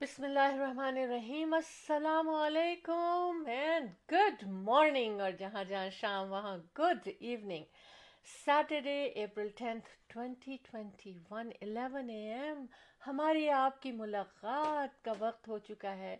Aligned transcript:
بسم 0.00 0.24
اللہ 0.24 0.54
الرحمن 0.54 0.96
الرحیم۔ 0.98 1.54
السلام 1.54 2.28
علیکم 2.28 3.44
اینڈ 3.46 3.90
گڈ 4.12 4.42
مارننگ 4.46 5.20
اور 5.20 5.30
جہاں 5.30 5.64
جہاں 5.64 5.88
شام، 5.90 6.30
وہاں 6.32 6.56
good 6.78 7.08
evening 7.20 7.64
Saturday 8.44 9.06
April 9.06 9.48
tenth 9.48 9.88
twenty 10.06 10.56
twenty 10.62 11.18
one 11.30 11.50
eleven 11.60 12.10
A 12.10 12.34
M 12.34 12.64
ہماری 13.06 13.48
آپ 13.50 13.82
کی 13.82 13.92
ملاقات 13.92 15.04
کا 15.04 15.12
وقت 15.18 15.48
ہو 15.48 15.58
چکا 15.58 15.96
ہے۔ 15.96 16.16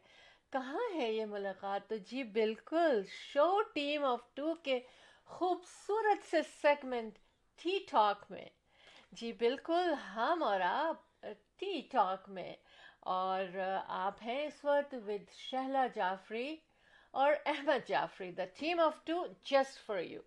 کہاں 0.52 0.94
ہے 0.94 1.12
یہ 1.12 1.26
ملاقات؟ 1.26 1.88
تو 1.88 1.96
جی 1.96 2.22
بالکل 2.22 3.02
شو 3.32 3.62
ٹیم 3.62 4.04
آف 4.04 4.34
ٹو 4.34 4.54
کے 4.54 4.80
خوبصورت 5.24 6.30
سے 6.30 6.42
سیگمنٹ 6.62 7.18
ٹی 7.62 7.78
ٹاک 7.90 8.24
میں۔ 8.30 8.48
جی 9.12 9.32
بالکل، 9.32 9.92
ہم 10.14 10.42
اور 10.42 10.60
آپ 10.60 11.26
ٹی 11.56 11.80
ٹاک 11.92 12.28
میں۔ 12.28 12.54
اور 13.14 13.58
آپ 13.96 14.22
ہیں 14.22 14.40
اس 14.46 14.64
وقت 14.64 14.94
ود 15.06 15.30
شہلا 15.32 15.86
جعفری 15.94 16.56
اور 17.14 17.32
Ahmed 17.46 17.88
Jafri 17.88 18.30
the 18.32 18.44
team 18.58 18.80
of 18.80 19.04
two 19.04 19.24
just 19.44 19.86
for 19.86 19.98
you 19.98 20.20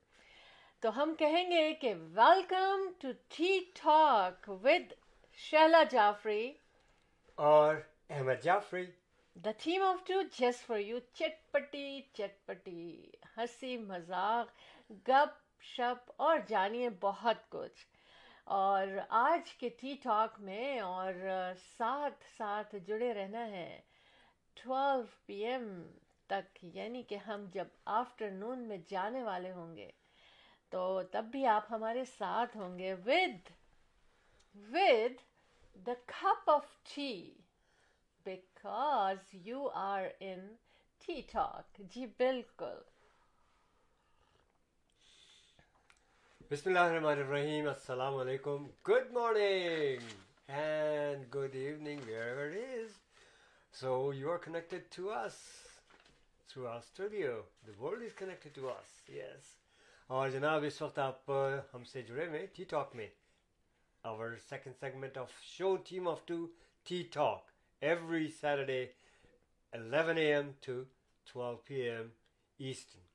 تو 0.83 0.89
ہم 0.97 1.13
کہیں 1.13 1.49
گے 1.51 1.73
کہ 1.73 1.93
welcome 2.15 2.87
to 2.99 3.11
Tea 3.35 3.59
Talk 3.73 4.49
with 4.63 4.93
Shehla 5.39 5.83
Jafri 5.91 6.51
اور 7.37 7.75
Ahmed 8.09 8.43
Jafri. 8.43 8.85
The 9.35 9.51
theme 9.57 9.83
of 9.83 10.07
two 10.07 10.21
just 10.39 10.65
for 10.67 10.79
you 10.79 10.99
چٹ 11.13 11.51
پٹی 11.51 12.01
چٹ 12.13 12.45
پٹی 12.45 13.11
ہنسی 13.37 13.77
مذاق 13.77 14.47
گپ 15.07 15.37
شپ 15.63 16.11
اور 16.17 16.37
جانیے 16.47 16.89
بہت 17.01 17.49
کچھ. 17.49 17.85
اور 18.49 18.87
آج 19.09 19.53
کے 19.53 19.69
ٹی 19.69 19.95
ٹاک 20.03 20.39
میں 20.39 20.79
اور 20.79 21.13
ساتھ 21.77 22.23
ساتھ 22.37 22.75
جڑے 22.87 23.13
رہنا 23.13 23.45
ہے 23.47 23.81
ٹویلو 24.55 25.01
پی 25.25 25.45
ایم 25.45 25.67
تک 26.27 26.57
یعنی 26.75 27.03
کہ 27.03 27.15
ہم 27.15 27.45
جب 27.53 27.67
آفٹر 27.85 28.31
نون 28.31 28.59
میں 28.59 28.77
جانے 28.87 29.23
والے 29.23 29.51
ہوں 29.51 29.75
گے، 29.75 29.89
تو 30.71 31.01
تب 31.11 31.25
بھی 31.31 31.45
آپ 31.45 31.71
ہمارے 31.71 32.05
ساتھ 32.05 32.57
ہوں 32.57 32.79
گے 32.79 32.93
with 32.93 33.49
with 34.55 35.21
the 35.87 35.93
cup 36.05 36.49
of 36.49 36.75
tea 36.95 37.33
because 38.25 39.17
you 39.31 39.69
are 39.73 40.05
in 40.19 40.55
Tea 41.01 41.21
Talk 41.31 41.77
جی 41.77 42.05
بالکل۔ 42.05 42.79
بسم 46.51 46.69
اللہ 46.69 46.79
الرحمن 46.79 47.19
الرحیم، 47.21 47.67
السلام 47.67 48.15
علیکم۔ 48.17 48.65
Good 48.87 49.11
morning 49.13 50.07
and 50.51 51.25
good 51.33 51.55
evening 51.55 51.99
wherever 52.21 52.55
is 52.77 52.93
so 53.73 53.91
you 54.13 54.31
are 54.31 54.37
connected 54.45 54.83
to 54.95 55.11
us 55.13 55.35
through 56.49 56.65
our 56.67 56.77
studio 56.77 57.33
the 57.67 57.71
world 57.81 58.03
is 58.03 58.15
connected 58.19 58.55
to 58.55 58.69
us 58.69 59.09
yes 59.09 59.53
اور 60.09 60.29
جناب، 60.29 60.63
اس 60.67 60.81
وقت 60.81 60.97
آپ 60.99 61.31
ہم 61.73 61.83
سے 61.91 62.01
جڑے 62.07 62.25
ہوئے 62.27 62.45
ٹی 62.55 62.63
ٹاک 62.69 62.95
میں۔ 62.95 63.07
Our 64.03 64.35
second 64.49 64.75
segment 64.79 65.17
of 65.17 65.39
show 65.43 65.75
team 65.89 66.07
of 66.09 66.25
two 66.27 66.45
Tea 66.85 67.01
Talk 67.13 67.51
every 67.81 68.27
Saturday 68.39 68.85
eleven 69.73 70.17
A 70.17 70.25
M 70.33 70.51
to 70.65 70.81
twelve 71.27 71.55
P 71.65 71.81
M 71.89 72.09
eastern 72.59 73.07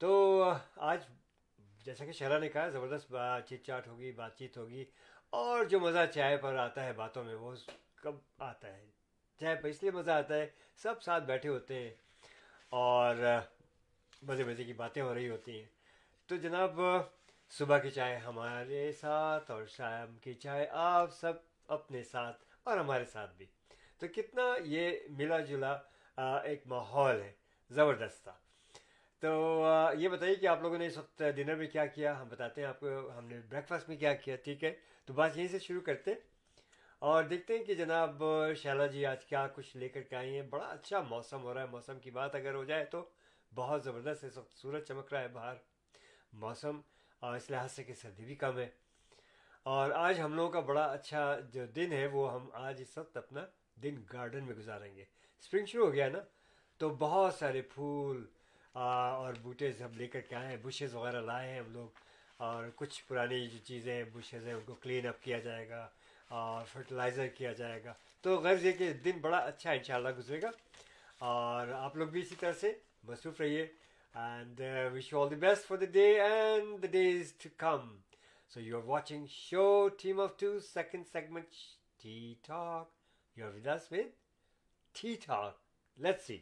تو، 0.00 0.42
آج 0.90 1.00
جیسا 1.88 2.04
کہ 2.04 2.12
شہرا 2.12 2.38
نے 2.38 2.48
کہا، 2.48 2.68
زبردست 2.68 3.10
بات 3.10 3.48
چیت 3.48 3.64
چاٹ 3.66 3.86
ہوگی، 3.88 4.10
بات 4.12 4.36
چیت 4.38 4.56
ہوگی، 4.56 4.84
اور 5.32 5.64
جو 5.64 5.78
مزہ 5.80 6.04
چائے 6.14 6.36
پر 6.36 6.56
آتا 6.56 6.84
ہے 6.84 6.92
باتوں 6.92 7.22
میں، 7.24 7.34
وہ 7.34 7.54
کب 8.02 8.14
آتا 8.38 8.72
ہے؟ 8.76 8.84
چائے 9.40 9.54
پر 9.56 9.68
اس 9.68 9.82
لیے 9.82 9.90
مزہ 9.90 10.10
آتا 10.10 10.34
ہے، 10.34 10.46
سب 10.82 11.02
ساتھ 11.02 11.24
بیٹھے 11.24 11.48
ہوتے 11.48 11.74
ہیں 11.74 11.94
اور 12.68 13.16
مزے 14.22 14.44
مزے 14.44 14.64
کی 14.64 14.72
باتیں 14.72 15.02
ہو 15.02 15.14
رہی 15.14 15.28
ہوتی 15.28 15.58
ہیں۔ 15.58 15.68
تو 16.28 16.36
جناب، 16.36 16.80
صبح 17.50 17.78
کی 17.78 17.90
چائے 17.90 18.16
ہمارے 18.16 18.92
ساتھ 18.92 19.50
اور 19.50 19.64
شام 19.66 20.16
کی 20.18 20.34
چائے 20.34 20.66
آپ 20.70 21.14
سب 21.14 21.32
اپنے 21.68 22.02
ساتھ 22.02 22.44
اور 22.64 22.76
ہمارے 22.78 23.04
ساتھ 23.04 23.34
بھی۔ 23.36 23.46
تو 23.98 24.06
کتنا 24.16 24.42
یہ 24.64 24.98
ملا 25.10 25.38
جلا 25.40 25.72
ایک 26.42 26.66
ماحول 26.66 27.22
ہے، 27.22 27.32
زبردست 27.70 28.22
تھا۔ 28.24 28.36
تو 29.20 29.64
یہ 29.98 30.08
بتائیے 30.08 30.34
کہ 30.34 30.46
آپ 30.46 30.62
لوگوں 30.62 30.78
نے 30.78 30.86
اس 30.86 30.98
وقت 30.98 31.22
ڈنر 31.36 31.54
میں 31.54 31.66
کیا 31.66 31.86
کیا؟ 31.86 32.22
ہم 32.22 32.28
بتاتے 32.28 32.60
ہیں 32.60 32.68
آپ 32.68 32.80
کو، 32.80 32.86
ہم 33.18 33.24
نے 33.24 33.40
بریک 33.48 33.68
فاسٹ 33.68 33.88
میں 33.88 33.96
کیا 33.96 34.14
کیا، 34.14 34.36
ٹھیک 34.36 34.64
ہے؟ 34.64 34.74
تو 35.04 35.12
بات 35.14 35.36
یہیں 35.36 35.48
سے 35.48 35.58
شروع 35.58 35.80
کرتے 35.80 36.14
اور 36.98 37.24
دیکھتے 37.24 37.58
ہیں 37.58 37.64
کہ 37.64 37.74
جناب 37.74 38.22
شیلا 38.56 38.86
جی 38.86 39.06
آج 39.06 39.24
کیا 39.24 39.46
کچھ 39.46 39.76
لے 39.76 39.88
کر 39.88 40.02
کے 40.02 40.16
آئی 40.16 40.34
ہیں۔ 40.34 40.42
بڑا 40.42 40.64
اچھا 40.64 41.00
موسم 41.00 41.42
ہو 41.42 41.54
رہا 41.54 41.62
ہے، 41.62 41.66
موسم 41.66 41.98
کی 41.98 42.10
بات 42.10 42.34
اگر 42.34 42.54
ہو 42.54 42.64
جائے 42.64 42.84
تو 42.84 43.08
بہت 43.54 43.84
زبردست 43.84 44.24
اس 44.24 44.38
وقت 44.38 44.52
سورج 44.52 44.84
چمک 44.84 45.12
رہا 45.12 45.20
ہے 45.20 45.28
باہر۔ 45.28 45.54
موسم 46.32 46.80
اور 47.20 47.36
اس 47.36 47.50
لحاظ 47.50 47.72
سے 47.72 47.84
کہ 47.84 47.94
سردی 47.94 48.24
بھی 48.24 48.34
کم 48.34 48.58
ہے۔ 48.58 48.68
اور 49.62 49.90
آج 49.90 50.20
ہم 50.20 50.34
لوگوں 50.34 50.50
کا 50.50 50.60
بڑا 50.60 50.84
اچھا 50.84 51.38
جو 51.52 51.66
دن 51.66 51.92
ہے، 51.92 52.06
وہ 52.06 52.34
ہم 52.34 52.48
آج 52.52 52.82
اس 52.82 52.98
وقت 52.98 53.16
اپنا 53.16 53.46
دن 53.82 53.94
گارڈن 54.12 54.44
میں 54.44 54.54
گزاریں 54.54 54.96
گے۔ 54.96 55.04
اسپرنگ 55.38 55.66
شروع 55.66 55.86
ہو 55.86 55.92
گیا 55.92 56.08
نا؟ 56.08 56.18
تو 56.78 56.88
بہت 56.88 57.34
سارے 57.34 57.62
پھول 57.62 58.26
اور 58.72 59.34
بوٹے 59.42 59.72
سب 59.72 59.96
لے 59.96 60.06
کر 60.06 60.20
کے 60.20 60.36
آئے 60.36 60.48
ہیں 60.48 60.56
بشز 60.62 60.94
وغیرہ 60.94 61.20
لائے 61.20 61.50
ہیں 61.50 61.58
ہم 61.58 61.72
لوگ، 61.72 61.88
اور 62.36 62.64
کچھ 62.76 63.04
پرانی 63.08 63.46
جو 63.46 63.58
چیزیں 63.64 64.04
بشز 64.04 64.46
ہیں، 64.46 64.54
ان 64.54 64.60
کو 64.66 64.74
کلین 64.74 65.06
اپ 65.06 65.22
کیا 65.22 65.38
جائے 65.38 65.68
گا، 65.68 65.88
اور 66.28 66.64
فرٹیلائزر 66.64 67.26
کیا 67.26 67.52
جائے 67.52 67.84
گا۔ 67.84 67.94
تو 68.20 68.36
غرض 68.36 68.64
یہ 68.64 68.72
کہ 68.72 68.92
دن 68.92 69.18
بڑا 69.20 69.38
اچھا 69.38 69.72
ان 69.72 69.82
شاء 69.82 69.94
اللہ 69.94 70.08
گزرے 70.18 70.42
گا۔ 70.42 70.50
اور 71.18 71.68
آپ 71.68 71.96
لوگ 71.96 72.08
بھی 72.08 72.20
اسی 72.20 72.34
طرح 72.36 72.52
سے 72.52 72.72
مصروف 73.04 73.40
رہیے۔ 73.40 73.66
And 74.14 74.60
wish 74.92 75.12
you 75.12 75.20
all 75.22 75.30
the 75.30 75.36
best 75.36 75.66
for 75.68 75.78
the 75.78 75.84
day 75.92 76.06
and 76.20 76.82
the 76.82 76.86
days 76.86 77.32
to 77.42 77.48
come 77.56 77.96
so 78.50 78.60
you 78.60 78.76
are 78.76 78.84
watching 78.84 79.26
show 79.30 79.88
team 79.88 80.20
of 80.20 80.36
two 80.36 80.58
second 80.60 81.06
segment 81.12 81.54
Tea 82.02 82.34
Talk 82.46 82.88
you 83.36 83.46
are 83.46 83.54
with 83.54 83.68
Tea 84.92 85.14
Talk 85.26 85.56
let's 85.96 86.26
see 86.26 86.38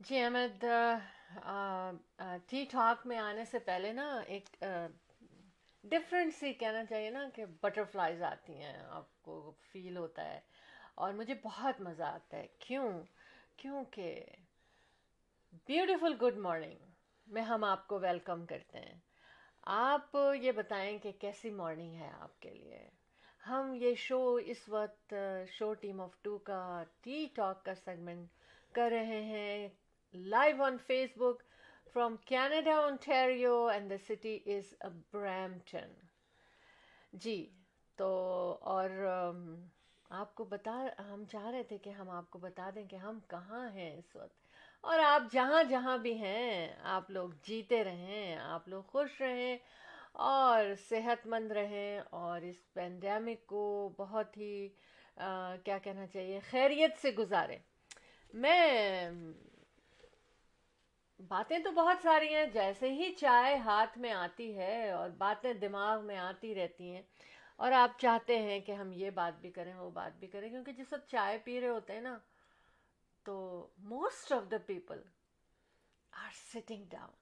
G 0.00 0.18
Ahmed 0.18 0.64
T 2.46 2.64
talk 2.70 3.06
میں 3.06 3.18
آنے 3.18 3.44
سے 3.44 3.58
پہلے 3.58 3.92
نا 3.92 4.06
ایک 4.26 4.48
different 5.84 6.34
سی 6.34 6.52
کہنا 6.52 6.84
چاہیے 6.84 7.10
نا 7.10 7.28
کہ 7.34 7.44
بٹر 7.60 7.84
فلائز 7.84 8.22
آتی 8.22 8.52
ہیں، 8.54 8.76
آپ 8.88 9.22
کو 9.22 9.52
فیل 9.72 9.96
ہوتا 9.96 10.24
ہے، 10.24 10.40
اور 10.94 11.12
مجھے 11.12 11.34
بہت 11.42 11.80
مزہ 11.80 12.02
آتا 12.02 12.36
ہے۔ 12.36 12.46
کیوں؟ 12.58 12.90
کیونکہ 13.56 14.24
بیوٹیفل 15.66 16.14
گڈ 16.22 16.36
مارننگ 16.38 16.78
میں 17.26 17.42
ہم 17.42 17.64
آپ 17.64 17.86
کو 17.88 17.98
ویلکم 17.98 18.46
کرتے 18.46 18.78
ہیں۔ 18.78 18.98
آپ 19.76 20.16
یہ 20.42 20.52
بتائیں 20.52 20.98
کہ 20.98 21.12
کیسی 21.20 21.50
مارننگ 21.50 21.94
ہے 21.94 22.10
آپ 22.20 22.40
کے 22.42 22.50
لیے۔ 22.50 22.88
ہم 23.42 23.74
یہ 23.74 23.94
شو 23.98 24.34
اس 24.34 24.68
وقت 24.68 25.14
شو 25.52 25.72
ٹیم 25.74 26.00
آف 26.00 26.16
ٹو 26.22 26.38
کا 26.38 26.62
ٹی 27.00 27.26
ٹاک 27.34 27.64
کا 27.64 27.74
سیگمنٹ 27.74 28.28
کر 28.74 28.90
رہے 28.92 29.22
ہیں۔ 29.24 29.68
Live 30.14 30.60
on 30.60 30.78
Facebook 30.78 31.38
from 31.92 32.18
Canada, 32.26 32.70
Ontario, 32.70 33.68
and 33.68 33.90
the 33.90 33.98
city 33.98 34.42
is 34.46 34.74
Brampton. 35.12 35.90
جی 37.12 37.38
تو 37.98 38.08
اور 38.62 38.90
آپ 40.10 40.34
کو 40.34 40.44
بتا 40.44 40.74
ہم 40.98 41.24
چاہ 41.32 41.46
رہے 41.50 41.62
تھے 41.62 41.78
کہ 41.78 41.90
ہم 41.90 42.10
آپ 42.10 42.30
کو 42.30 42.38
بتا 42.38 42.70
دیں 42.74 42.84
کہ 42.84 42.96
ہم 42.96 43.18
کہاں 43.28 43.68
ہیں 43.70 43.90
اس 43.98 44.14
وقت 44.16 44.38
اور 44.84 44.98
آپ 44.98 45.32
جہاں 45.32 45.62
جہاں 45.64 45.96
بھی 45.98 46.12
ہیں 46.18 46.68
آپ 46.90 47.10
لوگ 47.10 47.30
جیتے 47.42 47.82
رہیں 47.84 48.36
آپ 48.36 48.68
لوگ 48.68 48.82
خوش 48.82 49.20
رہیں 49.20 49.56
اور 50.12 50.74
صحت 50.88 51.26
مند 51.26 51.52
رہیں 51.52 52.00
اور 52.10 52.40
اس 52.40 52.62
پینڈیمک 52.74 53.46
کو 53.46 53.64
بہت 53.98 54.36
ہی 54.36 54.68
کیا 55.64 55.78
کہنا 55.78 56.06
چاہیے 56.06 56.40
خیریت 56.50 56.98
سے 57.02 57.10
گزاریں 57.10 57.58
میں 58.34 59.10
باتیں 61.28 61.58
تو 61.58 61.70
بہت 61.70 61.96
ساری 62.02 62.34
ہیں 62.34 62.46
جیسے 62.46 62.90
ہی 62.92 63.12
چائے 63.14 63.56
ہاتھ 63.56 63.98
میں 63.98 64.12
آتی 64.12 64.56
ہے 64.56 64.90
اور 64.90 65.10
باتیں 65.10 65.52
دماغ 65.52 66.04
میں 66.04 66.16
آتی 66.16 66.54
رہتی 66.54 66.94
ہیں 66.94 67.02
اور 67.56 67.72
آپ 67.72 67.98
چاہتے 67.98 68.38
ہیں 68.38 68.60
کہ 68.60 68.72
ہم 68.72 68.92
یہ 68.92 69.10
بات 69.10 69.40
بھی 69.40 69.50
کریں 69.50 69.74
وہ 69.74 69.90
بات 69.90 70.18
بھی 70.18 70.28
کریں 70.28 70.48
کیونکہ 70.50 70.72
جس 70.72 70.92
وقت 70.92 71.10
چائے 71.10 71.38
پی 71.38 71.60
رہے 71.60 71.68
ہوتے 71.68 71.92
ہیں 71.92 72.00
نا 72.00 72.18
تو 73.26 73.66
most 73.78 74.32
of 74.32 74.50
the 74.50 74.56
people 74.66 75.00
are 76.12 76.30
sitting 76.34 76.84
down 76.90 77.18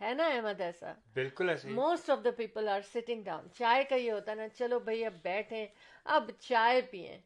ہے 0.00 0.14
نا 0.14 0.26
احمد 0.26 0.60
ایسا؟ 0.60 0.92
بالکل 1.14 1.50
most 1.64 2.10
of 2.10 2.18
the 2.24 2.30
people 2.30 2.68
are 2.68 2.80
sitting 2.80 3.22
down 3.22 3.48
چائے 3.54 3.84
کا 3.84 3.96
یہ 3.96 4.12
ہوتا 4.12 4.30
ہے 4.30 4.36
نا 4.36 4.48
چلو 4.48 4.78
بھائی 4.78 5.04
اب 5.04 5.12
بیٹھیں 5.22 5.66
اب 6.04 6.30
چائے 6.38 6.80
پئیں۔ 6.80 7.18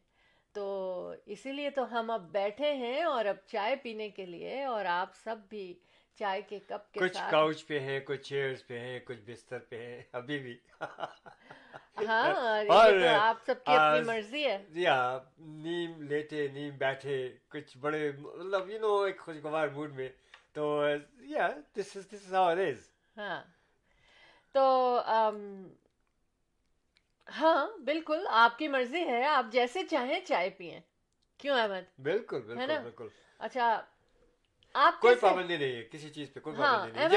تو 0.53 1.13
اسی 1.25 1.51
لیے 1.51 1.69
تو 1.69 1.99
ہم 1.99 2.09
اب 2.11 2.31
بیٹھے 2.31 2.73
ہیں 2.73 3.03
اور 3.03 3.25
اب 3.25 3.35
چائے 3.47 3.75
پینے 3.75 4.09
کے 4.09 4.25
لیے 4.25 4.63
اور 4.63 4.85
آپ 4.85 5.15
سب 5.15 5.35
بھی 5.49 5.73
چائے 6.15 6.41
کے 6.41 6.59
کپ 6.59 6.93
کے 6.93 6.99
کچھ 6.99 7.17
کاؤچ 7.31 7.67
پہ 7.67 7.79
ہیں 7.79 7.99
کچھ 8.05 8.21
چیئرز 8.21 8.67
پہ 8.67 8.79
ہیں 8.79 8.99
کچھ 9.05 9.21
بستر 9.25 9.59
پہ 9.59 9.85
ہیں 9.85 10.01
ابھی 10.11 10.39
بھی۔ 10.39 10.57
ہاں 10.81 11.07
اور 12.69 12.93
آپ 13.07 13.37
سب 13.45 13.63
کی 13.65 13.73
اپنی 13.73 14.01
مرضی 14.01 14.45
ہے۔ 14.45 14.65
جی 14.69 14.87
ہاں 14.87 15.19
نیم 15.39 16.01
لیٹے 16.01 16.47
نیم 16.47 16.77
بیٹھے 16.77 17.37
کچھ 17.47 17.77
بڑے 17.77 18.11
مطلب 18.11 18.69
یو 18.69 18.79
نو 18.79 19.01
ایک 19.01 19.19
خوشگوار 19.19 19.67
موڈ 19.67 19.93
میں۔ 19.93 20.09
تو 20.53 20.83
yeah 21.21 21.47
this 21.77 21.97
is 21.97 22.07
this 22.07 22.27
is 22.27 22.33
our 22.33 22.57
it 22.57 22.67
is 22.67 22.89
ہاں۔ 23.17 23.43
تو 24.55 24.99
ہاں 27.39 27.67
بالکل 27.79 28.25
آپ 28.29 28.57
کی 28.57 28.67
مرضی 28.67 28.99
ہے 28.99 29.25
آپ 29.25 29.45
جیسے 29.51 29.83
چاہیں 29.83 30.25
چائے 30.25 30.49
پیئیں 30.49 30.79
کیوں 31.37 31.59
احمد؟ 31.59 32.01
بالکل 32.01 32.41
بالکل 32.41 33.07
اچھا 33.39 33.81
آپ 34.73 35.01
کوئی 35.01 35.15
پابندی 35.15 35.57
نہیں 35.57 35.75
ہے 35.75 35.87
کسی 35.91 36.09
چیز 36.09 36.33
پہ 36.33 36.39
کوئی 36.39 36.55
ہاں، 36.55 36.77
پابندی 36.77 36.97
نہیں۔ 36.97 37.09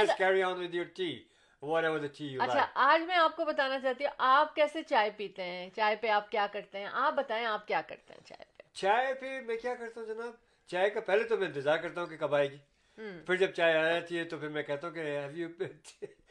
اچھا 2.40 2.66
آج 2.74 3.02
میں 3.02 3.14
آپ 3.14 3.36
کو 3.36 3.44
بتانا 3.44 3.80
چاہتی 3.80 4.04
ہوں 4.04 4.12
آپ 4.18 4.54
کیسے 4.54 4.82
چائے 4.82 5.10
پیتے 5.16 5.42
ہیں؟ 5.42 5.70
چائے 5.70 5.96
پہ 5.96 6.08
آپ 6.08 6.30
کیا 6.30 6.46
کرتے 6.52 6.78
ہیں؟ 6.78 6.88
آپ 6.92 7.14
بتائیں 7.14 7.46
آپ 7.46 7.66
کیا 7.66 7.82
کرتے 7.88 8.14
ہیں 8.14 8.20
چائے 8.24 8.44
پہ؟ 8.56 8.62
چائے 8.72 9.14
پہ 9.14 9.40
میں 9.40 9.56
کیا 9.56 9.74
کرتا 9.74 10.00
ہوں 10.00 10.08
جناب؟ 10.08 10.32
چائے 10.66 10.90
کا 10.90 11.00
پہلے 11.00 11.24
تو 11.24 11.36
میں 11.36 11.46
انتظار 11.46 11.78
کرتا 11.78 12.00
ہوں 12.00 12.08
کہ 12.08 12.16
کب 12.16 12.34
آئے 12.34 12.50
گی۔ 12.50 12.58
پھر 13.26 13.36
جب 13.36 13.52
چائے 13.52 13.76
آ 13.76 13.92
جاتی 13.92 14.18
ہے 14.18 14.24
تو 14.24 14.38
پھر 14.38 14.48
میں 14.48 14.62
کہتا 14.62 14.88
ہوں 14.88 14.94
کہ 14.94 15.18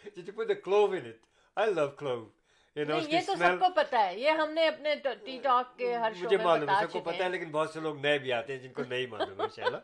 یہ 2.75 3.19
تو 3.25 3.35
سب 3.35 3.59
کو 3.59 3.69
پتا 3.75 4.05
ہے۔ 4.05 4.19
یہ 4.19 4.29
ہم 4.29 4.53
نے 4.53 4.67
اپنے 4.67 4.95
ٹی 5.25 5.39
ٹاک 5.43 5.77
کے 5.77 5.95
ہر 5.95 6.11
مجھے 6.21 6.37
معلوم 6.37 6.69
ہے 6.69 6.75
سب 6.81 6.91
کو 6.91 6.99
پتا 6.99 7.23
ہے 7.23 7.29
لیکن 7.29 7.51
بہت 7.51 7.69
سے 7.69 7.79
لوگ 7.79 7.99
نئے 7.99 8.17
بھی 8.17 8.31
آتے 8.33 8.53
ہیں 8.53 8.59
جن 8.59 8.73
کو 8.73 8.83
نہیں 8.83 9.05
معلوم 9.07 9.41
ان 9.41 9.75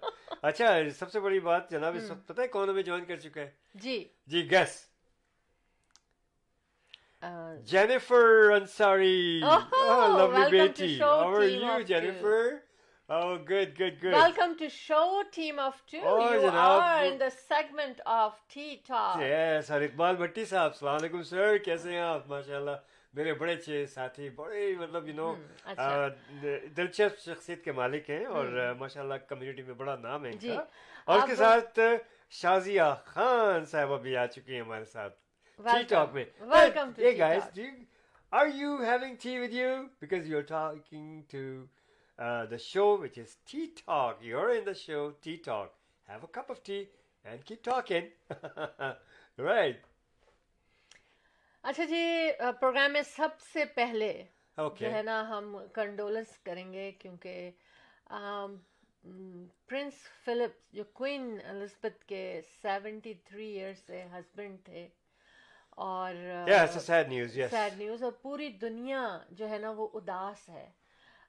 اچھا 0.41 0.73
سب 0.95 1.11
سے 1.11 1.19
بڑی 1.19 1.39
بات 1.39 1.69
جناب 1.71 1.95
اس 1.95 2.09
وقت 2.11 2.27
پتا 2.27 2.41
ہے 2.41 2.47
کون 2.47 2.69
ہمیں 2.69 2.83
جوائن 2.83 3.05
کر 3.05 3.15
چکا 3.15 3.41
ہے؟ 3.41 3.51
جی۔ 3.73 4.03
جی 4.25 4.51
گیس 4.51 4.85
جینیفر 7.63 8.51
انساری 8.51 9.39
لولی 9.39 10.49
بیٹی۔ 10.49 10.99
اور 11.01 11.43
you 11.43 11.79
Jennifer 11.81 12.55
Oh, 13.09 13.39
good, 13.39 13.75
good, 13.75 13.99
good. 13.99 14.11
Welcome 14.11 14.55
to 14.57 14.69
Show 14.69 15.23
Team 15.31 15.57
of 15.57 15.73
Two. 15.87 15.99
Oh, 16.03 16.31
you 16.31 16.41
جناب, 16.41 16.81
are 16.81 17.05
in 17.05 17.17
the 17.17 17.29
segment 17.31 18.01
of 18.05 18.33
Tea 18.47 18.81
Talk. 18.87 19.15
Yes, 19.19 19.71
اور 19.71 19.81
اقبال 19.81 20.15
بھٹی 20.15 20.43
صاحب 20.45 20.71
السلام 20.73 20.95
علیکم 20.95 21.23
سر 21.29 21.57
کیسے 21.65 21.91
ہیں 21.91 21.99
آپ 21.99 22.27
ماشاءاللہ 22.29 22.75
میرے 23.13 23.33
بڑے 23.33 23.53
اچھے 23.53 23.85
ساتھی 23.93 24.29
بڑے 24.35 24.67
مطلب 24.79 25.07
یو 25.07 25.15
نو 25.15 25.33
دلچسپ 26.77 27.19
شخصیت 27.19 27.63
کے 27.63 27.71
مالک 27.71 28.09
ہیں 28.09 28.25
اور 28.25 28.53
ماشاءاللہ 28.79 29.15
کمیونٹی 29.29 29.61
میں 29.61 29.75
بڑا 29.75 29.95
نام 30.01 30.25
ہے 30.25 30.31
ان 30.31 30.37
کا 30.39 30.63
اور 31.07 31.19
اس 31.19 31.27
کے 31.29 31.35
ساتھ 31.35 31.79
شازیہ 32.41 32.91
خان 33.05 33.65
صاحب 33.65 33.93
ابھی 33.93 34.15
آ 34.17 34.25
چکی 34.27 34.53
ہیں 34.53 34.61
ہمارے 34.61 34.85
ساتھ 34.85 35.17
ٹی 35.59 35.83
ٹاک 35.89 36.13
میں 36.13 36.25
welcome 36.53 36.91
to 36.91 37.01
Tea 37.01 37.17
Talk 37.17 37.59
are 38.33 38.55
you 38.55 38.77
having 38.83 39.15
tea 39.21 39.37
with 39.39 39.53
you 39.53 39.75
because 40.01 40.29
you 40.29 40.37
are 40.37 40.47
talking 40.49 41.21
to 41.31 41.45
uh, 42.19 42.45
the 42.45 42.57
show, 42.57 42.99
which 42.99 43.17
is 43.17 43.37
Tea 43.45 43.71
Talk. 43.85 44.19
You're 44.21 44.55
in 44.55 44.65
the 44.65 44.75
show, 44.75 45.13
Tea 45.21 45.37
Talk. 45.37 45.73
Have 46.07 46.23
a 46.23 46.27
cup 46.27 46.49
of 46.49 46.63
tea 46.63 46.87
and 47.25 47.45
keep 47.45 47.63
talking. 47.63 48.09
right. 49.37 49.85
اچھا 51.63 51.83
جی 51.83 52.03
programme 52.59 52.93
میں 52.93 53.01
سب 53.05 53.39
سے 53.53 53.63
پہلے 53.75 54.11
جو 54.57 54.91
ہے 54.91 55.01
نا 55.03 55.21
ہم 55.29 55.57
condolence 55.73 56.37
کریں 56.43 56.71
گے 56.73 56.91
کیونکہ 56.99 57.49
پرنس 59.67 59.93
فلپس 60.25 60.73
جو 60.73 60.83
کوئن 60.93 61.37
الزبتھ 61.49 62.05
کے 62.07 62.23
سیونٹی 62.61 63.13
تھری 63.25 63.47
ایئرس 63.59 63.85
سے 63.87 64.03
ہسبینڈ 64.13 64.63
تھے 64.65 64.87
اور 65.87 66.15
سیڈ 66.79 67.09
نیوز 67.77 68.03
اور 68.03 68.11
پوری 68.21 68.49
دنیا 68.61 69.07
جو 69.29 69.49
ہے 69.49 69.57
نا 69.57 69.71
وہ 69.77 69.87
اداس 69.93 70.49
ہے 70.49 70.69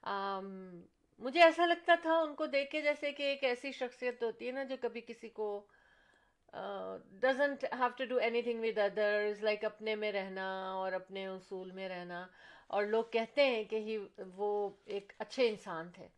آم, 0.03 0.81
مجھے 1.19 1.43
ایسا 1.43 1.67
لگتا 1.67 1.95
تھا 2.03 2.19
ان 2.19 2.35
کو 2.35 2.47
دیکھ 2.47 2.71
کے 2.71 2.83
جیسے 2.83 3.13
کہ 3.13 3.23
ایک 3.23 3.45
ایسی 3.45 3.73
شخصیت 3.73 4.23
ہوتی 4.23 4.47
ہے 4.47 4.53
نا 4.53 4.63
جو 4.63 4.77
کبھی 4.81 5.01
کسی 5.01 5.29
کو 5.29 5.67
doesn't 7.11 7.65
have 7.65 7.89
to 7.97 8.05
do 8.05 8.17
anything 8.43 8.61
with 8.61 8.79
others 8.79 9.45
like 9.45 9.65
اپنے 9.65 9.95
میں 9.95 10.13
رہنا 10.13 10.73
اور 10.73 10.93
اپنے 10.93 11.27
اصول 11.27 11.71
میں 11.71 11.89
رہنا۔ 11.89 12.27
اور 12.67 12.85
لوگ 12.85 13.05
کہتے 13.05 13.47
ہیں 13.47 13.65
کہ 13.65 13.77
ہی 13.77 13.99
وہ 14.35 14.71
ایک 14.85 15.13
اچھے 15.19 15.49
انسان 15.49 15.91
تھے۔ 15.91 16.09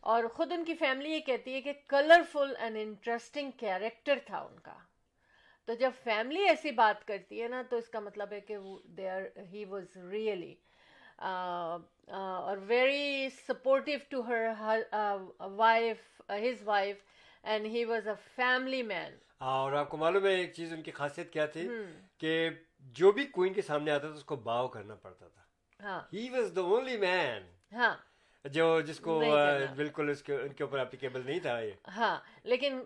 اور 0.00 0.24
خود 0.24 0.52
ان 0.52 0.64
کی 0.64 0.74
فیملی 0.74 1.10
یہ 1.10 1.20
کہتی 1.20 1.54
ہے 1.54 1.60
کہ 1.60 1.72
کلرفل 1.88 2.54
اینڈ 2.58 2.76
انٹرسٹنگ 2.76 3.50
کیریکٹر 3.50 4.18
تھا 4.26 4.38
ان 4.38 4.58
کا۔ 4.58 4.78
تو 5.64 5.74
جب 5.74 5.90
فیملی 6.04 6.42
ایسی 6.42 6.70
بات 6.70 7.06
کرتی 7.06 7.42
ہے 7.42 7.48
نا 7.48 7.62
تو 7.70 7.76
اس 7.76 7.88
کا 7.88 8.00
مطلب 8.00 8.32
ہے 8.32 8.40
کہ 8.40 8.56
they 8.84 9.10
are 9.10 9.22
he 9.36 9.64
was 9.64 9.96
really 9.96 10.54
اور 11.22 12.56
very 12.66 13.28
supportive 13.30 13.98
to 14.08 14.20
her 14.20 14.48
wife 15.40 16.30
his 16.30 16.62
wife 16.64 16.96
and 17.42 17.66
he 17.66 17.84
was 17.84 18.08
a 18.08 18.14
family 18.36 18.82
man 18.82 19.16
اور 19.38 19.72
آپ 19.72 19.88
کو 19.88 19.96
معلوم 19.96 20.26
ہے 20.26 20.34
ایک 20.34 20.52
چیز 20.54 20.72
ان 20.72 20.82
کی 20.82 20.90
خاصیت 20.90 21.32
کیا 21.32 21.46
تھی؟ 21.46 21.68
کہ 22.18 22.50
جو 22.94 23.12
بھی 23.12 23.26
کوئن 23.26 23.52
کے 23.52 23.62
سامنے 23.62 23.90
آتا 23.90 24.06
تھا 24.06 24.16
اس 24.16 24.24
کو 24.24 24.36
باؤ 24.36 24.68
کرنا 24.68 24.94
پڑتا 24.94 25.28
تھا. 25.28 26.00
He 26.12 26.28
was 26.30 26.56
the 26.56 26.60
only 26.60 26.96
man 26.96 27.42
ہاں. 27.72 27.94
جو 28.44 28.80
جس 28.80 29.00
کو 29.00 29.22
بالکل 29.76 30.10
اس 30.10 30.22
کے 30.22 30.36
ان 30.36 30.52
کے 30.52 30.64
اوپر 30.64 30.78
اپلیکیبل 30.78 31.22
نہیں 31.26 31.40
تھا 31.40 31.58
یہ. 31.60 31.72
ہاں. 31.96 32.16
لیکن 32.44 32.80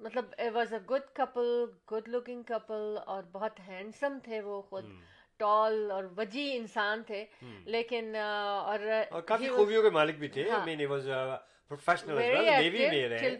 مطلب 0.00 0.34
was 0.54 0.72
a 0.72 0.78
good 0.90 1.10
couple 1.12 1.64
good 1.92 2.08
looking 2.08 2.42
couple 2.42 2.98
اور 3.06 3.22
بہت 3.32 3.60
ہینڈسم 3.68 4.18
تھے 4.22 4.40
وہ 4.40 4.62
خود. 4.62 4.84
hmm. 4.84 5.16
ٹال 5.38 5.90
اور 5.90 6.04
وجی 6.16 6.56
انسان 6.56 7.02
تھے 7.02 7.24
لیکن 7.64 8.16
اور 8.16 8.78
کافی 9.20 9.48
خوبیوں 9.56 9.82
کے 9.82 9.90
مالک 9.90 10.16
بھی 10.18 10.28
تھے۔ 10.28 10.44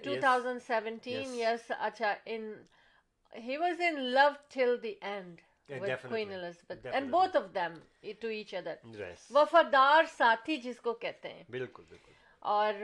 2017 0.04 1.34
اچھا 1.70 2.14
وفادار 9.30 10.04
ساتھی 10.04 10.56
جس 10.56 10.80
کو 10.80 10.92
کہتے 10.92 11.28
ہیں 11.28 11.42
بالکل 11.50 11.82
بالکل 11.88 12.12
اور 12.38 12.74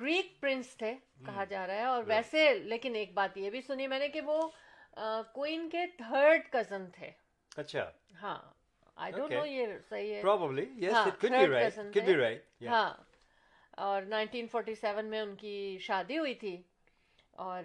گریک 0.00 0.40
پرنس 0.40 0.76
تھے 0.76 0.94
کہا 1.26 1.44
جا 1.44 1.66
رہا 1.66 1.74
ہے۔ 1.74 1.84
اور 1.84 2.02
ویسے 2.06 2.54
لیکن 2.54 2.94
ایک 2.94 3.14
بات 3.14 3.36
یہ 3.36 3.50
بھی 3.50 3.60
سنی 3.60 3.86
میں 3.86 3.98
نے 3.98 4.08
کہ 4.08 4.20
وہ 4.20 4.48
کوئن 5.34 5.68
کے 5.70 5.86
تھرڈ 5.86 6.40
کزن 6.50 6.90
تھے۔ 6.90 7.10
اچھا 7.56 7.90
ہاں 8.22 8.38
آئی 8.96 9.12
ڈونٹ 9.12 9.32
نو 9.32 9.44
یہ 9.46 9.76
صحیح 9.88 10.14
ہے 10.14 10.20
yes 10.78 10.94
it 10.96 11.20
could 11.20 11.30
be 11.30 11.46
right 11.46 11.74
could 11.94 12.04
be 12.06 12.14
right 12.14 12.62
ہاں 12.62 12.88
اور 13.78 14.02
1947 14.04 15.02
میں 15.04 15.20
ان 15.20 15.34
کی 15.36 15.56
شادی 15.80 16.18
ہوئی 16.18 16.34
تھی 16.34 16.56
اور 17.44 17.64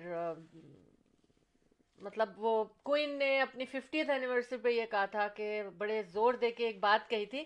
مطلب 2.01 2.29
وہ 2.37 2.63
کوئن 2.83 3.17
نے 3.17 3.39
اپنی 3.41 3.65
ففٹیتھ 3.65 4.09
اینیورسری 4.09 4.57
پہ 4.57 4.69
یہ 4.69 4.85
کہا 4.91 5.05
تھا 5.05 5.27
کہ 5.27 5.61
بڑے 5.77 6.01
زور 6.03 6.33
دے 6.33 6.51
کے 6.51 6.65
ایک 6.65 6.79
بات 6.79 7.09
کہی 7.09 7.25
تھی 7.25 7.43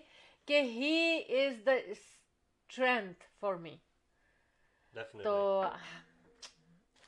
کہ 0.48 0.60
ہی 0.70 1.18
از 1.38 1.64
دا 1.66 1.72
اسٹرینتھ 1.86 3.24
فار 3.40 3.54
می 3.56 3.76
تو 5.22 5.62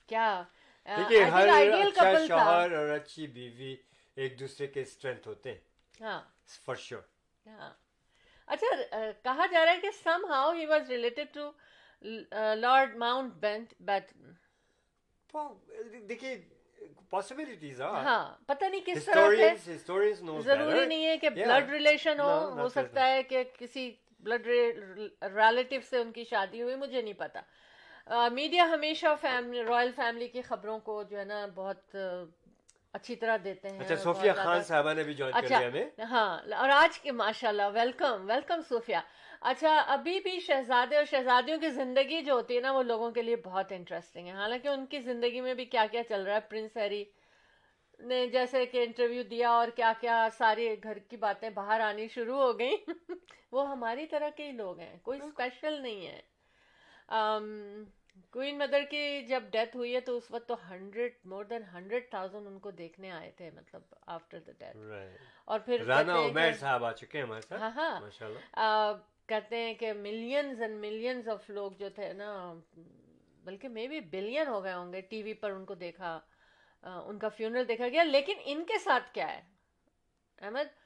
کیا 0.08 0.42
آئیڈیل 0.88 1.90
شوہر 2.28 2.72
اور 2.72 2.88
اچھی 2.88 3.26
بیوی 3.26 3.74
ایک 4.18 4.38
دوسرے 4.40 4.66
کے 4.66 4.82
اسٹرینتھ 4.82 5.28
ہوتے 5.28 5.50
ہیں. 5.50 5.58
ہاں. 6.00 6.20
فار 6.64 6.74
شیور 6.74 7.02
ہاں. 7.46 7.70
اچھا 8.48 9.10
کہا 9.22 9.46
جا 9.46 9.64
رہا 9.64 9.72
ہے 9.72 9.80
کہ 9.80 9.90
somehow 10.30 10.52
he 10.52 10.66
was 10.66 10.90
related 10.90 11.34
to 11.34 11.50
Lord 12.54 12.96
Mountbatten 13.80 14.32
دیکھیے 16.08 16.36
پاسبلٹیز 17.10 17.80
ہاں. 17.80 18.36
پتہ 18.46 18.64
نہیں 18.64 18.80
کس 18.86 19.04
طرح 19.04 20.40
ضروری 20.40 20.86
نہیں 20.86 21.06
ہے 21.06 21.16
کہ 21.18 21.30
بلڈ 21.30 21.70
ریلیشن 21.70 22.20
ہو 22.20 22.32
ہو 22.60 22.68
سکتا 22.68 23.06
ہے 23.06 23.22
کہ 23.22 23.42
کسی 23.58 23.90
بلڈ 24.20 24.46
ریلیٹیو 24.46 25.80
سے 25.90 25.98
ان 25.98 26.12
کی 26.12 26.24
شادی 26.24 26.62
ہوئی 26.62 26.74
مجھے 26.74 27.02
نہیں 27.02 27.18
پتا 27.18 28.28
میڈیا 28.32 28.64
ہمیشہ 28.64 29.14
رائل 29.68 29.90
فیملی 29.96 30.28
کی 30.28 30.42
خبروں 30.42 30.78
کو 30.78 31.02
جو 31.02 31.18
ہے 31.18 31.24
نا 31.24 31.46
بہت 31.54 31.96
اچھی 32.94 33.16
طرح 33.16 33.36
دیتے 33.44 33.68
ہیں 33.68 33.80
اچھا 33.80 33.94
صوفیہ 33.96 34.32
خان 34.36 34.62
صاحبہ 34.62 34.92
نے 34.92 35.02
بھی 35.02 35.14
جوائن 35.14 35.34
کر 35.34 35.44
اچھا، 35.44 35.58
لیا 35.58 35.68
ہمیں۔ 35.68 36.04
ہاں 36.04 36.38
اور 36.56 36.68
آج 36.68 36.98
کے 36.98 37.12
ماشاء 37.12 37.48
اللہ 37.48 37.68
ویلکم 37.74 38.24
ویلکم 38.28 38.60
صوفیہ۔ 38.68 38.96
اچھا 39.40 39.74
ابھی 39.86 40.20
بھی 40.20 40.38
شہزادے 40.40 40.96
اور 40.96 41.04
شہزادیوں 41.04 41.58
کی 41.58 41.68
زندگی 41.70 42.20
جو 42.22 42.32
ہوتی 42.32 42.56
ہے 42.56 42.60
نا 42.60 42.72
وہ 42.72 42.82
لوگوں 42.82 43.10
کے 43.10 43.22
لیے 43.22 43.36
بہت 43.36 43.72
انٹرسٹنگ 43.72 44.26
ہے۔ 44.26 44.32
حالانکہ 44.32 44.68
ان 44.68 44.86
کی 44.86 45.00
زندگی 45.00 45.40
میں 45.40 45.54
بھی 45.54 45.64
کیا 45.64 45.86
کیا 45.90 46.02
چل 46.08 46.22
رہا 46.22 46.34
ہے۔ 46.34 46.40
پرنس 46.40 46.76
ہیری 46.76 47.04
نے 48.00 48.26
جیسے 48.26 48.66
کہ 48.66 48.82
انٹرویو 48.84 49.22
دیا 49.22 49.50
اور 49.50 49.68
کیا 49.68 49.92
کیا 50.00 50.26
ساری 50.38 50.74
گھر 50.82 50.98
کی 50.98 51.16
باتیں 51.16 51.50
باہر 51.50 51.80
آنی 51.80 52.08
شروع 52.08 52.36
ہو 52.36 52.58
گئیں۔ 52.58 52.76
وہ 53.52 53.68
ہماری 53.70 54.06
طرح 54.06 54.28
کے 54.36 54.46
ہی 54.46 54.52
لوگ 54.52 54.78
ہیں 54.78 54.96
کوئی 55.02 55.20
اسپیشل 55.20 55.82
نہیں 55.82 56.06
ہے۔ 56.06 56.20
کوئن 58.30 58.58
مدر 58.58 58.82
کی 58.90 59.22
جب 59.22 59.42
ڈیتھ 59.50 59.76
ہوئی 59.76 59.94
ہے 59.94 60.00
تو 60.00 60.16
اس 60.16 60.30
وقت 60.30 60.48
تو 60.48 60.54
hundred 60.70 61.12
more 61.24 61.44
than 61.44 61.62
hundred 61.72 62.08
thousand 62.10 62.46
ان 62.46 62.58
کو 62.58 62.70
دیکھنے 62.70 63.10
آئے 63.10 63.30
تھے 63.36 63.50
مطلب 63.50 63.94
آفٹر 64.06 64.38
دا 64.38 64.52
ڈیتھ 64.58 64.76
اور 65.44 65.60
پھر 65.60 65.84
رانا 65.86 66.18
عمیر 66.18 66.52
صاحب 66.52 66.84
آ 66.84 66.92
چکے 66.92 67.18
ہیں 67.18 67.24
ہمارے 67.24 67.40
ساتھ۔ 67.40 67.62
ہاں 67.62 67.70
ہاں۔ 68.56 68.92
کہتے 69.28 69.56
ہیں 69.56 69.74
کہ 69.74 69.92
ملینز 69.92 70.62
اینڈ 70.62 70.80
ملینز 70.80 71.28
آف 71.28 71.50
لوگ 71.50 71.72
جو 71.78 71.88
تھے 71.94 72.12
نا 72.12 72.52
بلکہ 73.44 73.68
مے 73.68 73.86
بی 73.88 74.00
بلین 74.00 74.48
ہو 74.48 74.62
گئے 74.64 74.72
ہوں 74.72 74.92
گے۔ 74.92 75.00
ٹی 75.00 75.22
وی 75.22 75.34
پر 75.34 75.50
ان 75.50 75.64
کو 75.64 75.74
دیکھا 75.74 76.18
ان 76.82 77.18
کا 77.18 77.28
فیونرل 77.28 77.68
دیکھا 77.68 77.88
گیا۔ 77.88 78.02
لیکن 78.02 78.38
ان 78.44 78.64
کے 78.64 78.78
ساتھ 78.78 79.14
کیا 79.14 79.36
ہے؟ 79.36 79.40
احمد 80.38 80.76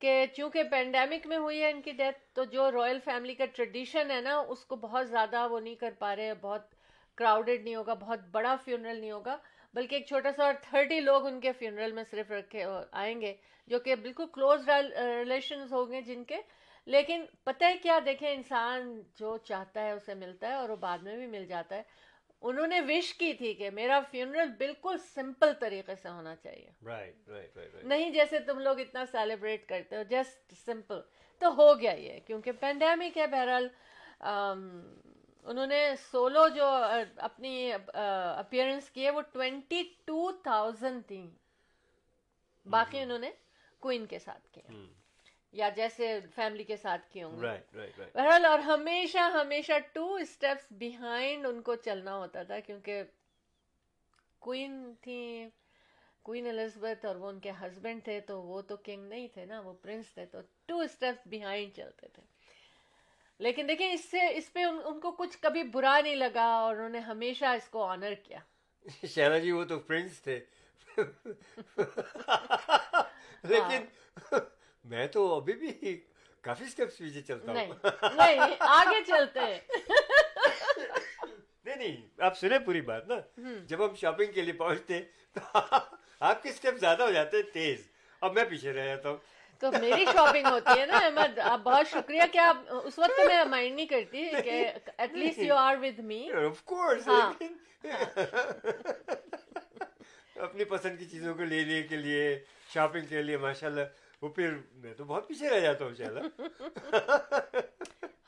کہ 0.00 0.24
چونکہ 0.36 0.62
پینڈیمک 0.62 1.26
میں 1.26 1.36
ہوئی 1.36 1.62
ہے 1.62 1.70
ان 1.70 1.80
کی 1.82 1.92
ڈیتھ 1.92 2.18
تو 2.32 2.44
جو 2.44 2.70
رائل 2.70 2.98
فیملی 3.04 3.34
کا 3.34 3.46
ٹریڈیشن 3.46 4.10
ہے 4.10 4.20
نا 4.20 4.36
اس 4.48 4.64
کو 4.64 4.76
بہت 4.76 5.08
زیادہ 5.08 5.46
وہ 5.50 5.60
نہیں 5.60 5.74
کر 5.74 5.94
پا 5.98 6.16
رہے 6.16 6.34
بہت 6.34 6.74
کراؤڈڈ 7.20 7.64
نہیں 7.64 7.74
ہوگا 7.74 7.94
بہت 7.94 8.20
بڑا 8.30 8.56
فیونرل 8.64 9.00
نہیں 9.00 9.10
ہوگا 9.10 9.36
بلکہ 9.74 9.94
ایک 9.94 10.06
چھوٹا 10.06 10.32
سا 10.32 10.44
اور 10.44 10.54
تھرٹی 10.62 11.00
لوگ 11.00 11.26
ان 11.26 11.40
کے 11.40 11.52
فیونرل 11.52 11.92
میں 11.92 12.04
صرف 12.10 12.30
رکھے 12.30 12.64
آئیں 12.92 13.20
گے 13.20 13.34
جو 13.66 13.78
کہ 13.78 13.94
بالکل 13.94 14.26
کلوز 14.34 14.68
ریلیشنز 14.68 15.72
ہوں 15.72 15.92
گے 15.92 16.00
جن 16.00 16.24
کے۔ 16.24 16.36
لیکن 16.86 17.24
پتہ 17.44 17.64
ہے 17.64 17.76
کیا؟ 17.82 17.98
دیکھیں 18.06 18.32
انسان 18.32 19.02
جو 19.14 19.36
چاہتا 19.36 19.82
ہے 19.82 19.90
اسے 19.92 20.14
ملتا 20.14 20.48
ہے 20.48 20.54
اور 20.54 20.68
وہ 20.68 20.76
بعد 20.76 20.98
میں 20.98 21.16
بھی 21.16 21.26
مل 21.26 21.46
جاتا 21.46 21.76
ہے۔ 21.76 21.82
انہوں 22.42 22.66
نے 22.66 22.80
وش 22.80 23.14
کی 23.14 23.32
تھی 23.34 23.54
کہ 23.54 23.70
میرا 23.70 24.00
فیونرل 24.10 24.48
بالکل 24.58 24.96
سمپل 25.14 25.52
طریقے 25.60 25.94
سے 26.02 26.08
ہونا 26.08 26.36
چاہیے۔ 26.36 26.70
رائٹ 26.86 27.28
رائٹ 27.28 27.56
رائٹ 27.56 27.84
نہیں 27.84 28.10
جیسے 28.10 28.38
تم 28.38 28.58
لوگ 28.58 28.80
اتنا 28.80 29.04
سیلیبریٹ 29.12 29.68
کرتے 29.68 29.96
ہو 29.96 30.02
جسٹ 30.02 30.52
سمپل 30.64 31.00
تو 31.40 31.54
ہو 31.54 31.80
گیا 31.80 31.92
یہ 31.92 32.20
کیونکہ 32.20 32.52
پینڈیمک 32.52 33.18
ہے 33.18 33.26
بہرحال 33.26 33.68
انہوں 35.44 35.66
نے 35.66 35.94
سولو 36.10 36.48
جو 36.48 36.66
اپنی 37.16 37.72
اپیئرنس 37.72 38.90
کی 38.90 39.04
ہے 39.04 39.10
وہ 39.10 39.20
ٹوینٹی 39.32 39.82
ٹو 40.04 40.30
تھاؤزینڈ 40.42 41.06
تھیں 41.06 41.26
باقی 42.66 42.98
انہوں 42.98 43.18
نے 43.18 43.30
کوئن 43.82 44.06
کے 44.06 44.18
ساتھ 44.18 44.48
کی 44.52 44.60
یا 45.52 45.68
جیسے 45.68 46.18
فیملی 46.34 46.64
کے 46.64 46.76
ساتھ 46.76 47.10
کی 47.12 47.22
ہوں 47.22 47.40
گے 47.42 47.56
بہرحال 48.14 48.44
اور 48.44 48.58
ہمیشہ 48.58 49.18
ہمیشہ 49.18 49.78
ٹو 49.92 50.14
اسٹیپس 50.14 50.72
بیہائنڈ 50.72 51.46
ان 51.46 51.62
کو 51.62 51.74
چلنا 51.74 52.16
ہوتا 52.16 52.42
تھا 52.42 52.60
کیونکہ 52.60 53.02
کوئن 54.38 54.92
تھی 55.00 55.48
کوئن 56.22 56.46
الزبتھ 56.46 57.06
اور 57.06 57.16
وہ 57.16 57.28
ان 57.28 57.40
کے 57.40 57.50
ہسبینڈ 57.62 58.04
تھے 58.04 58.20
تو 58.20 58.40
وہ 58.42 58.60
تو 58.62 58.76
کنگ 58.76 59.08
نہیں 59.08 59.28
تھے 59.28 59.44
نا 59.44 59.60
وہ 59.60 59.72
پرنس 59.82 60.12
تھے 60.14 60.26
تو 60.26 60.40
ٹو 60.66 60.78
اسٹیپس 60.78 61.26
بیہائنڈ 61.26 61.74
چلتے 61.76 62.08
تھے۔ 62.08 62.22
لیکن 63.40 63.68
دیکھیں 63.68 63.92
اس 63.92 64.04
سے 64.10 64.18
اس 64.36 64.52
پہ 64.52 64.62
ان, 64.64 64.78
ان 64.84 65.00
کو 65.00 65.10
کچھ 65.12 65.38
کبھی 65.40 65.62
برا 65.62 66.00
نہیں 66.00 66.16
لگا 66.16 66.44
اور 66.56 66.74
انہوں 66.76 66.88
نے 66.88 66.98
ہمیشہ 66.98 67.44
اس 67.44 67.68
کو 67.68 67.82
آنر 67.84 68.14
کیا۔ 68.22 68.38
شیلا 69.14 69.38
جی 69.38 69.52
وہ 69.52 69.64
تو 69.64 69.78
پرنس 69.78 70.20
تھے۔ 70.22 70.38
لیکن 73.44 73.84
میں 74.84 75.06
تو 75.06 75.34
ابھی 75.34 75.52
بھی 75.52 76.00
کافی 76.40 76.64
اسٹیپس 76.64 76.98
پیچھے 76.98 77.22
چلتا 77.22 77.52
ہوں۔ 77.52 77.74
نہیں 78.14 78.40
آگے 78.60 79.04
چلتے۔ 79.06 79.40
ہیں 79.40 79.58
نہیں 81.64 81.76
نہیں 81.76 81.96
آپ 82.18 82.38
سنیں 82.38 82.58
پوری 82.58 82.80
بات 82.80 83.08
نا۔ 83.08 83.14
جب 83.66 83.84
ہم 83.86 83.94
شاپنگ 83.94 84.32
کے 84.32 84.40
لیے 84.40 84.52
پہنچتے 84.52 85.00
تو 85.34 85.58
آپ 86.20 86.42
کے 86.42 86.48
اسٹیپ 86.48 86.78
زیادہ 86.78 87.02
ہو 87.02 87.10
جاتے 87.10 87.36
ہیں 87.36 87.52
تیز۔ 87.52 87.88
اب 88.20 88.34
میں 88.34 88.44
پیچھے 88.44 88.72
رہ 88.72 88.86
جاتا 88.86 89.08
ہوں۔ 89.10 89.16
تو 89.60 89.70
میری 89.72 90.04
شاپنگ 90.04 90.46
ہوتی 90.46 90.80
ہے 90.80 90.86
نا 90.86 90.98
احمد 90.98 91.38
آپ 91.38 91.60
بہت 91.62 91.88
شکریہ 91.88 92.22
کہ 92.32 92.38
آپ 92.38 92.56
اس 92.84 92.98
وقت 92.98 93.16
تو 93.16 93.26
میں 93.26 93.44
مائنڈ 93.44 93.74
نہیں 93.74 93.86
کرتی 93.86 94.28
کہ 94.44 94.64
at 94.98 95.12
least 95.12 95.38
you 95.38 95.54
are 95.54 95.76
with 95.82 95.98
me 95.98 96.22
of 96.46 96.62
course. 96.64 97.08
اپنی 100.36 100.64
پسند 100.64 100.98
کی 100.98 101.04
چیزوں 101.04 101.34
کو 101.34 101.44
لینے 101.44 101.82
کے 101.82 101.96
لیے 101.96 102.38
شاپنگ 102.74 103.06
کے 103.06 103.22
لیے 103.22 103.36
ماشاء 103.36 103.66
اللہ 103.66 103.98
وہ 104.22 104.28
پھر 104.28 104.54
میں 104.74 104.94
تو 104.94 105.04
بہت 105.04 105.28
پیچھے 105.28 105.48
رہ 105.50 105.60
جاتا 105.60 105.84
ہوں 105.84 105.94
شاء 105.94 106.06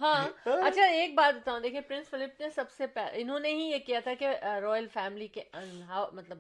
ہاں 0.01 0.25
اچھا 0.47 0.85
ایک 0.85 1.15
بات 1.15 1.35
بتاؤں۔ 1.35 1.61
دیکھیے 1.61 1.81
پرنس 1.81 2.09
فلپ 2.09 2.41
نے 2.41 2.51
سب 2.51 2.71
سے 2.71 2.87
انہوں 3.13 3.41
نے 3.41 3.49
ہی 3.49 3.63
یہ 3.63 3.79
کیا 3.79 4.01
تھا 4.01 4.15
کہ 4.19 4.29
رائل 4.63 4.87
فیملی 4.93 5.27
کے 5.27 5.43
مطلب 6.13 6.39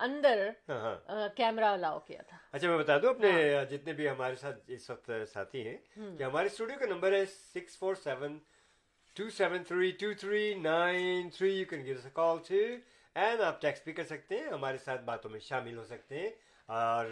اندر 0.00 0.48
ہاں 0.68 0.78
ہاں۔ 0.80 1.28
کیمرہ 1.36 1.64
الاؤ 1.66 1.98
کیا 1.98 2.22
تھا۔ 2.22 2.36
اچھا 2.52 2.68
میں 2.68 2.78
بتا 2.78 2.98
دوں 2.98 3.08
اپنے 3.10 3.30
جتنے 3.70 3.92
بھی 3.92 4.08
ہمارے 4.08 4.36
ساتھ 4.36 4.58
اس 4.66 4.88
وقت 4.90 5.10
ساتھی 5.32 5.66
ہیں 5.68 5.76
کہ 6.18 6.22
ہمارے 6.22 6.46
اسٹوڈیو 6.46 6.78
کا 6.78 6.86
نمبر 6.86 7.12
ہے 7.12 7.24
six 7.26 7.78
four 7.78 7.94
seven 7.94 8.38
two 9.16 9.28
seven 9.30 9.64
three 9.64 9.90
two 9.90 10.12
three 10.20 10.54
nine 10.54 11.30
three 11.30 11.50
you 11.50 11.64
can 11.70 11.84
give 11.84 11.96
call 12.12 12.38
to 12.48 12.62
and 13.16 13.40
آپ 13.40 13.60
ٹیکسٹ 13.60 13.84
بھی 13.84 13.92
کر 13.92 14.04
سکتے 14.04 14.38
ہیں 14.38 14.48
ہمارے 14.48 14.78
ساتھ 14.78 15.02
باتوں 15.04 15.30
میں 15.30 15.40
شامل 15.40 15.78
ہو 15.78 15.84
سکتے 15.84 16.18
ہیں 16.18 16.30
اور 16.68 17.10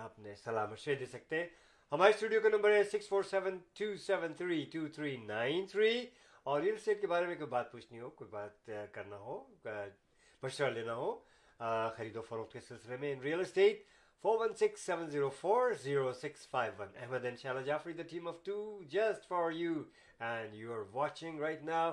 اپنے 0.00 0.34
سلام 0.34 0.70
مشورے 0.70 0.94
دے 0.94 1.06
سکتے 1.06 1.36
ہیں۔ 1.36 1.46
ہمارے 1.92 2.10
اسٹوڈیو 2.10 2.40
کا 2.40 2.48
نمبر 2.48 2.72
ہے 2.72 2.82
six 2.84 3.08
four 3.08 3.22
seven 3.22 3.58
two 3.74 3.94
seven 3.96 4.34
three 4.34 4.64
two 4.72 4.86
three 4.88 5.16
nine 5.16 5.66
three 5.66 5.94
اور 6.46 6.60
ریل 6.60 6.74
اسٹیٹ 6.74 7.00
کے 7.00 7.06
بارے 7.06 7.26
میں 7.26 7.34
کوئی 7.34 7.50
بات 7.50 7.70
پوچھنی 7.72 8.00
ہو 8.00 8.10
کوئی 8.10 8.30
بات 8.30 8.70
کرنا 8.92 9.16
ہو 9.18 9.38
مشورہ 10.42 10.70
لینا 10.70 10.94
ہو 10.94 11.10
خرید 11.60 12.16
و 12.16 12.22
فروخت 12.22 12.52
کے 12.52 12.60
سلسلے 12.60 12.96
میں 12.96 13.12
in 13.12 13.20
real 13.20 13.40
estate 13.40 13.82
four 14.24 14.38
one 14.40 14.54
six 14.54 14.80
seven 14.80 15.10
zero 15.10 15.28
four 15.30 15.72
zero 15.72 16.12
six 16.12 16.48
five 16.48 16.72
one 16.78 16.88
Ahmed 16.96 17.24
ان 17.24 17.36
شاء 17.36 17.50
اللہ 17.50 17.62
Jafri 17.62 17.92
the 17.92 18.02
team 18.02 18.28
of 18.28 18.34
two 18.44 18.82
just 18.84 19.28
for 19.28 19.50
you 19.50 19.72
and 20.20 20.54
you 20.54 20.72
are 20.72 20.84
watching 20.92 21.40
right 21.40 21.62
now 21.62 21.92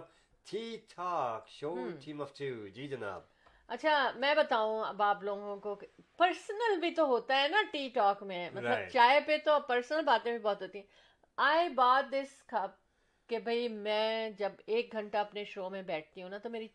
Tea 0.51 0.77
Talk 0.95 1.47
show 1.49 1.75
team 2.05 2.21
of 2.21 2.33
two 2.37 2.67
جی 2.67 2.87
جناب۔ 2.87 3.21
اچھا 3.67 4.11
میں 4.15 4.35
بتاؤں 4.35 4.85
اب 4.85 5.01
آپ 5.01 5.23
لوگوں 5.23 5.57
کو 5.57 5.75
personal 6.17 6.79
بھی 6.79 6.91
تو 6.91 7.05
ہوتا 7.05 7.41
ہے 7.41 7.47
نا 7.47 7.61
ٹی 7.71 7.89
ٹاک 7.89 8.23
میں۔ 8.23 8.49
مطلب 8.49 8.71
Right. 8.71 8.89
چائے 8.89 9.19
پہ 9.27 9.37
تو 9.45 9.59
پرسنل 9.67 10.01
باتیں 10.05 10.31
بھی 10.31 10.39
بہت 10.39 10.61
ہوتی 10.61 10.79
ہیں۔ 10.79 10.85
آئی 11.37 11.69
بات 11.69 12.11
دس 12.11 12.43
کپ 12.43 12.75
کہ 13.29 13.39
بھئی 13.39 13.67
میں 13.67 14.29
جب 14.29 14.51
ایک 14.65 14.91
گھنٹہ 14.91 15.17
اپنے 15.17 15.43
شو 15.43 15.69
میں 15.69 15.81
بیٹھتی 15.81 16.21
ہوں 16.21 16.29
نا 16.29 16.37
تو 16.37 16.49
میری 16.49 16.67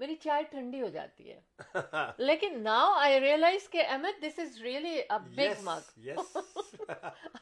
میری 0.00 0.14
چائے 0.14 0.42
ٹھنڈی 0.42 0.82
ہو 0.82 0.88
جاتی 0.88 1.32
ہے۔ 1.32 1.40
لیکن 2.18 2.62
ناؤ 2.62 2.92
آئی 2.92 3.20
ریئلائز 3.20 3.68
کہ 3.68 3.82
Ahmed 3.88 4.22
this 4.22 4.38
is 4.38 4.62
really 4.62 5.00
big 5.10 5.60
mug 5.62 6.08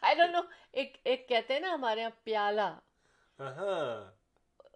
I 0.01 0.15
don't 0.15 0.31
know 0.31 0.41
ایک 0.73 0.97
ایک 1.05 1.29
کہتے 1.29 1.55
ہیں 1.55 1.61
نا 1.61 1.75
ہمارے 1.75 2.01
یہاں 2.01 2.11
پیالہ۔ 2.25 2.79
ہاں۔ 3.41 4.19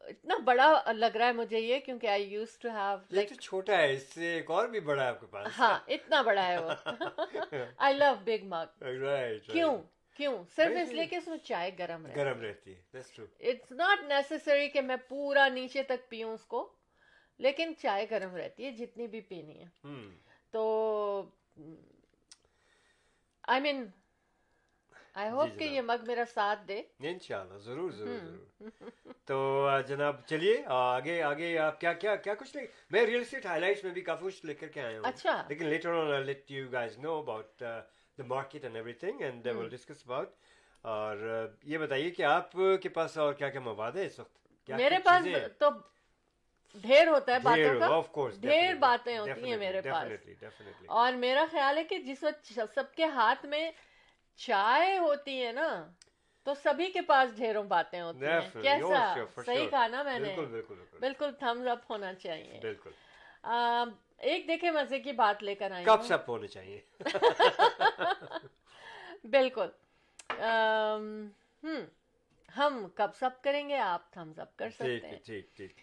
اتنا 0.02 0.36
بڑا 0.44 0.92
لگ 0.92 1.16
رہا 1.16 1.26
ہے 1.26 1.32
مجھے 1.32 1.58
یہ 1.58 1.78
کیونکہ 1.78 2.06
I 2.06 2.22
use 2.22 2.58
to 2.58 2.68
have 2.68 2.96
like 3.10 3.32
چھوٹا 3.40 3.76
ہے 3.76 3.92
اس 3.92 4.02
سے 4.02 4.32
ایک 4.34 4.50
اور 4.50 4.68
بھی 4.68 4.80
بڑا 4.80 5.02
ہے 5.02 5.08
آپ 5.08 5.20
کے 5.20 5.26
پاس۔ 5.26 5.46
ہاں 5.58 5.78
اتنا 5.88 6.22
بڑا 6.22 6.46
ہے 6.46 6.58
وہ۔ 6.58 6.70
آئی 7.76 7.94
لو 7.94 8.14
بگ 8.24 8.44
مگ 8.44 8.84
کیوں؟ 9.52 9.76
کیوں؟ 10.16 10.44
صرف. 10.56 10.72
اس 10.82 10.88
لیے 10.88 11.06
کہ 11.06 11.16
اس 11.16 11.28
میں 11.28 11.38
چائے 11.38 11.70
گرم 11.78 12.06
گرم 12.16 12.40
رہتی۔ 12.40 12.74
ہے 12.74 12.82
That's 12.96 13.12
true. 13.14 13.26
It's 13.40 13.72
not 13.72 14.02
necessary 14.02 14.68
کہ 14.68 14.80
میں 14.80 14.96
پورا 15.08 15.48
نیچے 15.48 15.82
تک 15.82 16.08
پیوں 16.08 16.32
اس 16.32 16.44
کو۔ 16.44 16.72
لیکن 17.38 17.72
چائے 17.82 18.06
گرم 18.10 18.36
رہتی 18.36 18.64
ہے 18.64 18.70
جتنی 18.70 19.06
بھی 19.06 19.20
پینی 19.20 19.64
ہے. 19.64 19.88
تو 20.50 20.62
آئی 23.48 23.60
مین 23.60 23.86
آئی 25.14 25.30
ہوپ 25.30 25.58
کہ. 25.58 25.64
یہ 25.64 25.80
مگ 25.80 26.06
میرا 26.06 26.24
ساتھ 26.34 26.68
دے۔ 26.68 26.82
انشاءاللہ 27.00 27.58
ضرور 27.58 27.90
ضرور 27.90 28.18
ضرور۔ 28.18 28.68
تو 29.24 29.68
جناب 29.86 30.16
چلیے 30.26 30.62
آگے 30.66 31.22
آگے 31.22 31.58
آپ 31.58 31.80
کیا 31.80 31.92
کیا 31.92 32.16
کیا 32.16 32.34
کچھ 32.34 32.56
لے 32.56 32.66
میں 32.90 33.06
ریئل 33.06 33.20
اسٹیٹ 33.20 33.46
ہائی 33.46 33.60
لائٹس 33.60 33.84
میں 33.84 33.92
بھی 33.92 34.00
کافی 34.00 34.24
کچھ 34.24 34.46
لے 34.46 34.54
کر 34.54 34.68
کے 34.68 34.82
آیا 34.82 34.98
ہوں۔ 34.98 35.08
اچھا۔ 35.08 35.44
لیکن 35.48 35.66
later 35.68 35.92
on 35.92 36.22
let 36.22 36.50
you 36.50 36.68
guys 36.72 36.98
know 36.98 37.18
about 37.18 37.60
the 37.60 38.22
market 38.26 38.62
and 38.62 38.76
everything 38.92 39.20
and 39.20 39.46
will 39.46 39.68
discuss 39.68 40.02
about 40.06 40.30
اور 40.82 41.46
یہ 41.62 41.78
بتائیے 41.78 42.10
کہ 42.10 42.22
آپ 42.22 42.52
کے 42.82 42.88
پاس 42.88 43.18
اور 43.18 43.32
کیا 43.34 43.48
کیا 43.48 43.60
مواد 43.60 43.92
ہے 43.92 44.06
اس 44.06 44.18
وقت؟ 44.18 44.70
میرے 44.70 44.98
پاس؟ 45.04 45.26
تو 45.58 45.68
ڈھیر 46.74 47.08
ہوتا 47.08 47.32
ہے 47.32 47.38
باتوں 47.38 47.64
course, 47.64 48.08
کا۔ 48.08 48.28
ڈھیر 48.40 48.74
باتیں 48.74 49.18
ہوتی 49.18 49.30
ہیں 49.30 49.36
definitely, 49.36 49.58
میرے 49.58 49.80
پاس۔ 49.80 50.04
definitely. 50.04 50.84
اور 50.86 51.12
میرا 51.12 51.44
خیال 51.50 51.78
ہے 51.78 51.84
کہ 51.84 51.98
جس 51.98 52.22
وقت 52.22 52.58
سب 52.74 52.84
کے 52.96 53.04
ہاتھ 53.04 53.46
میں 53.46 53.70
چائے 54.36 54.98
ہوتی 54.98 55.46
ہے 55.46 55.52
نا 55.52 55.88
تو 56.42 56.54
سبھی 56.54 56.90
کے 56.90 57.00
پاس 57.00 57.36
ڈھیروں 57.36 57.64
باتیں 57.64 58.00
ہوتی 58.00 58.26
ہیں۔ 58.26 58.62
کیسا؟ 58.62 59.14
oh, 59.14 59.18
for 59.18 59.44
صحیح. 59.44 59.70
کہا 59.70 59.86
نا 59.86 60.02
میں 60.02 60.18
نے۔ 60.18 60.36
بالکل 61.00 61.30
تھمز 61.38 61.66
اپ 61.66 61.90
ہونا 61.90 62.14
چاہیے۔ 62.14 62.58
بالکل۔ 62.62 62.90
ایک 64.18 64.48
دیکھے 64.48 64.70
مزے 64.70 65.00
کی 65.00 65.12
بات 65.12 65.42
لے 65.42 65.54
کر 65.54 65.70
آئی 65.70 65.84
کب 65.84 66.02
سب 66.02 66.18
ہونے 66.28 66.48
چاہیے۔ 66.48 66.80
بالکل۔ 69.24 69.68
ہم 72.56 72.86
کب 72.94 73.10
سب 73.14 73.30
کریں 73.42 73.68
گے 73.68 73.78
آپ 73.78 74.12
تھمز 74.12 74.38
اپ 74.38 74.56
کر 74.56 74.70
سکتے 74.70 75.06
ہیں۔ 75.06 75.18
ٹھیک 75.24 75.56
ٹھیک۔ 75.56 75.76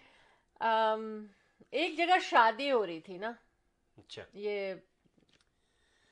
ایک 0.62 1.98
جگہ 1.98 2.20
شادی 2.22 2.72
ہو 2.72 2.86
رہی 2.86 3.00
تھی 3.00 3.18
نا۔ 3.18 3.32
اچھا۔ 3.98 4.24
یہ 4.34 4.74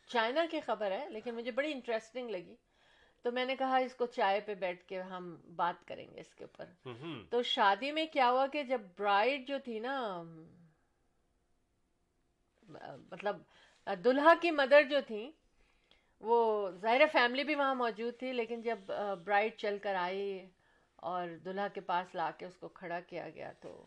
چائنا 0.08 0.46
کی 0.51 0.60
خبر 0.60 0.92
ہے 0.92 1.10
لیکن 1.10 1.36
مجھے 1.36 1.51
بڑی 1.51 1.72
انٹرسٹنگ 1.72 2.30
لگی۔ 2.30 2.56
تو 3.22 3.32
میں 3.32 3.46
نے 3.46 3.56
کہا 3.56 3.77
اس 3.77 3.96
کو 3.96 4.06
چائے 4.06 4.39
پہ 4.42 4.54
بیٹھ 4.54 4.84
کے 4.84 5.01
ہم 5.01 5.36
بات 5.56 5.88
کریں 5.88 6.06
گے 6.13 6.20
اس 6.20 6.34
کے 6.36 6.44
اوپر. 6.44 6.66
تو 7.30 7.42
شادی 7.44 7.92
میں 7.92 8.06
کیا 8.06 8.30
ہوا 8.32 8.48
کہ 8.48 8.63
جب 8.63 8.82
برائڈ 8.98 9.48
جو 9.48 9.58
تھی 9.63 9.80
نا 9.80 10.24
مطلب 13.12 13.36
دلہا 14.04 14.34
کی 14.42 14.51
مدر 14.51 14.84
جو 14.84 15.00
تھی 15.08 15.32
وہ 16.22 16.70
ظاہر 16.72 17.01
فیملی 17.12 17.44
بھی 17.44 17.56
وہاں 17.56 17.75
موجود 17.75 18.18
تھی 18.20 18.32
لیکن 18.34 18.62
جب 18.62 18.80
برائڈ 19.24 19.56
چل 19.58 19.77
کر 19.77 19.96
آئی 19.96 20.48
اور 20.96 21.27
دلہا 21.46 21.68
کے 21.68 21.82
پاس 21.82 22.16
لا 22.16 22.32
کے 22.32 22.46
اس 22.46 22.58
کو 22.58 22.68
کھڑا 22.68 23.00
کیا 23.00 23.30
گیا 23.30 23.51
تو 23.51 23.86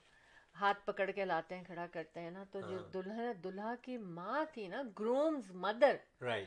ہاتھ 0.55 0.87
پکڑ 0.87 1.11
کے 1.11 1.25
لاتے 1.25 1.57
ہیں 1.57 1.65
کھڑا 1.65 1.87
کرتے 1.87 2.21
ہیں 2.21 2.31
نا 2.31 2.45
تو 2.53 2.61
جو 2.61 2.79
دلہا 2.79 3.33
دلہا 3.45 3.75
کی 3.83 3.97
ماں 3.97 4.45
تھی 4.53 4.69
نا 4.69 4.83
groom's 4.99 5.51
mother. 5.51 5.97
Right. 6.25 6.45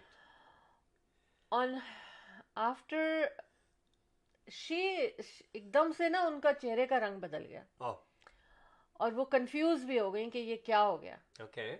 On 1.51 1.75
after 2.55 3.25
she 4.51 4.87
ایک 5.53 5.73
دم 5.73 5.91
سے 5.97 6.09
نا 6.09 6.19
ان 6.19 6.39
کا 6.39 6.53
چہرے 6.53 6.87
کا 6.87 6.99
رنگ 6.99 7.19
بدل 7.19 7.45
گیا۔ 7.45 7.63
Oh, 7.83 7.95
اور 8.93 9.11
وہ 9.11 9.25
کنفیوز 9.25 9.85
بھی 9.85 9.99
ہو 9.99 10.13
گئی 10.13 10.29
کہ 10.29 10.37
یہ 10.37 10.55
کیا 10.65 10.81
ہو 10.81 11.01
گیا۔ 11.01 11.15
Okay. 11.41 11.75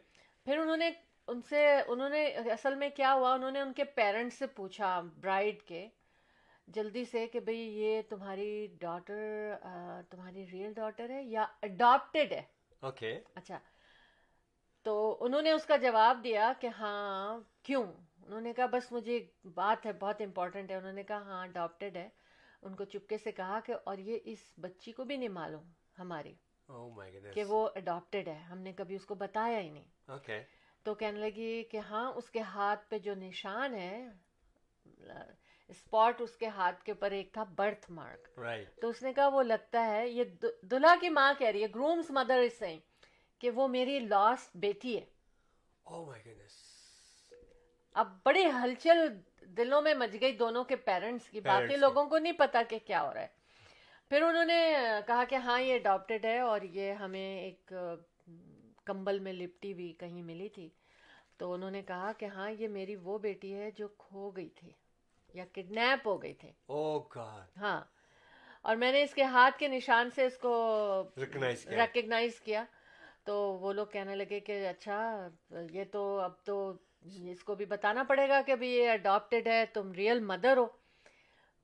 پھر 0.46 0.58
انہوں 0.58 0.78
نے 0.78 0.92
ان 1.28 1.42
سے 1.42 1.82
انہوں 1.88 2.10
نے 2.10 2.26
اصل 2.28 2.76
میں 2.76 2.90
کیا 2.90 3.14
ہوا 3.14 3.34
انہوں 3.34 3.52
نے 3.52 3.62
ان 3.62 3.74
کے 3.74 3.84
پیرنٹس 3.84 4.40
سے 4.40 4.48
پوچھا 4.48 5.02
برائڈ 5.02 5.62
کے۔ 5.62 5.90
جلدی 6.68 7.06
سے 7.06 7.28
کہ 7.28 7.40
بھئی 7.40 7.58
یہ 7.58 8.02
تمہاری 8.10 8.68
ڈاٹر 8.80 9.54
تمہاری 10.10 10.46
ریئل 10.52 10.74
ڈاٹر 10.74 11.10
ہے 11.10 11.24
یا 11.24 11.46
اڈاپٹیڈ 11.62 12.32
ہے 12.34 12.42
Okay. 12.84 13.14
اچھا 13.36 13.58
تو 14.86 14.94
انہوں 15.20 15.42
نے 15.42 15.52
اس 15.52 15.66
کا 15.66 15.78
جواب 15.78 16.24
دیا 16.24 16.52
کہ 16.60 16.68
ہاں 16.68 17.40
کیوں 17.64 17.84
انہوں 18.26 18.42
نے 18.42 18.54
کہا 18.54 18.66
بس 18.66 18.92
مجھے 18.92 19.14
ایک 19.14 19.32
بات 19.54 19.86
ہے 19.86 19.94
بہت 19.94 20.22
امپورٹنٹ 20.22 20.72
ہے 20.72 20.76
انہوں 20.76 20.94
نے 20.94 21.04
کہا 21.04 21.18
ہاں 21.18 21.44
اڈاپٹیڈ 21.44 21.98
ہے 21.98 22.08
ان 22.62 22.76
کو 22.76 22.86
چپکے 22.86 23.18
سے 23.18 23.32
کہا 23.32 23.60
کہ 23.66 23.74
اور 23.84 23.98
یہ 23.98 24.20
اس 24.24 24.54
بچی 24.58 24.92
کو 24.92 25.04
بھی 25.04 25.18
نہیں 25.18 25.30
معلوم 25.30 25.70
ہماری 25.98 26.34
Oh. 26.70 26.90
کہ 27.34 27.44
وہ 27.44 27.70
اڈاپٹیڈ 27.76 28.28
ہے 28.28 28.38
ہم 28.42 28.58
نے 28.58 28.74
کبھی 28.74 28.96
اس 28.96 29.06
کو 29.06 29.16
بتایا 29.16 29.60
ہی 29.60 29.70
نہیں. 29.70 29.84
تو 30.86 30.94
کہنے 30.96 31.20
لگی 31.20 31.64
کہ 31.64 31.78
ہاں 31.80 32.12
اس 32.14 32.30
کے 32.30 32.40
ہاتھ 32.40 32.90
پہ 32.90 32.98
جو 33.00 33.16
نشان 33.16 33.74
ہے 33.74 34.08
اسپاٹ 35.70 36.22
اس 36.22 36.36
کے 36.38 36.48
ہاتھ 36.50 36.84
کے 36.84 36.92
اوپر 36.92 37.12
ایک 37.12 37.32
تھا 37.34 37.44
برتھ 37.56 37.90
مارک 37.92 38.40
Right. 38.40 38.66
تو 38.82 38.90
اس 38.90 39.02
نے 39.04 39.14
کہا 39.14 39.28
وہ 39.28 39.44
لگتا 39.44 39.86
ہے 39.88 40.08
یہ 40.10 40.24
دل- 40.42 40.62
دلہا 40.72 40.96
کی 41.02 41.10
ماں 41.10 41.34
کہہ 41.38 41.48
رہی 41.48 41.62
ہے 41.62 41.68
گرومز 41.76 42.12
مدر 42.12 42.40
از 42.40 42.58
سینگ 42.60 42.80
کہ 43.42 43.50
وہ 43.50 43.68
میری 43.70 44.00
لاسٹ 44.02 44.56
بیٹی 44.58 44.98
ہے 44.98 45.06
Oh. 45.86 46.04
اب 47.96 48.08
بڑی 48.26 48.44
ہلچل 48.54 49.08
دلوں 49.58 49.82
میں 49.82 49.94
مچ 49.94 50.20
گئی 50.22 50.32
دونوں 50.34 50.64
کے 50.64 50.76
پیرنٹس 50.82 51.30
کی 51.30 51.40
باقی۔ 51.42 51.76
لوگوں 51.78 52.06
کو 52.06 52.18
نہیں 52.18 52.34
پتا 52.34 52.62
کہ 52.70 52.78
کیا 52.86 53.02
ہو 53.02 53.14
رہا 53.14 53.22
ہے 53.22 53.42
پھر 54.12 54.22
انہوں 54.22 54.46
نے 54.46 54.62
کہا 55.08 55.24
کہ 55.24 55.36
ہاں 55.38 55.60
یہ 55.62 55.76
اڈاپٹیڈ 55.76 56.26
ہے 56.26 56.40
اور 56.42 56.62
یہ 56.72 56.92
ہمیں 56.94 57.40
ایک 57.40 57.74
کمبل 58.86 59.20
میں 59.20 59.34
لپٹی 59.34 59.74
ہوئی 59.74 59.92
کہیں 59.94 60.22
ملی 60.22 60.50
تھی 60.50 60.70
تو 61.38 61.52
انہوں 61.54 61.72
نے 61.72 61.82
کہا 61.82 62.12
کہ 62.18 62.26
ہاں 62.26 62.50
یہ 62.52 62.68
میری 62.70 62.96
وہ 63.04 63.18
بیٹی 63.20 63.54
ہے 63.54 63.70
جو 63.72 63.88
کھو 63.98 64.30
گئی 64.32 64.50
تھی 64.52 64.72
یا 65.34 65.46
کڈنیپ 65.54 66.08
ہو 66.08 66.22
گئی 66.24 66.34
تھی 66.34 66.52
Oh. 66.70 67.08
ہاں 67.58 67.82
اور 68.62 68.76
میں 68.76 68.92
نے 68.92 69.04
اس 69.04 69.14
کے 69.14 69.24
ہاتھ 69.24 69.60
کے 69.60 69.68
نشان 69.68 70.10
سے 70.16 70.26
اس 70.26 70.38
کو. 70.38 70.54
ریکگنائز 71.18 72.40
کیا 72.40 72.64
تو 73.24 73.36
وہ 73.54 73.74
لوگ 73.74 73.88
کہنے 73.88 74.16
لگے 74.16 74.40
کہ 74.40 74.68
اچھا 74.68 75.28
یہ 75.72 75.84
تو 75.92 76.20
اب 76.20 76.32
تو 76.44 76.74
اس 77.04 77.44
کو 77.44 77.56
بھی 77.56 77.66
بتانا 77.66 78.04
پڑے 78.04 78.30
گا 78.30 78.42
کہ 78.42 78.56
بھی 78.56 78.70
یہ 78.70 78.90
اڈاپٹیڈ 78.90 79.48
ہے 79.48 79.66
تم 79.74 79.92
ریئل 79.92 80.20
مدر 80.20 80.58
ہو 80.58 80.66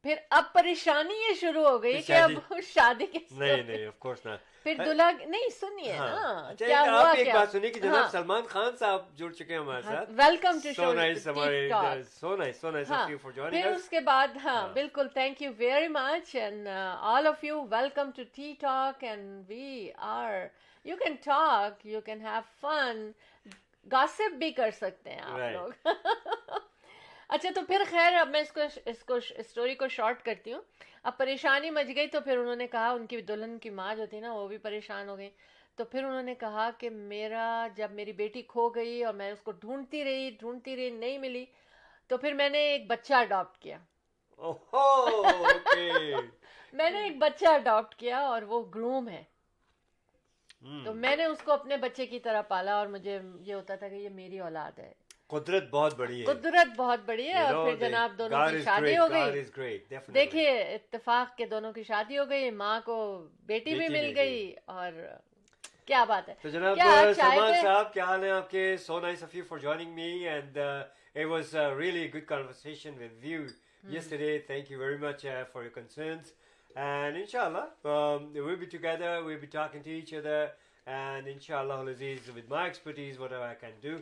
پھر 0.05 0.15
اب 0.29 0.43
پریشانی 0.53 1.13
یہ 1.19 1.33
شروع 1.39 1.63
ہو 1.63 1.81
گئی 1.83 2.01
کہ 2.01 2.13
اب 2.13 2.31
شادی 2.67 3.05
کے 3.05 3.19
نہیں 3.31 3.63
نہیں 3.63 3.87
of 3.87 3.97
course 4.05 4.25
not. 4.25 4.45
پھر 4.63 4.75
دلہا 4.77 5.09
نہیں 5.11 5.49
سنیے 5.49 5.91
ہاں۔ 5.93 6.07
نا 6.09 6.29
اچھا 6.39 6.65
کیا 6.65 6.81
ہوا 6.81 6.99
آپ 7.01 7.15
ایک 7.15 7.25
کیا؟ 7.25 7.33
بات 7.35 7.51
سنی 7.51 7.69
کہ 7.69 7.79
ہاں۔ 7.79 7.87
جناب 7.87 8.09
سلمان 8.11 8.45
خان 8.47 8.75
صاحب 8.79 9.05
جڑ 9.17 9.31
چکے 9.31 9.53
ہیں 9.53 9.59
ہمارے 9.59 9.81
ساتھ۔ 9.81 10.09
ویلکم 10.17 10.59
ٹو 10.63 10.73
شو 10.75 10.93
نائس 10.93 11.27
ہمارے 11.27 11.69
سو 12.11 12.35
نائس 12.35 12.61
سو 12.61 12.71
نائس 12.71 12.91
ہاں 12.91 13.01
آف 13.03 13.09
یو 13.09 13.17
فار 13.21 13.31
جوائننگ 13.31 13.61
پھر 13.61 13.71
اس 13.71 13.89
کے 13.89 13.99
بعد 13.99 14.37
ہاں 14.43 14.67
بالکل 14.73 15.07
thank 15.13 15.41
you 15.41 15.51
very 15.57 15.87
much 15.87 16.35
and 16.35 16.67
all 16.67 17.27
of 17.27 17.43
you 17.43 17.61
welcome 17.71 18.11
to 18.15 18.23
Tea 18.33 18.53
Talk 18.59 19.03
and 19.03 19.43
we 19.47 19.89
are 20.09 20.33
you 20.85 20.95
can 20.95 21.15
talk 21.25 21.85
you 21.85 22.01
can 22.01 22.21
have 22.21 22.39
fun 22.61 23.09
gossip 23.87 24.35
بھی 24.39 24.51
کر 24.51 24.71
سکتے 24.71 25.09
ہیں 25.09 25.21
آپ. 25.21 25.39
لوگ۔ 25.53 25.85
اچھا 27.29 27.49
تو 27.55 27.61
پھر 27.67 27.81
خیر 27.89 28.13
اب 28.13 28.29
میں 28.29 28.39
اس 28.39 28.51
کو 28.51 28.61
اس 28.85 29.03
کو 29.03 29.13
اسٹوری 29.13 29.75
کو 29.75 29.87
شارٹ 29.87 30.23
کرتی 30.23 30.53
ہوں۔ 30.53 30.61
اب 31.03 31.17
پریشانی 31.17 31.69
مچ 31.69 31.95
گئی 31.95 32.07
تو 32.07 32.21
پھر 32.21 32.37
انہوں 32.37 32.55
نے 32.55 32.67
کہا 32.67 32.89
ان 32.89 33.05
کی 33.07 33.21
دلہن 33.21 33.57
کی 33.59 33.69
ماں 33.69 33.95
جو 33.95 34.05
تھی 34.09 34.19
نا 34.19 34.33
وہ 34.33 34.47
بھی 34.47 34.57
پریشان 34.57 35.09
ہو 35.09 35.17
گئی 35.17 35.29
تو 35.75 35.85
پھر 35.85 36.03
انہوں 36.03 36.23
نے 36.23 36.35
کہا 36.35 36.69
کہ 36.77 36.89
میرا 36.89 37.67
جب 37.75 37.91
میری 37.91 38.11
بیٹی 38.13 38.41
کھو 38.41 38.69
گئی 38.69 39.03
اور 39.03 39.13
میں 39.13 39.31
اس 39.31 39.41
کو 39.41 39.51
ڈھونڈتی 39.51 40.03
رہی 40.03 40.29
ڈھونڈتی 40.39 40.75
رہی 40.75 40.89
نہیں 40.89 41.17
ملی 41.17 41.45
تو 42.07 42.17
پھر 42.17 42.33
میں 42.33 42.49
نے 42.49 42.57
ایک 42.57 42.87
بچہ 42.87 43.13
اڈاپٹ 43.13 43.57
کیا۔ 43.57 43.77
میں 46.73 46.89
نے 46.89 47.03
ایک 47.03 47.17
بچہ 47.17 47.45
اڈاپٹ 47.45 47.95
کیا 47.95 48.19
اور 48.19 48.41
وہ 48.41 48.63
گروم 48.75 49.09
ہے. 49.09 49.23
تو 50.85 50.93
میں 50.93 51.15
نے 51.15 51.25
اس 51.25 51.41
کو 51.41 51.51
اپنے 51.51 51.77
بچے 51.77 52.05
کی 52.05 52.19
طرح 52.19 52.41
پالا 52.41 52.75
اور 52.75 52.87
مجھے 52.87 53.19
یہ 53.39 53.53
ہوتا 53.53 53.75
تھا 53.75 53.87
کہ 53.87 53.95
یہ 53.95 54.09
میری 54.09 54.39
اولاد 54.39 54.79
ہے۔ 54.79 54.91
قدرت 55.29 55.69
بہت 55.71 55.95
بڑی 55.97 56.19
ہے۔ 56.19 56.25
قدرت 56.25 56.75
بہت 56.77 56.99
بڑی 57.05 57.27
ہے 57.27 57.41
اور 57.41 57.65
پھر 57.65 57.75
جناب 57.79 58.17
دونوں 58.17 58.39
کی 58.51 58.61
شادی 58.63 58.97
ہو 58.97 59.07
گئی۔ 59.11 59.41
دیکھیے 60.13 60.49
اتفاق 60.61 61.37
کے 61.37 61.45
دونوں 61.45 61.73
کی 61.73 61.83
شادی 61.83 62.17
ہو 62.17 62.29
گئی 62.29 62.49
ماں 62.51 62.79
کو 62.85 62.97
بیٹی 63.45 63.75
بھی 63.75 63.87
مل 63.89 64.11
گئی 64.15 64.55
اور 64.65 64.91
کیا 65.85 66.03
بات 66.03 66.29
ہے۔ 66.29 66.33
تو 66.41 66.49
جناب 66.49 66.77
سلمان 67.15 67.53
صاحب 67.61 67.93
کیا 67.93 68.05
حال 68.05 68.23
ہے 68.23 68.29
آپ 68.31 68.49
کے؟ 68.49 68.75
So 68.77 68.99
nice 68.99 69.23
of 69.23 69.35
you 69.35 69.43
for 69.47 69.57
joining 69.57 69.93
me 69.93 70.11
and 70.27 70.57
it 70.57 71.25
was 71.25 71.55
really 71.55 72.09
good 72.13 72.27
conversation 72.27 72.93
with 72.99 73.25
you 73.25 73.41
thank 74.47 74.69
you 74.69 74.77
very 74.77 74.97
much 74.97 75.25
uh, 75.25 75.43
for 75.51 75.61
your 75.65 75.75
concerns. 75.79 76.33
And 76.75 77.17
inshallah 77.17 77.67
um, 77.83 78.25
we'll 78.33 78.57
be 78.63 78.67
together 78.67 79.11
we'll 79.25 79.39
be 79.41 79.47
talking 79.47 79.81
to 79.83 79.89
each 79.89 80.13
other 80.13 80.51
and 80.85 81.27
inshallah 81.27 81.77
Aziz, 81.93 82.27
with 82.35 82.47
my 82.49 82.65
expertise 82.71 83.17
whatever 83.17 83.45
I 83.45 83.55
can 83.55 83.75
do 83.81 83.93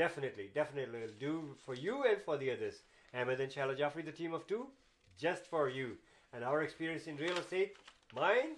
definitely 0.00 0.46
definitely 0.54 1.00
will 1.04 1.16
do 1.20 1.32
for 1.64 1.74
you 1.84 1.94
and 2.10 2.22
for 2.26 2.36
the 2.42 2.50
others 2.54 2.80
Ahmed 3.20 3.40
and 3.44 3.52
Shala 3.52 3.76
Jafri 3.80 4.04
the 4.08 4.16
team 4.20 4.34
of 4.38 4.46
two 4.46 4.66
just 5.24 5.46
for 5.52 5.68
you 5.68 5.88
and 6.32 6.44
our 6.44 6.62
experience 6.62 7.06
in 7.12 7.16
real 7.22 7.38
estate 7.38 7.76
mine 8.20 8.52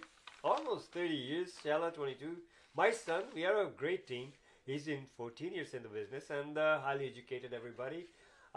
almost 0.53 0.93
30 0.93 1.15
years 1.15 1.55
Shala 1.65 1.93
22 1.95 2.37
my 2.77 2.91
son 2.91 3.25
we 3.35 3.47
are 3.53 3.63
a 3.63 3.71
great 3.85 4.07
team 4.07 4.33
he's 4.67 4.89
in 4.97 5.07
14 5.17 5.55
years 5.55 5.73
in 5.75 5.83
the 5.83 5.89
business 6.01 6.31
and 6.31 6.59
uh, 6.59 6.81
highly 6.81 7.09
educated 7.15 7.55
everybody 7.61 8.05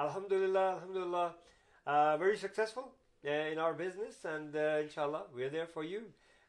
alhamdulillah 0.07 0.67
alhamdulillah 0.73 1.31
uh, 1.87 2.17
very 2.17 2.37
successful 2.37 2.91
uh, 3.25 3.29
in 3.29 3.57
our 3.59 3.73
business 3.73 4.25
and 4.25 4.55
uh, 4.55 4.81
inshallah 4.81 5.23
we're 5.35 5.55
there 5.59 5.71
for 5.77 5.83
you 5.93 6.03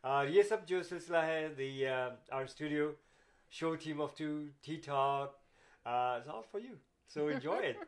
اور 0.04 0.26
یہ 0.26 0.42
سب 0.48 0.66
جو 0.68 0.82
سلسلہ 0.82 1.16
ہے 1.26 1.46
the 1.58 1.86
R 1.86 2.42
studio 2.42 2.90
show 3.58 3.74
team 3.84 4.02
of 4.02 4.16
two 4.16 4.26
Tea 4.64 4.76
Talk 4.86 5.36
all 5.84 6.22
for 6.52 6.60
you 6.60 6.74
so 7.14 7.26
enjoy 7.28 7.68
it 7.70 7.84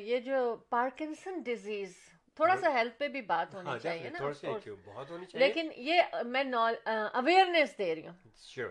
یہ 0.00 0.18
جو 0.18 0.56
Parkinson 0.68 1.38
disease 1.42 1.96
تھوڑا 2.36 2.56
سا 2.56 2.72
ہیلتھ 2.74 2.98
پہ 2.98 3.08
بھی 3.08 3.22
بات 3.22 3.54
ہونی 3.54 3.68
ہاں 3.68 3.78
چاہیے 3.78 4.10
نا 4.10 4.18
لیکن 5.32 5.70
یہ 5.76 6.02
میں 6.24 6.44
اویئرنیس 7.12 7.78
دے 7.78 7.94
رہی 7.94 8.06
ہوں۔ 8.06 8.14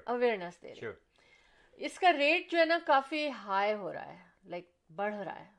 اویئرنیس 0.06 0.62
دے 0.62 0.74
رہی 0.76 0.88
ہوں۔ 0.88 0.94
اس 1.78 2.00
کا 2.00 2.14
ریٹ 2.14 2.52
جو 2.52 2.60
ہے 2.60 2.66
نا 2.66 2.78
کافی 2.86 3.30
ہائی 3.30 3.74
ہو 3.74 3.94
رہا 3.94 4.14
ہے 4.14 4.18
لائک 4.44 4.70
بڑھ 4.96 5.16
رہا 5.16 5.40
ہے 5.40 5.52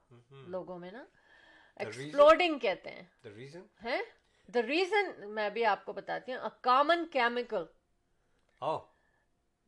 لوگوں 0.47 0.79
میں 0.79 0.91
نا۔ 0.91 1.05
ایکسپلوڈنگ 1.77 2.59
کہتے 2.59 2.91
ہیں۔ 2.91 3.03
دا 4.49 4.63
ریزن 4.63 5.31
میں 5.31 5.51
بھی 5.51 5.65
آپ 5.65 5.85
کو 5.85 5.93
بتاتی 5.93 6.35
ہوں 6.35 6.49
common 6.61 7.05
chemical 7.13 7.65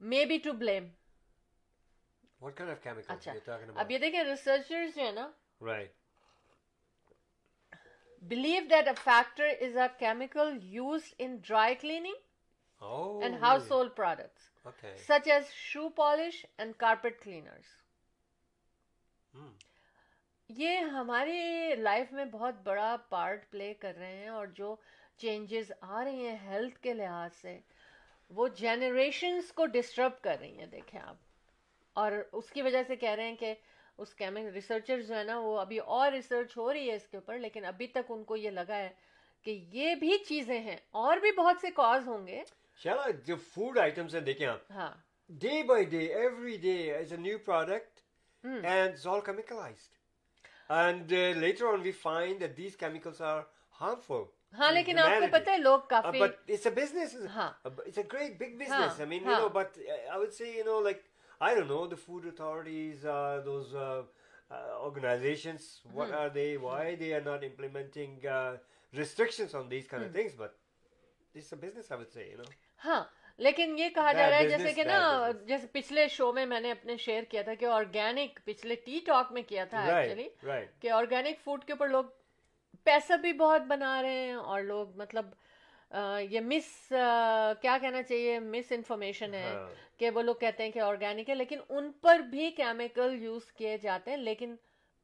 may 0.01 0.25
be 0.25 0.39
to 0.39 0.53
blame 0.53 0.89
what 2.41 2.57
kind 2.57 2.73
of 2.73 2.83
chemical 2.83 3.13
اچھا 3.13 3.33
یو 3.33 3.41
ٹاکنگ 3.45 3.69
اب 3.69 3.71
اباؤٹ 3.71 3.91
یہ 3.91 3.99
دیکھیں 3.99 4.23
ریسرچرز 4.25 4.95
جو 4.95 5.03
ہے 5.03 5.11
نا 5.13 5.29
right 5.61 5.99
believe 8.23 8.69
that 8.69 8.89
a 8.89 8.95
factor 8.97 9.47
is 9.61 9.77
a 9.77 9.89
chemical 10.01 10.51
used 10.73 11.15
in 11.19 11.39
dry 11.41 11.75
cleaning 11.77 12.19
Oh. 12.83 13.21
and 13.23 13.37
household 13.37 13.95
products 13.95 14.49
Okay. 14.67 14.91
such 14.99 15.27
as 15.29 15.51
shoe 15.53 15.91
polish 15.93 16.45
and 16.59 16.77
carpet 16.79 17.21
cleaners 17.23 17.71
Hmm. 19.35 19.51
یہ 20.51 20.79
ہماری 20.93 21.75
life 21.79 22.13
میں 22.13 22.25
بہت 22.25 22.55
بڑا 22.65 22.95
پارٹ 23.09 23.51
پلے 23.51 23.73
کر 23.81 23.95
رہے 23.99 24.15
ہیں 24.15 24.29
اور 24.29 24.47
جو 24.55 24.75
چینجز 25.19 25.71
آ 25.81 26.03
رہی 26.05 26.27
ہیں 26.27 26.37
ہیلتھ 26.47 26.79
کے 26.83 26.95
لحاظ 26.95 27.35
سے 27.35 27.59
وہ 28.31 28.49
جنریشنز 28.57 29.53
کو 29.53 29.67
ڈسٹرب 29.77 30.21
کر 30.23 30.37
رہی 30.41 30.59
ہیں 30.59 30.67
دیکھیں 30.67 31.01
آپ 31.01 31.17
اور 32.01 32.13
اس 32.33 32.51
کی 32.51 32.63
وجہ 32.63 32.83
سے 32.87 32.97
کہہ 32.97 33.11
رہے 33.11 33.29
ہیں 33.29 33.37
کہ 33.37 33.55
اس 33.99 34.15
کیمک 34.15 34.53
ریسرچر 34.55 35.01
جو 35.01 35.15
ہے 35.15 35.25
نا 35.25 35.39
وہ 35.39 35.59
ابھی 35.61 35.79
اور 35.79 36.11
ریسرچ 36.13 36.57
ہو 36.57 36.73
رہی 36.73 36.91
ہے 36.91 36.97
اس 36.97 37.07
کے 37.09 37.17
اوپر 37.17 37.39
لیکن 37.39 37.65
ابھی 37.65 37.87
تک 37.87 38.11
ان 38.11 38.25
کو 38.25 38.37
یہ 38.37 38.51
لگا 38.51 38.77
ہے 38.77 38.89
کہ 39.47 39.59
یہ 39.73 39.95
بھی 39.95 40.17
چیزیں 40.27 40.59
ہیں 40.61 40.77
اور 41.03 41.17
بھی 41.17 41.33
بہت 41.33 41.61
سے 41.61 41.71
کاز 41.77 42.09
ہوں 42.09 42.27
گے 42.27 42.43
چلو 42.81 43.11
جو 43.27 43.37
فوڈ 43.55 43.79
آئٹمس 43.79 44.15
ہیں 44.15 44.21
دیکھیں 44.21 44.47
آپ 44.47 44.71
ہاں 44.71 44.91
day 45.31 45.63
by 45.63 45.85
day 45.85 46.07
every 46.15 46.57
day 46.57 46.77
is 46.97 47.13
a 47.13 47.19
new 47.19 47.39
product. 47.39 48.01
And 48.45 49.07
all 49.07 49.23
chemicalized 49.23 49.97
and 50.71 51.13
uh, 51.13 51.23
later 51.37 51.67
on 51.69 51.83
we 51.83 51.93
find 51.93 52.45
that 52.45 52.55
these 52.57 52.77
chemicals 52.77 53.21
are 53.21 53.41
harmful 53.79 54.25
ہاں 54.55 54.71
لیکن 54.73 54.99
آپ 54.99 55.11
کو. 55.11 55.27
پتہ 55.33 55.51
ہے 55.51 55.57
لوگ 55.59 55.81
کافی 55.89 56.21
but 56.21 56.53
it's 56.55 56.67
a 56.67 56.75
business. 56.75 57.15
ہاں 57.35 57.51
Uh, 57.65 57.71
but 57.71 57.89
It's 57.89 57.99
a 57.99 58.07
great 58.15 58.39
big 58.39 58.59
business. 58.59 58.97
Huh, 58.97 59.05
I 59.05 59.09
mean, 59.13 59.25
you 59.25 59.35
huh. 59.35 59.41
know, 59.41 59.51
but 59.51 59.79
uh, 59.79 59.99
I 60.15 60.19
I 61.41 61.55
don't 61.55 61.69
know, 61.69 61.87
the 61.87 61.97
food 61.97 62.27
authorities, 62.27 63.05
uh, 63.05 63.43
those 63.45 63.75
uh, 63.75 64.03
uh, 64.51 64.57
organizations. 64.81 65.69
What 65.93 66.09
Hmm. 66.09 66.17
are 66.17 66.31
they? 66.31 66.49
Why 66.59 66.97
they 66.97 67.13
are 67.15 67.23
not 67.23 67.45
implementing 67.45 68.19
uh, 68.27 68.57
restrictions 68.93 69.55
on 69.55 69.71
these 69.71 69.87
Hmm. 69.87 69.95
kind 69.95 70.05
of 70.05 70.13
things? 70.13 70.35
But 70.43 70.59
it's 71.35 71.53
a 71.53 71.57
business, 71.57 71.91
I 71.91 71.97
would 71.97 72.13
say. 72.19 72.27
You 72.33 72.39
know. 72.43 72.51
ہاں 72.85 73.03
لیکن 73.39 73.75
یہ 73.79 73.89
کہا 73.95 74.13
جا 74.13 74.29
رہا 74.31 74.37
ہے 74.37 74.49
جیسے 74.49 74.73
کہ 74.73 74.85
نا. 74.85 75.31
جیسے 75.47 75.67
پچھلے 75.73 76.07
شو 76.09 76.33
میں 76.33 76.47
میں 76.47 76.61
نے 76.61 76.71
اپنے 76.71 76.97
شیئر 76.97 77.23
کیا 77.31 77.43
تھا 77.43 77.55
کہ 77.61 77.65
آرگینک 77.65 78.41
پچھلے 78.45 78.75
ٹی 78.85 79.01
ٹاک 79.07 79.33
میں 79.33 79.43
کیا 79.49 79.65
تھا 79.71 79.85
ایکچولی. 79.87 80.29
کہ 80.81 80.91
آرگینک 80.91 81.45
فوڈ 81.45 81.65
کے 81.65 81.73
اوپر 81.73 81.89
لوگ 81.89 82.05
پیسہ 82.85 83.17
بھی 83.23 83.33
بہت 83.33 83.63
بنا 83.69 84.01
رہے 84.03 84.27
ہیں 84.27 84.35
اور 84.35 84.63
لوگ 84.63 84.97
مطلب 84.97 85.31
یہ 86.31 86.41
مس 86.41 86.93
کیا 87.63 87.79
کہنا 87.81 88.03
چاہیے؟ 88.03 88.39
مس 88.39 88.73
انفارمیشن 88.73 89.35
ہے 89.35 89.43
ہاں. 89.43 89.99
کہ 89.99 90.11
وہ 90.11 90.23
لوگ 90.23 90.35
کہتے 90.35 90.63
ہیں 90.63 90.71
کہ 90.71 90.79
آرگینک 90.79 91.31
ہے 91.31 91.35
لیکن 91.35 91.59
ان 91.69 91.93
پر 91.93 92.19
بھی 92.19 92.51
کیمیکل 92.51 93.23
یوز 93.23 93.53
کیے 93.53 93.79
جاتے 93.79 94.11
ہیں 94.11 94.19
لیکن 94.19 94.57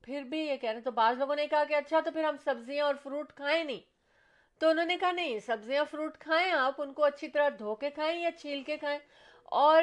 پھر 0.02 0.22
بھی 0.22 0.38
یہ 0.38 0.56
کہہ 0.56 0.70
رہے 0.70 0.78
ہیں 0.78 0.84
تو 0.84 0.90
بعض 0.90 1.18
لوگوں 1.18 1.36
نے 1.36 1.46
کہا 1.46 1.64
کہ 1.64 1.74
اچھا 1.74 2.00
تو 2.00 2.10
پھر 2.10 2.24
ہم 2.24 2.36
سبزیاں 2.44 2.86
اور 2.86 2.94
فروٹ 3.02 3.32
کھائیں 3.32 3.64
نہیں۔ 3.64 3.80
تو 4.60 4.68
انہوں 4.68 4.84
نے 4.84 4.96
کہا 4.96 5.12
نہیں 5.12 5.38
سبزیاں 5.38 5.84
فروٹ 5.90 6.18
کھائیں 6.18 6.52
آپ 6.52 6.82
ان 6.82 6.92
کو 6.92 7.04
اچھی 7.04 7.28
طرح 7.28 7.48
دھو 7.58 7.74
کے 7.74 7.90
کھائیں 7.90 8.20
یا 8.20 8.30
چھیل 8.32 8.62
کے 8.62 8.76
کھائیں۔ 8.76 8.98
اور 9.44 9.82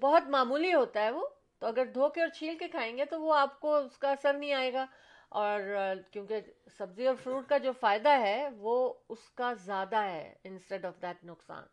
بہت 0.00 0.22
معمولی 0.28 0.74
ہوتا 0.74 1.02
ہے 1.04 1.10
وہ 1.10 1.26
تو 1.58 1.66
اگر 1.66 1.84
دھو 1.84 2.08
کے 2.08 2.20
اور 2.20 2.28
چھیل 2.28 2.58
کے 2.58 2.68
کھائیں 2.68 2.96
گے 2.96 3.04
تو 3.04 3.20
وہ 3.20 3.34
آپ 3.34 3.60
کو 3.60 3.76
اس 3.76 3.98
کا 3.98 4.10
اثر 4.10 4.32
نہیں 4.34 4.52
آئے 4.52 4.72
گا۔ 4.72 4.86
اور 5.28 5.60
کیونکہ 6.10 6.40
سبزی 6.78 7.06
اور 7.06 7.14
فروٹ 7.14 7.48
کا 7.48 7.58
جو 7.58 7.72
فائدہ 7.72 8.08
ہے 8.08 8.48
وہ 8.56 8.94
اس 9.08 9.30
کا 9.30 9.52
زیادہ 9.52 9.96
ہے 9.96 10.34
انسٹیڈ 10.44 10.84
آف 10.84 11.02
دیٹ 11.02 11.24
نقصان۔ 11.24 11.64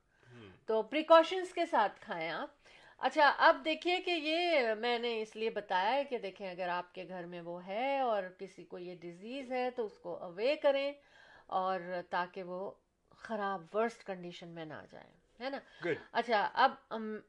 تو 0.66 0.82
پریکاشنس 0.82 1.54
کے 1.54 1.66
ساتھ 1.66 2.02
کھائیں 2.02 2.30
آپ۔ 2.30 2.50
اچھا 2.98 3.34
اب 3.38 3.62
دیکھیے 3.66 4.00
کہ 4.00 4.12
یہ 4.12 4.74
میں 4.74 5.00
نے 5.00 5.22
اس 5.22 5.36
لیے 5.36 5.50
بتایا 5.50 5.94
ہے 5.94 6.04
کہ 6.04 6.18
دیکھیں 6.18 6.52
اگر 6.52 6.68
آپ 6.68 6.94
کے 6.96 7.06
گھر 7.08 7.26
میں 7.26 7.42
وہ 7.42 7.68
ہے 7.68 8.00
اور 8.00 8.24
کسی 8.38 8.64
کو 8.64 8.78
یہ 8.78 8.96
ڈیزیز 8.96 9.52
ہے 9.52 9.70
تو 9.72 9.86
اس 9.86 10.00
کو 10.00 10.24
اوے 10.24 10.56
کریں 10.56 10.94
اور 11.48 11.80
تاکہ 12.10 12.44
وہ 12.44 12.72
خراب 13.18 13.66
ورسٹ 13.74 14.04
کنڈیشن 14.04 14.48
میں 14.48 14.66
نہ 14.66 14.82
جائیں۔ 14.92 15.23
ہے 15.40 15.50
نا. 15.50 15.58
اچھا 16.12 16.50
اب 16.54 16.72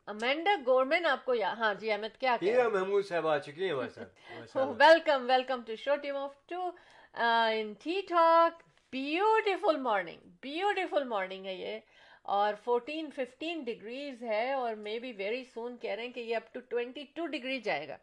امینڈا 0.07 0.51
گورمن 0.67 1.07
آپ 1.07 1.25
کو 1.25 1.33
ہاں 1.59 1.75
جی 1.75 1.91
احمد 1.93 2.17
کیا 2.19 2.37
ہیرا 2.43 2.69
محمود 2.69 3.07
صاحب 3.07 3.27
آ 3.29 3.39
چکی 3.39 3.65
ہیں 3.65 3.73
ہمارے 3.73 3.89
ساتھ. 3.89 4.59
Welcome 4.79 5.27
welcome 5.29 5.63
to 5.67 5.77
show 5.77 5.97
team 5.97 6.17
of 6.17 6.35
two 6.47 6.71
in 7.15 7.73
Tea 7.83 8.01
Talk 8.09 8.63
beautiful 8.93 9.77
morning 9.77 10.19
beautiful 10.43 11.05
morning 11.05 11.47
ہے 11.47 11.55
یہ 11.55 11.79
اور 12.23 12.55
فورٹین 12.65 13.09
ففٹین 13.15 13.63
ڈگریز 13.65 14.23
ہے 14.23 14.53
اور 14.53 14.75
مے 14.75 14.99
بی 14.99 15.13
ویری 15.13 15.45
سون 15.45 15.77
کہہ 15.77 15.91
رہے 15.91 16.05
ہیں 16.05 16.13
کہ 16.13 16.21
یہ 16.21 16.37
up 16.37 16.53
to 16.55 16.61
twenty 16.61 17.05
two 17.15 17.27
degree 17.27 17.59
جائے 17.61 17.89
گا 17.89 17.97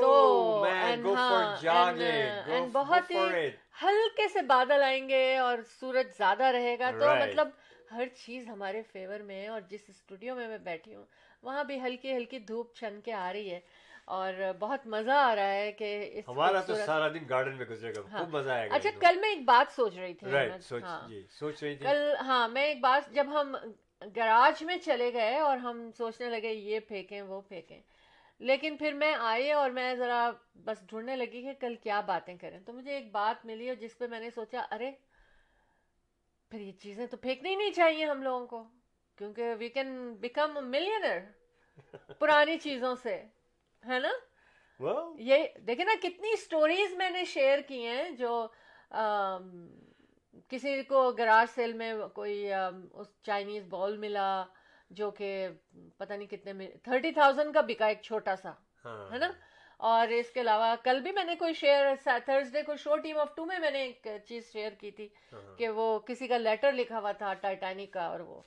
تو 0.00 0.64
ہاں, 1.14 1.56
f- 2.46 2.68
بہت 2.72 3.10
ہی. 3.10 3.48
ہلکے 3.82 4.28
سے 4.28 4.42
بادل 4.42 4.82
آئیں 4.82 5.08
گے 5.08 5.36
اور 5.36 5.58
سورج 5.80 6.06
زیادہ 6.18 6.44
رہے 6.44 6.78
گا 6.78 6.90
تو. 6.90 7.04
مطلب 7.20 7.48
ہر 7.90 8.08
چیز 8.16 8.48
ہمارے 8.48 8.82
فیور 8.82 9.20
میں 9.20 9.40
ہے 9.42 9.48
اور 9.48 9.60
جس 9.60 9.80
اسٹوڈیو 9.88 10.34
میں 10.34 10.48
میں 10.48 10.58
بیٹھی 10.58 10.94
ہوں 10.94 11.04
وہاں 11.42 11.64
بھی 11.64 11.80
ہلکی 11.80 12.16
ہلکی 12.16 12.38
دھوپ 12.38 12.74
چھن 12.74 13.00
کے 13.00 13.12
آ 13.12 13.32
رہی 13.32 13.50
ہے 13.50 13.60
اور 14.04 14.52
بہت 14.58 14.86
مزہ 14.86 15.10
آ 15.10 15.34
رہا 15.36 15.52
ہے 15.52 15.72
کہ 15.72 16.10
اس 16.12 16.28
ہمارا 16.28 16.60
تو 16.60 16.74
سارا 16.86 17.08
دن 17.08 17.24
گارڈن 17.28 17.56
میں 17.56 17.66
گزرے 17.66 17.92
گا 17.94 18.00
ہاں. 18.12 18.18
خوب 18.18 18.34
مزہ 18.34 18.50
آئے 18.50 18.70
گا 18.70 18.74
اچھا 18.74 18.90
کل 19.00 19.20
میں 19.20 19.28
ایک 19.28 19.44
بات 19.44 19.72
سوچ 19.76 19.96
رہی 19.96 20.14
تھی 20.14 20.26
ہاں. 20.82 21.08
جی 21.08 21.22
سوچ 21.30 21.62
رہی 21.62 21.76
تھی 21.76 21.84
کل 21.84 22.14
ہاں 22.20 22.48
میں 22.48 22.62
ایک 22.62 22.80
بات 22.80 23.14
جب 23.14 23.26
ہم 23.40 23.56
گراج 24.16 24.62
میں 24.62 24.76
چلے 24.78 25.12
گئے 25.12 25.38
اور 25.38 25.56
ہم 25.56 25.90
سوچنے 25.96 26.28
لگے 26.28 26.52
یہ 26.52 26.80
پھینکیں 26.80 27.22
وہ 27.22 27.40
پھینکیں 27.40 27.80
لیکن 28.40 28.76
پھر 28.76 28.92
میں 28.92 29.14
آئی 29.18 29.50
اور 29.52 29.70
میں 29.70 29.94
ذرا 29.94 30.30
بس 30.54 30.82
ڈھونڈنے 30.86 31.16
لگی 31.16 31.42
کہ 31.42 31.52
کل 31.60 31.74
کیا 31.74 32.00
باتیں 32.00 32.36
کریں 32.36 32.58
تو 32.60 32.72
مجھے 32.72 32.94
ایک 32.94 33.10
بات 33.12 33.44
ملی 33.46 33.68
اور 33.68 33.76
جس 33.76 33.98
پہ 33.98 34.06
میں 34.06 34.20
نے 34.20 34.30
سوچا 34.30 34.64
ارے 34.70 34.90
پھر 36.54 36.62
یہ 36.62 36.72
چیزیں 36.72 37.06
تو 37.06 37.16
پھینکنی 37.16 37.48
ہی 37.50 37.54
نہیں 37.54 37.70
چاہیے 37.70 38.04
ہم 38.04 38.22
لوگوں 38.22 38.46
کو 38.46 38.62
کیونکہ 39.18 39.54
وی 39.58 39.68
کین 39.68 39.88
بیکم 40.20 40.58
ملینر 40.70 41.18
پرانی 42.18 42.56
چیزوں 42.58 42.94
سے 43.02 43.14
ہے 43.82 43.98
نا 43.98 44.10
یہ 45.20 45.46
دیکھیں 45.66 45.84
نا 45.84 45.94
کتنی 46.02 46.36
سٹوریز 46.36 46.94
میں 46.96 47.08
نے 47.10 47.24
شیئر 47.24 47.60
کی 47.68 47.82
ہیں 47.86 48.10
جو 48.10 48.46
کسی 50.48 50.82
کو 50.82 51.10
گراج 51.18 51.50
سیل 51.54 51.72
میں 51.72 51.92
کوئی 52.14 52.52
اس 52.52 53.08
چائنیز 53.22 53.66
بال 53.70 53.96
ملا 53.96 54.44
جو 54.90 55.10
کہ 55.10 55.48
پتہ 55.98 56.12
نہیں 56.12 56.28
کتنے 56.28 56.52
میں 56.52 56.68
تھرٹی 56.82 57.12
تھاؤزینڈ 57.12 57.54
کا 57.54 57.60
بکا 57.60 57.86
ایک 57.86 58.02
چھوٹا 58.02 58.36
سا 58.36 58.52
ہے 59.12 59.18
نا 59.18 59.32
اور 59.80 60.08
اس 60.08 60.30
کے 60.30 60.40
علاوہ 60.40 60.74
کل 60.84 61.00
بھی 61.00 61.12
میں 61.12 61.24
نے 61.24 61.34
کوئی 61.36 61.54
شیئر 61.54 61.86
تھرسڈے 62.04 62.62
کو 62.62 62.76
شو 62.76 62.96
ٹیم 62.96 63.18
آف 63.18 63.34
ٹو 63.36 63.44
میں 63.44 63.58
میں 63.58 63.70
نے 63.70 63.82
ایک 63.82 64.06
چیز 64.28 64.52
شیئر 64.52 64.72
کی 64.72 64.90
تھی 64.90 65.08
ہاں. 65.32 65.56
کہ 65.58 65.68
وہ 65.68 65.98
کسی 65.98 66.26
کا 66.26 66.38
لیٹر 66.38 66.72
لکھا 66.72 66.98
ہوا 66.98 67.12
تھا 67.12 67.34
ٹائٹینک 67.34 67.92
کا 67.92 68.06
اور 68.06 68.20
وہ. 68.20 68.40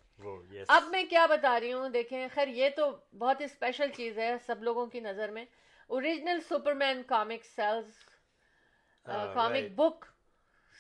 اب 0.68 0.84
میں 0.92 1.04
کیا 1.04 1.26
بتا 1.26 1.60
رہی 1.60 1.74
ہوں 1.74 1.90
دیکھیں 1.90 2.28
خیر 2.34 2.48
یہ 2.48 2.70
تو 2.70 2.90
بہت 3.18 3.40
ہی 3.40 3.46
اسپیشل 3.46 3.92
چیز 3.96 4.18
ہے 4.18 4.36
سب 4.46 4.64
لوگوں 4.64 4.86
کی 4.86 5.00
نظر 5.00 5.30
میں 5.30 5.46
original 5.90 6.40
Superman 6.74 7.04
comic 7.04 7.46
sales 7.46 7.92
comic. 9.06 9.72
Book 9.76 10.06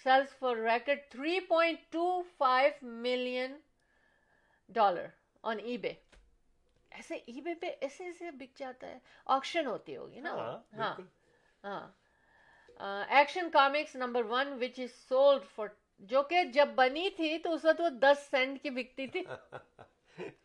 sales 0.05 0.37
for 0.39 0.55
record 0.55 0.99
three 1.11 1.39
point 1.39 1.79
two 1.89 2.21
five 2.37 2.71
million 2.81 3.57
dollar 4.69 5.05
on 5.43 5.59
eBay 5.77 5.93
ایسے 6.97 7.15
ای 7.15 7.41
بے 7.41 7.53
پہ 7.53 7.71
ایسے 7.81 8.03
ایسے 8.03 8.31
بک 8.31 8.57
جاتا 8.57 8.87
ہے۔ 8.87 8.99
آکشن 9.25 9.67
ہوتی 9.67 9.97
ہوگی 9.97 10.19
نا؟ 10.19 10.35
ہاں 10.77 10.93
ہاں۔ 11.63 11.87
Action 13.09 13.49
comics 13.49 13.95
number 13.95 14.23
one 14.23 14.53
which 14.61 14.79
is 14.79 14.91
sold 15.09 15.43
for 15.55 15.67
جو 15.99 16.23
کہ 16.23 16.43
جب 16.43 16.69
بنی 16.75 17.09
تھی 17.09 17.37
تو 17.37 17.53
اس 17.53 17.65
وقت 17.65 17.81
وہ 17.81 17.89
دس 17.89 18.27
سینٹ 18.31 18.61
کی 18.63 18.69
بکتی 18.69 19.07
تھی۔ 19.07 19.23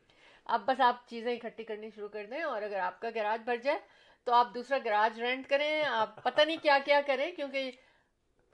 اب 0.46 0.60
بس 0.66 0.80
آپ 0.80 1.06
چیزیں 1.06 1.34
اکٹھی 1.34 1.64
کرنی 1.64 1.90
شروع 1.94 2.08
کر 2.08 2.26
دیں 2.30 2.42
اور 2.42 2.62
اگر 2.62 2.78
آپ 2.78 3.00
کا 3.00 3.10
گراج 3.14 3.42
بھر 3.44 3.56
جائے 3.56 3.78
تو 4.24 4.32
آپ 4.32 4.54
دوسرا 4.54 4.78
گراج 4.84 5.20
رینٹ 5.20 5.48
کریں۔ 5.48 5.82
آپ 5.84 6.22
پتہ 6.22 6.40
نہیں 6.40 6.56
کیا 6.62 6.78
کیا 6.84 7.00
کریں 7.06 7.32
کیونکہ 7.32 7.70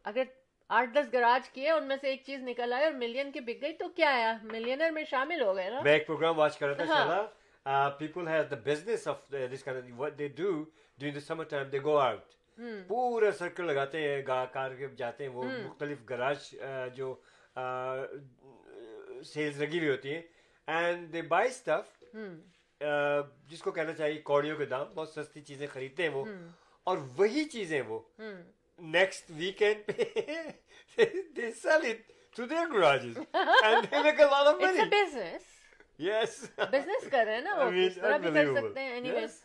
اگر 0.04 0.22
آٹھ 0.68 0.90
دس 0.90 1.12
گراج 1.12 1.48
کیے 1.50 1.70
ان 1.70 1.84
میں 1.84 1.96
سے 2.00 2.08
ایک 2.08 2.22
چیز 2.26 2.42
نکل 2.42 2.72
آئے 2.72 2.84
اور 2.84 2.92
ملین 2.92 3.30
کی 3.32 3.40
بک 3.40 3.62
گئی 3.62 3.72
تو 3.72 3.88
کیا 3.88 4.16
ہے 4.16 4.32
ملینر 4.42 4.90
میں 4.90 5.04
شامل 5.04 5.42
ہو 5.42 5.56
گئے 5.56 5.70
نا۔ 5.70 5.80
میں 5.80 5.92
ایک 5.92 6.06
پروگرام 6.06 6.38
واچ 6.38 6.58
کر 6.58 6.68
رہا 6.68 6.84
تھا 6.84 7.04
ہاں. 7.04 7.26
People 7.66 8.28
have 8.28 8.42
the 8.50 8.56
business 8.64 9.06
of 9.08 9.30
this 9.30 9.68
what 9.96 10.16
they 10.16 10.28
do 10.28 10.66
during 10.98 11.14
the 11.14 11.20
summer 11.20 11.44
time 11.44 11.70
they 11.70 11.80
go 11.80 12.00
out. 12.00 12.34
پورا 12.88 13.30
سرکل 13.38 13.66
لگاتے 13.66 14.00
ہیں 14.00 14.22
گا 14.26 14.44
کار 14.52 14.70
کے 14.78 14.86
جاتے 14.96 15.24
ہیں 15.24 15.30
وہ 15.32 15.44
مختلف 15.44 15.98
گراج 16.10 16.54
جو 16.94 17.14
سیلز 19.24 19.60
لگی 19.62 19.78
ہوئی 19.78 19.90
ہوتی 19.90 20.14
ہیں 20.14 20.22
اینڈ 20.68 21.12
دے 21.12 21.22
بائی 21.28 21.48
اسٹف 21.48 22.02
جس 23.50 23.62
کو 23.62 23.70
کہنا 23.70 23.92
چاہیے 23.92 24.18
کوڑیوں 24.22 24.56
کے 24.56 24.64
دام 24.64 24.86
بہت 24.94 25.08
سستی 25.08 25.40
چیزیں 25.40 25.66
خریدتے 25.72 26.02
ہیں 26.02 26.10
وہ 26.10 26.24
اور 26.86 26.98
وہی 27.16 27.44
چیزیں 27.48 27.80
وہ 27.88 28.00
نیکسٹ 28.78 29.30
ویکینڈ 29.36 29.86
پہ 29.86 31.04
they 31.36 31.50
sell 31.62 31.86
it 31.86 32.10
to 32.36 32.46
their 32.46 32.72
garages 32.72 33.18
and 33.32 33.90
they 33.90 34.02
make 34.02 34.20
a 34.20 34.30
lot 34.30 34.46
of 34.46 34.60
money 34.62 34.88
business 34.90 35.47
yes 35.98 36.42
business 36.58 37.10
کر 37.10 37.24
رہے 37.26 37.34
ہیں 37.34 37.40
نا 37.40 37.54
وہ 37.56 37.70
اس 37.76 37.94
طرح 37.94 38.16
بھی 38.16 38.30
کر 38.34 38.54
سکتے 38.54 38.80
ہیں 38.80 38.92
اینی 38.92 39.10
ویز 39.10 39.42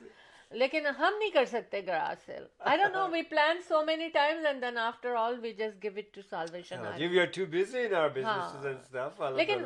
لیکن 0.51 0.85
ہم 0.87 1.15
نہیں 1.19 1.29
کر 1.29 1.45
سکتے 1.45 1.81
garage 1.81 2.25
sale 2.25 2.43
I 2.59 2.77
don't 2.77 2.95
know 2.95 3.07
we 3.11 3.21
plan 3.29 3.61
so 3.67 3.81
many 3.85 4.09
times 4.09 4.45
and 4.45 4.61
then 4.61 4.77
after 4.79 5.15
all 5.17 5.39
we 5.39 5.53
just 5.53 5.81
give 5.83 5.97
it 5.97 6.13
to 6.15 6.21
Salvation 6.29 6.83
G 6.97 7.07
we 7.07 7.19
are 7.19 7.31
too 7.35 7.45
busy 7.51 7.85
in 7.85 7.93
our 7.93 8.09
businesses 8.09 8.65
and 8.65 8.81
stuff 8.81 9.21
لیکن 9.35 9.65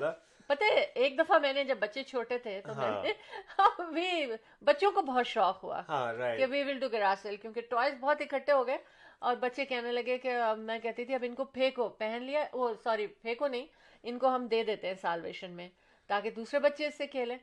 پتہ 0.49 0.63
ہے 0.65 0.85
ایک 0.95 1.17
دفعہ 1.19 1.37
میں 1.39 1.51
نے 1.53 1.63
جب 1.63 1.77
بچے 1.79 2.03
چھوٹے 2.03 2.37
تھے 2.37 2.59
تو 2.65 2.73
میں 2.73 4.25
نے 4.27 4.35
بچوں 4.61 4.91
کو 4.91 5.01
بہت 5.01 5.27
شوق 5.27 5.63
ہوا 5.63 5.81
کہ 6.37 6.45
we 6.45 6.63
will 6.63 6.79
do 6.79 6.89
garage 6.91 7.21
sale 7.21 7.35
کیونکہ 7.35 7.61
ٹوائز 7.69 7.95
بہت 7.99 8.21
اکٹھے 8.21 8.53
ہو 8.53 8.67
گئے 8.67 8.77
اور 9.19 9.35
بچے 9.35 9.65
کہنے 9.65 9.91
لگے 9.91 10.17
کہ 10.17 10.37
میں 10.57 10.79
کہتی 10.79 11.05
تھی 11.05 11.15
اب 11.15 11.23
ان 11.23 11.35
کو 11.35 11.45
پھینکو 11.45 11.89
پہن 11.99 12.23
لیا 12.23 12.45
وہ 12.53 12.73
سوری 12.83 13.07
پھینکو 13.07 13.47
نہیں 13.47 13.65
ان 14.03 14.17
کو 14.19 14.35
ہم 14.35 14.47
دے 14.47 14.63
دیتے 14.63 14.87
ہیں 14.87 14.95
سالویشن 15.01 15.51
میں 15.51 15.69
تاکہ 16.07 16.29
دوسرے 16.29 16.59
بچے 16.59 16.87
اس 16.87 16.97
سے 16.97 17.07
کھیلیں۔ 17.07 17.37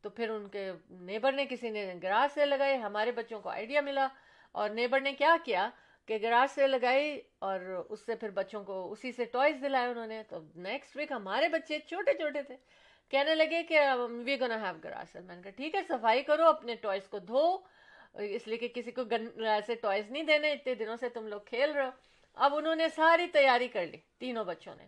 تو 0.00 0.10
پھر 0.10 0.30
ان 0.30 0.48
کے 0.48 0.72
نیبر 0.90 1.32
نے 1.32 1.46
کسی 1.46 1.70
نے 1.70 1.94
گراج 2.02 2.34
سے 2.34 2.46
لگائے، 2.46 2.76
ہمارے 2.76 3.12
بچوں 3.12 3.40
کو 3.40 3.48
آئیڈیا 3.48 3.80
ملا۔ 3.80 4.08
اور 4.52 4.70
نیبر 4.70 5.00
نے 5.00 5.12
کیا 5.12 5.36
کیا 5.44 5.70
کہ 6.06 6.18
گراج 6.22 6.54
سے 6.54 6.66
لگائی 6.66 7.20
اور 7.38 7.86
اس 7.88 8.06
سے 8.06 8.14
پھر 8.14 8.30
بچوں 8.30 8.64
کو 8.64 8.92
اسی 8.92 9.12
سے 9.12 9.24
ٹوائز 9.24 9.56
دلائے 9.62 9.86
انہوں 9.86 10.06
نے۔ 10.06 10.22
تو 10.28 10.40
نیکسٹ 10.56 10.96
ویک 10.96 11.12
ہمارے 11.12 11.48
بچے 11.48 11.78
چھوٹے 11.78 12.12
چھوٹے 12.14 12.42
تھے۔ 12.42 12.56
کہنے 13.08 13.34
لگے 13.34 13.62
کہ 13.62 13.80
وی 14.24 14.40
گونا 14.40 14.62
ہیو 14.62 14.80
گراج 14.84 15.16
میں 15.16 15.36
نے 15.36 15.42
کہا 15.42 15.50
ٹھیک 15.50 15.74
ہے، 15.74 15.82
صفائی 15.88 16.22
کرو، 16.22 16.46
اپنے 16.46 16.74
ٹوائز 16.74 17.08
کو 17.08 17.18
دھو۔ 17.18 17.58
اس 18.14 18.48
لیے 18.48 18.58
کہ 18.58 18.68
کسی 18.68 18.90
کو 18.90 19.04
گن 19.04 19.44
ایسے 19.44 19.74
ٹوائز 19.74 20.10
نہیں 20.10 20.22
دینے، 20.22 20.52
اتنے 20.52 20.74
دنوں 20.74 20.96
سے 20.96 21.08
تم 21.08 21.26
لوگ 21.26 21.40
کھیل 21.40 21.70
رہے 21.70 21.84
ہو۔ 21.84 21.90
اب 22.34 22.54
انہوں 22.54 22.74
نے 22.74 22.88
ساری 22.88 23.26
تیاری 23.26 23.68
کر 23.68 23.86
لی، 23.86 23.98
تینوں 24.18 24.44
بچوں 24.44 24.74
نے۔ 24.74 24.86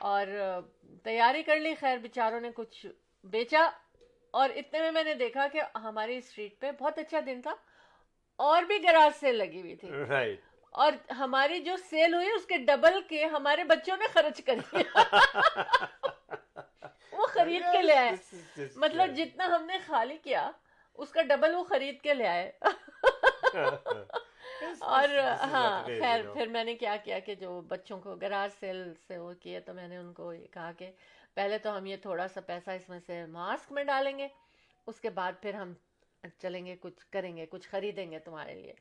اور 0.00 0.26
تیاری 1.04 1.42
کر 1.42 1.56
لی۔ 1.56 1.74
خیر 1.74 1.98
بیچاروں 1.98 2.40
نے 2.40 2.50
کچھ 2.54 2.86
بیچا۔ 3.24 3.70
اور 4.30 4.50
اتنے 4.50 4.80
میں 4.80 4.92
میں 4.92 5.04
نے 5.04 5.14
دیکھا 5.14 5.46
کہ 5.52 5.60
ہماری 5.74 6.16
اسٹریٹ 6.16 6.60
پہ 6.60 6.70
بہت 6.72 6.98
اچھا 6.98 7.20
دن 7.26 7.42
تھا۔ 7.42 7.54
اور 8.36 8.62
بھی 8.62 8.82
گراج 8.82 9.18
سیل 9.20 9.34
لگی 9.34 9.60
ہوئی 9.60 9.76
تھی۔ 9.76 9.88
اور 10.70 10.92
ہماری 11.12 11.58
جو 11.58 11.76
سیل 11.76 12.14
ہوئی 12.14 12.30
اس 12.30 12.46
کے 12.46 12.56
ڈبل 12.56 13.02
کے 13.08 13.24
ہمارے 13.24 13.64
بچوں 13.64 13.96
نے 13.96 14.04
خرچ 14.12 14.40
کر 14.44 14.76
وہ 17.12 17.26
خرید 17.26 17.62
کے 17.72 17.82
لے 17.82 17.96
آئے۔ 17.96 18.10
مطلب 18.76 19.08
جتنا 19.16 19.46
ہم 19.46 19.66
نے 19.66 19.78
خالی 19.86 20.16
کیا 20.16 20.50
اس 20.94 21.10
کا 21.10 21.22
ڈبل 21.22 21.54
وہ 21.54 21.64
خرید 21.64 22.00
کے 22.00 22.14
لے 22.14 22.28
آئے۔ 22.28 22.52
اور 24.78 25.08
ہاں 25.42 25.82
خیر 25.86 26.22
پھر 26.32 26.46
میں 26.46 26.64
نے 26.64 26.74
کیا 26.74 26.96
کیا 27.04 27.18
کہ 27.18 27.34
جو 27.34 27.60
بچوں 27.60 28.00
کو 28.00 28.14
گراج 28.14 28.50
سیل 28.60 28.92
سے 29.08 29.18
وہ 29.18 29.32
کیے 29.40 29.60
تو 29.60 29.74
میں 29.74 29.88
نے 29.88 29.96
ان 29.96 30.12
کو 30.12 30.32
کہا 30.50 30.72
کہ 30.72 30.90
پہلے 31.34 31.58
تو 31.58 31.76
ہم 31.78 31.86
یہ 31.86 31.96
تھوڑا 31.96 32.28
سا 32.28 32.40
پیسہ 32.40 32.70
اس 32.70 32.88
میں 32.88 32.98
سے 33.06 33.26
ماسک 33.26 33.72
میں 33.72 33.84
ڈالیں 33.84 34.18
گے 34.18 34.28
اس 34.86 35.00
کے 35.00 35.10
بعد 35.10 35.32
پھر 35.42 35.54
ہم 35.54 35.72
چلیں 36.38 36.66
گے 36.66 36.76
کچھ 36.80 37.06
کریں 37.10 37.36
گے 37.36 37.46
کچھ 37.46 37.68
خریدیں 37.68 38.10
گے 38.10 38.18
تمہارے 38.18 38.54
لیے۔ 38.54 38.72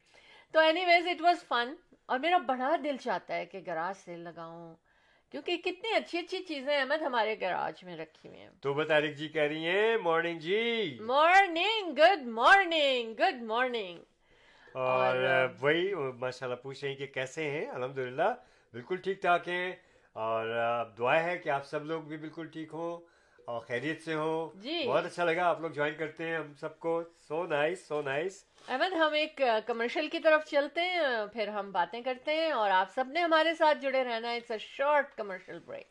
تو 0.52 0.60
any 0.60 0.86
ways 0.86 1.08
it 1.08 1.22
was 1.22 1.44
fun 1.48 1.74
اور 2.06 2.20
میرا 2.20 2.38
بڑا 2.38 2.76
دل 2.84 2.98
چاہتا 2.98 3.36
ہے 3.36 3.46
کہ 3.46 3.60
گراج 3.68 3.98
سیل 3.98 4.20
لگاؤں 4.20 4.76
کیونکہ 5.30 5.58
کتنی 5.58 5.94
اچھی 5.94 6.18
اچھی 6.18 6.40
چیزیں 6.40 6.78
احمد 6.78 7.02
ہمارے 7.02 7.36
گراج 7.42 7.84
میں 7.84 7.98
رکھی 7.98 8.30
ہوئی 8.30 8.40
ہیں۔ 8.40 8.50
تو 8.62 8.74
بطارق 8.74 9.18
جی 9.18 9.28
کہہ 9.28 9.42
رہی 9.42 9.68
ہیں 9.68 9.98
مارننگ 9.98 10.40
جی۔ 10.40 10.98
Morning 11.02 11.94
good 11.98 12.28
morning 12.28 13.14
good 13.14 13.42
morning 13.42 14.00
اور 14.78 15.16
وہی 15.62 15.94
ماشاء 16.20 16.46
اللہ 16.48 16.56
پوچھ 16.56 16.86
رہی 16.86 16.96
کہ 16.96 17.06
کیسے 17.06 17.50
ہیں؟ 17.50 17.66
الحمد 17.66 17.98
للہ 17.98 18.34
بالکل 18.74 18.96
ٹھیک 18.96 19.22
ٹھاک 19.22 19.48
ہیں۔ 19.50 19.72
اور 20.16 20.48
دعا 20.98 21.24
ہے 21.24 21.38
کہ 21.38 21.50
آپ 21.50 21.66
سب 21.66 21.86
لوگ 21.86 22.02
بھی 22.02 22.18
بالکل 22.18 22.48
ٹھیک 22.48 22.74
ہوں 22.74 22.98
اور 23.46 23.62
خیریت 23.62 24.02
سے 24.04 24.14
ہو 24.14 24.52
جی۔ 24.56 24.84
بہت 24.88 25.06
اچھا 25.06 25.26
لگا 25.26 25.46
آپ 25.46 25.62
لوگ 25.62 25.70
جوائن 25.70 25.94
کرتے 25.98 26.28
ہیں 26.28 26.36
ہم 26.38 26.54
سب 26.60 26.80
کو۔ 26.80 27.02
So 27.28 27.46
nice 27.48 27.88
so 27.88 28.02
nice 28.02 28.44
Ahmed 28.68 28.94
ہم 28.94 29.14
ایک 29.14 29.42
کمرشل 29.66 30.08
کی 30.08 30.20
طرف 30.20 30.46
چلتے 30.46 30.82
ہیں 30.82 31.02
پھر 31.34 31.48
ہم 31.48 31.72
باتیں 31.72 32.02
کرتے 32.02 32.36
ہیں 32.36 32.52
اور 32.52 32.72
آپ 32.72 32.94
سب 32.96 33.08
نے 33.08 33.22
ہمارے 33.22 33.56
ساتھ 33.56 33.78
جڑے 33.82 34.04
رہنا۔ 34.04 34.32
ہے 34.32 34.36
it's 34.36 34.52
a 34.52 34.58
short 34.60 35.16
commercial 35.16 35.60
break 35.66 35.90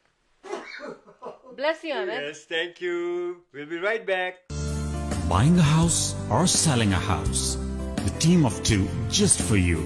bless 1.55 1.85
you 1.85 1.95
Ahmed 1.97 2.23
yes 2.23 2.47
thank 2.49 2.83
you 2.83 2.99
we'll 3.53 3.67
be 3.67 3.79
right 3.79 4.05
back 4.07 4.45
Buying 5.31 5.57
a 5.59 5.65
house 5.69 6.01
or 6.31 6.43
selling 6.51 6.93
a 6.93 6.99
house? 7.05 7.41
The 7.55 7.66
team 8.19 8.45
of 8.47 8.63
two 8.63 8.89
just 9.11 9.41
for 9.43 9.57
you. 9.57 9.81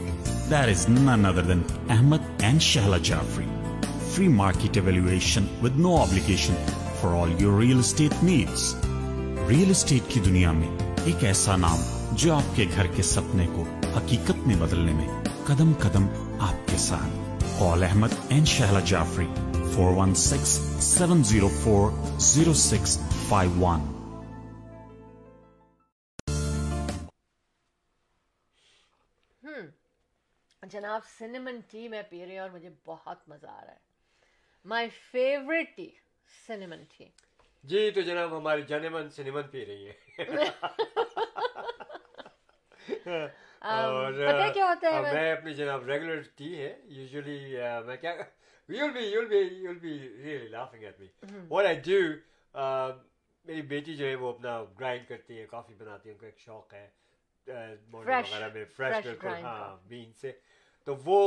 That 0.49 0.69
is 0.69 0.89
none 0.89 1.25
other 1.25 1.43
than 1.43 1.65
Ahmed 1.89 2.23
and 2.41 2.61
Shahla 2.61 2.99
Jafri. 3.01 3.47
Free 4.13 4.29
market 4.29 4.77
evaluation 4.77 5.49
with 5.63 5.77
no 5.77 5.97
obligation 5.97 6.55
for 7.01 7.11
all 7.11 7.29
your 7.29 7.53
real 7.53 7.81
estate 7.81 8.17
needs. 8.23 8.75
Real 9.49 9.71
estate 9.71 10.09
کی 10.09 10.21
دنیا 10.21 10.53
میں 10.53 10.69
ایک 11.05 11.25
ایسا 11.25 11.57
نام 11.57 11.83
جو 12.23 12.35
آپ 12.35 12.57
کے 12.57 12.67
گھر 12.77 12.87
کے 12.97 13.03
سپنے 13.03 13.47
کو 13.55 13.65
حقیقت 13.97 14.47
میں 14.47 14.57
بدلنے 14.61 14.93
میں 14.93 15.09
قدم 15.47 15.73
قدم 15.83 16.07
آپ 16.49 16.69
کے 16.69 16.77
ساتھ 16.79 17.39
call 17.59 17.83
Ahmed 17.83 18.15
and 18.29 18.49
Shehla 18.49 18.81
Jafri 18.91 19.27
four 19.75 19.95
one 19.97 20.15
six 20.25 20.59
seven 20.91 21.25
zero 21.31 21.49
four 21.63 21.91
zero 22.33 22.55
six 22.67 22.99
five 23.29 23.65
one 23.65 24.00
جناب 30.71 31.05
سنیمن 31.19 31.61
ٹی 31.71 31.89
میں 31.89 32.03
پی 32.11 32.27
رہی 32.27 32.33
ہوں 32.33 32.43
اور 32.43 32.51
مجھے 32.51 32.71
بہت 32.85 33.29
مزہ 33.29 33.47
آ 33.47 33.61
رہا 33.65 33.73
ہے۔ 33.73 33.79
My 34.65 34.89
favourite 35.11 35.77
tea 35.77 35.89
cinnamon 36.47 36.85
tea. 36.97 37.09
جی 37.65 37.91
تو 37.91 38.01
جناب 38.01 38.37
ہماری 38.39 38.63
جنمن 38.63 39.09
سنیمن 39.11 39.43
پی 39.43 39.67
رہی 39.67 39.89
ہے۔ 39.89 40.25
اور 43.61 44.13
کیا 44.55 44.67
ہوتا 44.67 44.93
ہے 44.93 45.01
میں؟ 45.15 45.33
اپنی 45.33 45.55
جناب 45.55 45.89
ریگولر 45.89 46.21
ٹی 46.37 46.55
ہے 46.61 46.77
یوزلی 46.85 47.57
میں 47.87 47.97
کیا 47.97 48.15
you'll 48.69 48.91
be 48.91 49.01
you'll 49.01 49.27
be 49.27 49.39
you'll 49.39 49.79
be 49.79 49.99
really 50.25 50.49
laughing 50.49 50.83
at 50.83 51.01
me 51.01 51.07
what 51.49 51.67
I 51.67 51.81
do 51.81 51.99
میری 53.45 53.63
بیٹی 53.63 53.97
جو 53.97 54.07
ہے 54.07 54.15
وہ 54.15 54.33
اپنا 54.33 54.65
گرائنڈ 54.81 55.09
کرتی 55.09 55.39
ہے 55.41 55.47
کافی 55.47 55.75
بناتی 55.75 56.09
ہے 56.09 56.15
ان 56.15 56.19
کو 56.19 56.27
ایک 56.27 56.39
شوق 56.39 56.75
ہے 56.75 56.89
وغیرہ 57.93 58.49
میں 58.55 58.65
فریش 58.65 59.05
بالکل 59.07 59.29
ہاں 59.43 59.77
بین 59.89 60.13
سے۔ 60.13 60.33
تو 60.87 60.97
وہ 61.05 61.19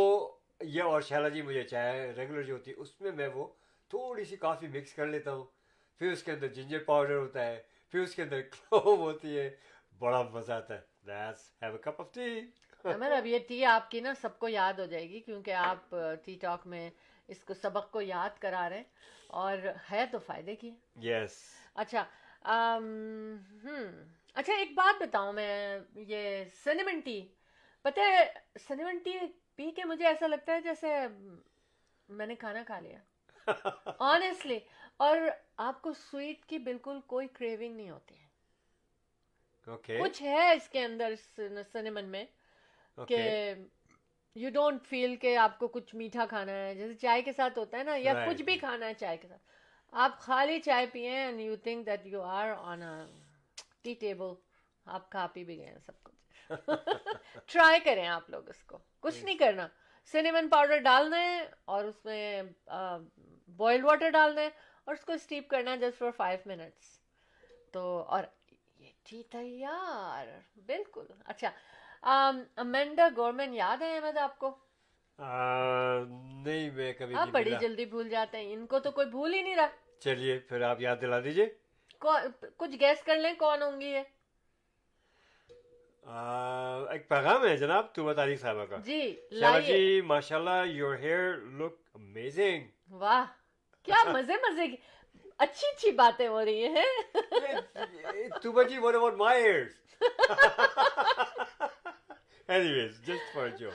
یہ 0.62 0.84
اور 0.84 1.02
شیلا 1.02 1.28
جی 1.30 1.42
مجھے 1.42 1.64
چائے 1.64 2.12
ریگولر 2.18 2.42
جو 2.42 2.54
ہوتی 2.54 2.72
ہے 2.72 2.76
اس 2.76 3.02
میں 3.02 3.12
میں 3.12 3.28
وہ 3.28 3.48
تھوڑی 3.90 4.26
سی 4.26 4.36
کافی 4.36 4.68
مکس 4.68 4.94
کر 4.94 5.06
لیتا 5.06 5.32
ہوں۔ 5.34 5.44
پھر 6.00 6.12
اس 6.12 6.24
کے 6.24 6.32
اندر 6.32 6.48
جنجر 6.48 6.84
پاؤڈر 6.84 7.16
ہوتا 7.16 7.46
ہے 7.46 7.62
پھر 7.92 8.00
اس 8.00 8.16
کے 8.16 8.22
اندر 8.22 8.42
کلوو 8.42 8.96
ہوتی 8.96 9.38
ہے۔ 9.40 9.50
بڑا 10.00 10.22
مزہ 10.22 10.54
آتا 10.54 10.76
ہے۔ 10.76 10.82
کپ 11.82 12.02
آف 12.02 12.12
ٹی 12.14 12.40
اب 12.84 13.26
یہ 13.26 13.40
ٹی 13.48 13.66
آپ 13.66 13.92
کی 13.92 14.00
نا 14.00 14.14
سب 14.22 14.40
کو 14.40 14.48
یاد 14.48 14.74
ہو 14.74 14.86
جائے 14.86 15.10
گی 15.10 15.20
کیونکہ 15.20 15.52
آپ 15.52 15.96
ٹی 16.26 16.38
ٹاک 16.42 16.68
میں 16.68 16.90
اس 17.28 17.44
کو 17.44 17.54
سبق 17.54 17.92
کو 17.92 18.02
یاد 18.02 18.40
کرا 18.40 18.70
رہے 18.70 18.78
ہیں۔ 18.78 18.84
اور 19.28 19.58
ہے 19.92 20.06
تو 20.12 20.20
فائدے 20.20 20.56
کی۔ 20.56 20.72
یس 21.02 21.36
اچھا 21.76 22.06
اچھا 24.34 24.54
ایک 24.54 24.72
بات 24.76 25.02
بتاؤں 25.02 25.34
میں 25.34 25.80
یہ 25.96 26.44
سنیمن 26.64 27.00
ٹی 27.00 27.28
پتہ 27.82 28.00
ہے 28.00 28.24
سنیمن 28.60 28.98
ٹی 28.98 29.12
پی 29.60 29.70
کے 29.72 29.84
مجھے 29.86 30.06
ایسا 30.08 30.28
لگتا 30.28 30.54
ہے 30.54 30.62
جیسے 30.62 30.88
میں 32.10 32.26
نے 32.28 32.36
کھانا 32.36 32.64
کھا 32.64 32.80
لیا۔ 32.80 33.00
آنےسٹلی 34.04 34.60
اور 35.00 35.18
آپ 35.58 35.82
کو 35.82 35.94
سویٹ 35.94 36.46
کی 36.46 36.58
بالکل 36.60 37.00
کوئی 37.08 37.28
کریونگ 37.34 37.76
نہیں 37.76 37.90
ہوتی 37.90 38.16
ہے۔ 38.16 38.28
کچھ 40.00 40.22
ہے 40.24 40.52
اس 40.54 40.68
کے 40.70 40.84
اندر 40.84 41.14
سنیمن 41.72 42.06
میں 42.06 42.24
کہ 43.08 43.20
یو 44.36 44.50
ڈونٹ 44.50 44.88
فیل 44.88 45.16
کہ 45.16 45.36
آپ 45.38 45.58
کو 45.60 45.68
کچھ 45.68 45.94
میٹھا 45.96 46.26
کھانا 46.26 46.52
ہے۔ 46.52 46.74
جیسے 46.76 46.94
چائے 46.94 47.22
کے 47.22 47.32
ساتھ 47.34 47.58
ہوتا 47.60 47.78
ہے 47.78 47.84
نا 47.84 47.96
یا 47.98 48.14
کچھ 48.26 48.42
بھی 48.44 48.58
کھانا 48.58 48.86
ہے 48.88 48.94
چائے 48.94 49.18
کے 49.18 49.28
ساتھ۔ 49.28 49.42
آپ 49.94 50.20
خالی 50.20 50.60
چائے 50.60 50.86
پیئیں 50.94 51.16
and 51.16 51.40
you 51.42 51.56
think 51.64 51.86
that 51.86 52.06
you 52.06 52.22
are 52.22 52.50
on 52.58 52.82
tea 53.84 53.94
table 54.00 54.34
آپ 54.86 55.10
کھا 55.12 55.26
پی 55.34 55.44
بھی 55.44 55.58
گئے 55.58 55.66
ہیں 55.66 55.80
سب 55.86 56.04
کچھ 56.04 56.13
ٹرائی 57.46 57.80
کریں 57.80 58.08
آپ 58.08 58.30
لوگ 58.30 58.50
اس 58.50 58.64
کو۔ 58.64 58.78
کچھ 59.00 59.24
نہیں 59.24 59.38
کرنا۔ 59.38 59.68
سنیمن 60.12 60.50
پاؤڈر 60.50 60.78
ڈالنا 60.78 61.20
ہے 61.20 61.46
اور 61.66 61.84
اس 61.86 62.06
میں 62.06 62.44
بوائلڈ 63.48 63.86
واٹر 63.86 64.10
ڈالنا 64.10 64.42
ہے 64.42 64.50
اور 64.84 64.94
اس 64.94 65.06
کو 65.06 65.14
اسٹیپ 65.14 65.50
کرنا 65.50 65.72
ہے 65.72 65.78
جسٹ 65.78 66.00
فار 66.00 66.12
فائیو 66.18 66.40
منٹس 66.46 67.00
تو 67.72 68.00
اور 68.02 68.24
یہ 68.80 69.24
تیار۔ 69.32 70.28
بالکل۔ 70.56 71.06
اچھا۔ 71.26 71.52
امینڈا 72.56 73.10
گورمین 73.16 73.54
یاد 73.54 73.82
ہے 73.82 73.96
احمد 73.98 74.18
آپ 74.18 74.40
کو؟ 74.40 74.56
نہیں 76.44 76.72
میں 76.72 76.94
کبھی 76.94 77.16
آپ 77.16 77.28
بڑی 77.28 77.52
جلدی 77.60 77.86
بھول 77.86 78.10
جاتے 78.10 78.38
ہیں۔ 78.38 78.54
ان 78.54 78.66
کو 78.68 78.80
تو 78.80 78.92
کوئی 78.92 79.08
بھول 79.08 79.34
ہی 79.34 79.42
نہیں 79.42 79.56
رہا۔ 79.56 79.68
چلیے 80.00 80.40
پھر 80.40 80.62
آپ 80.62 80.82
یاد 80.82 80.96
دلا 81.02 81.20
دیجیے 81.20 81.46
کچھ 82.58 82.76
گیس 82.80 83.04
کر 83.04 83.16
لیں 83.16 83.34
کون 83.34 83.62
ہوں 83.62 83.82
گی 83.82 83.86
یہ۔ 83.86 84.02
ایک 86.06 87.08
پیغام 87.10 87.46
ہے 87.48 87.56
جناب 87.58 87.94
تو 87.96 88.14
تاریخ 88.14 88.40
صاحبہ 88.42 88.66
کا۔ 88.66 88.78
جی 88.86 89.02
لائیے۔ 89.32 89.68
جی 89.68 90.02
ماشاءاللہ 90.08 90.66
یور 90.66 90.96
ہیئر 91.00 91.36
لک 91.60 91.76
امیزنگ 91.96 92.64
واہ 93.02 93.24
کیا 93.88 94.04
مزے 94.08 94.34
مزے 94.44 94.68
کی 94.68 94.76
اچھی 95.40 95.68
اچھی 95.68 95.92
باتیں 95.92 96.28
ہو 96.28 96.44
رہی 96.46 96.68
ہیں۔ 96.68 96.86
توبہ 98.42 98.64
جی 98.64 98.78
what 98.78 98.96
about 98.96 99.14
my 99.14 99.44
hairs 99.44 99.72
anyways 102.48 103.00
just 103.06 103.34
for 103.34 103.48
جو 103.60 103.70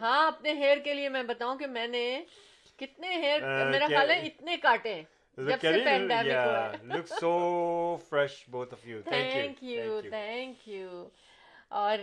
ہاں 0.00 0.26
اپنے 0.26 0.52
ہیئر 0.54 0.78
کے 0.84 0.94
لیے 0.94 1.08
میں 1.08 1.22
بتاؤں 1.22 1.58
کہ 1.58 1.66
میں 1.66 1.86
نے 1.86 2.04
کتنے 2.78 3.16
ہیئر 3.16 3.40
میرا 3.70 3.86
خیال 3.86 4.10
ہے 4.10 4.18
اتنے 4.26 4.56
کاٹے۔ 4.56 4.94
ہیں 4.94 5.02
Look 5.40 5.64
at 5.64 5.74
it. 5.74 5.86
Yeah, 6.26 6.76
looks 6.86 7.12
so 7.18 8.00
fresh, 8.08 8.44
both 8.48 8.72
of 8.72 8.84
you. 8.84 9.02
Thank 9.04 9.62
you. 9.62 10.02
Thank 10.10 10.66
you. 10.66 11.10
اور 11.70 11.98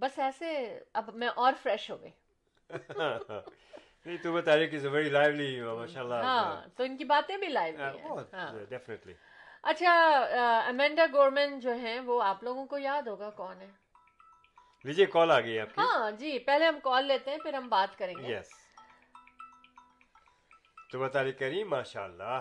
بس 0.00 0.18
ایسے 0.18 0.50
اب 0.94 1.08
میں 1.14 1.28
اور 1.36 1.52
فریش 1.62 1.90
ہو 1.90 1.96
گئی 2.02 2.10
نہیں 2.70 4.16
تو 4.22 4.32
بتا 4.32 4.56
رہی 4.56 4.66
کہ 4.66 4.78
ویری 4.86 5.60
ماشاء 5.60 6.00
اللہ 6.00 6.22
ہاں 6.24 6.68
تو 6.76 6.84
ان 6.84 6.96
کی 6.96 7.04
باتیں 7.04 7.36
بھی 7.36 7.48
لائیولی 7.48 9.12
اچھا 9.62 9.92
امینڈا 10.68 11.06
گورمن 11.12 11.58
جو 11.60 11.72
ہیں 11.74 11.98
وہ 12.00 12.22
آپ 12.22 12.42
لوگوں 12.44 12.64
کو 12.66 12.78
یاد 12.78 13.06
ہوگا 13.08 13.30
کون 13.36 13.60
ہے 13.60 15.04
کال 15.12 15.30
آ 15.30 15.40
گئی 15.40 15.58
ہاں 15.78 16.10
جی 16.18 16.38
پہلے 16.38 16.66
ہم 16.66 16.78
کال 16.82 17.06
لیتے 17.06 17.30
ہیں 17.30 17.38
پھر 17.38 17.54
ہم 17.54 17.68
بات 17.68 17.98
کریں 17.98 18.14
گے 18.14 18.32
یس 18.32 18.52
تو 20.90 20.98
بطار 20.98 21.30
کریم 21.38 21.68
ماشاء 21.70 22.02
اللہ 22.02 22.40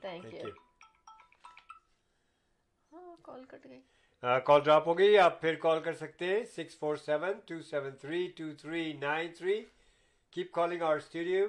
thank 0.00 0.34
you 0.34 0.50
call 3.22 3.44
call 4.46 4.60
drop 4.60 4.86
ہو 4.86 4.98
گئی 4.98 5.18
آپ 5.18 5.40
پھر 5.40 5.54
کال 5.54 5.80
کر 5.82 5.94
سکتے 5.94 6.26
ہیں 6.26 6.44
six 6.56 6.78
four 6.78 6.96
seven 6.96 7.40
two 7.46 7.60
seven 7.62 7.96
three 7.96 8.26
two 8.36 8.44
three 8.58 8.92
nine 8.92 9.32
three 9.34 9.60
keep 10.32 10.52
calling 10.52 10.82
our 10.82 10.96
studio 10.96 11.46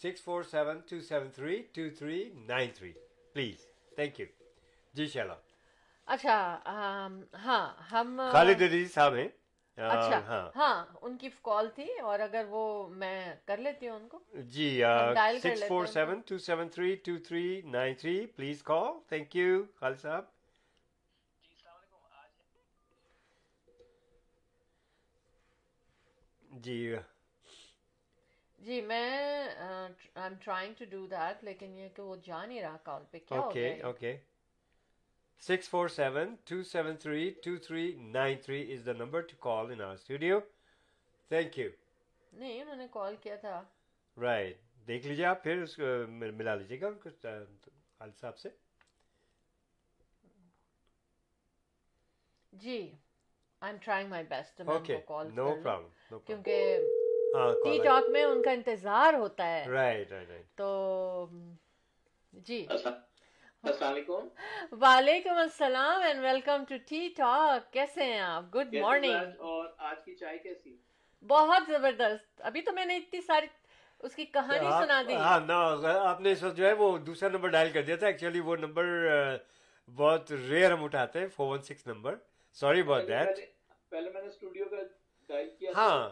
six 0.00 0.22
four 0.22 0.42
seven 0.42 0.80
two 0.80 1.00
seven 1.00 1.30
three 1.30 1.62
two 1.72 1.88
three 1.98 2.22
nine 2.46 2.70
three 2.74 2.92
please 3.34 3.66
thank 3.94 4.20
you 4.20 4.26
جی 4.94 5.06
شیلا 5.06 5.34
اچھا 6.08 6.36
ہاں 7.44 7.66
ہم 7.92 8.20
خالد 8.32 8.62
عزیز 8.62 8.94
صاحب 8.94 9.14
ہیں 9.14 9.28
اچھا 9.78 10.50
ہاں۔ 10.56 10.84
ان 11.02 11.16
کی 11.16 11.28
کال 11.42 11.68
تھی 11.74 11.86
اور 12.00 12.20
اگر 12.20 12.44
وہ 12.48 12.66
میں 12.94 13.34
کر 13.44 13.58
لیتی 13.58 13.88
ہوں 13.88 13.96
ان 13.96 14.06
کو 14.08 14.18
جی 14.50 14.68
six 15.40 15.64
four 15.68 15.86
seven 15.86 16.20
two 16.26 16.38
seven 16.40 16.68
three 16.68 16.94
two 17.04 17.16
three 17.24 17.60
nine 17.66 17.94
three 17.94 18.14
please 18.36 18.62
call 18.62 18.92
thank 19.08 19.36
you 19.36 19.62
Khalid 19.74 20.00
Sahab. 20.02 20.24
جی 26.58 26.94
جی۔ 28.58 28.80
میں 28.82 29.08
I 29.60 29.92
am 30.16 30.34
trying 30.40 30.74
to 30.78 30.84
do 30.90 31.06
that 31.06 31.42
لیکن 31.44 31.76
یہ 31.78 31.88
کہ 31.94 32.02
وہ 32.02 32.16
جا 32.22 32.44
نہیں 32.44 32.60
رہا 32.62 32.76
کال 32.82 33.02
پہ 33.10 33.18
کیا 33.18 33.40
okay 33.40 33.68
okay 33.82 34.16
six 35.42 35.68
four 35.68 35.88
seven 35.88 36.34
two 36.44 36.62
seven 36.62 36.96
three 36.96 37.30
two 37.44 37.56
three 37.56 37.92
nine 38.12 38.36
three 38.44 38.60
is 38.74 38.86
the 38.86 38.92
number 38.94 39.20
to 39.20 39.36
call 39.40 39.72
in 39.72 39.80
our 39.80 39.94
studio 39.94 40.38
thank 41.30 41.58
you 41.58 41.68
نہیں 42.32 42.60
انہوں 42.60 42.76
نے 42.76 42.86
کال 42.92 43.16
کیا 43.22 43.36
تھا 43.36 43.62
رائٹ 44.16 44.56
دیکھ 44.88 45.06
لیجیے 45.06 45.24
آپ 45.26 45.42
پھر 45.42 45.62
اس 45.62 45.76
کو 45.76 45.84
ملا 46.08 46.54
لیجیے 46.54 46.80
گا 46.80 46.86
ان 46.86 46.98
کو 46.98 47.10
خالد 47.20 48.20
صاحب 48.20 48.38
سے 48.38 48.48
جی 52.52 52.78
I 53.62 53.72
am 53.72 53.78
trying 53.84 54.08
my 54.08 54.24
best 54.28 54.60
okay 54.60 54.98
no 55.34 55.54
problem 55.62 56.18
کیونکہ 56.26 56.78
ٹی 57.64 57.78
ٹاک 57.84 58.10
میں 58.12 58.24
ان 58.24 58.42
کا 58.42 58.50
انتظار 58.50 59.14
ہوتا 59.14 59.46
ہے 59.46 59.64
رائٹ 59.68 60.12
رائٹ 60.12 60.28
رائٹ 60.28 60.46
تو 60.56 61.26
جی 62.32 62.66
السلام 63.66 63.92
علیکم۔ 63.92 64.28
وعلیکم 64.82 65.36
السلام 65.36 66.02
and 66.02 66.20
welcome 66.20 66.64
to 66.68 66.74
T 66.88 67.08
Talk 67.16 67.72
کیسے 67.72 68.04
ہیں 68.04 68.20
آپ؟ 68.20 68.44
گڈ 68.54 68.74
مارننگ 68.74 69.40
اور 69.40 69.66
آج 69.78 70.04
کی 70.04 70.14
چائے 70.14 70.38
کیسی؟ 70.38 70.76
بہت 71.28 71.62
زبردست. 71.68 72.40
ابھی 72.44 72.62
تو 72.62 72.72
میں 72.72 72.84
نے 72.84 72.96
اتنی 72.96 73.20
ساری 73.20 73.46
اس 74.00 74.14
کی 74.14 74.24
کہانی 74.24 74.70
سنا 74.70 75.02
دی۔ 75.08 75.14
ہاں 75.14 75.40
آپ 76.10 76.20
نے 76.20 76.34
جو 76.56 76.66
ہے 76.66 76.72
وہ 76.72 76.98
دوسرا 76.98 77.28
نمبر 77.28 77.48
ڈائل 77.48 77.70
کر 77.72 77.82
دیا 77.82 77.96
تھا. 77.96 78.06
ایکچولی 78.06 78.40
وہ 78.40 78.56
نمبر 78.56 78.84
بہت 79.88 80.32
ریئر 80.48 80.70
ہم 80.72 80.84
اٹھاتے 80.84 81.20
ہیں 81.20 81.26
four 81.26 81.48
one 81.52 81.62
six 81.62 81.86
number. 81.86 82.14
Sorry 82.56 82.80
about 82.80 83.08
that 83.08 83.38
پہلے 83.90 84.10
میں 84.10 84.22
نے 84.22 84.28
اسٹوڈیو 84.28 84.64
کا 84.64 84.76
ہاں۔ 85.76 86.08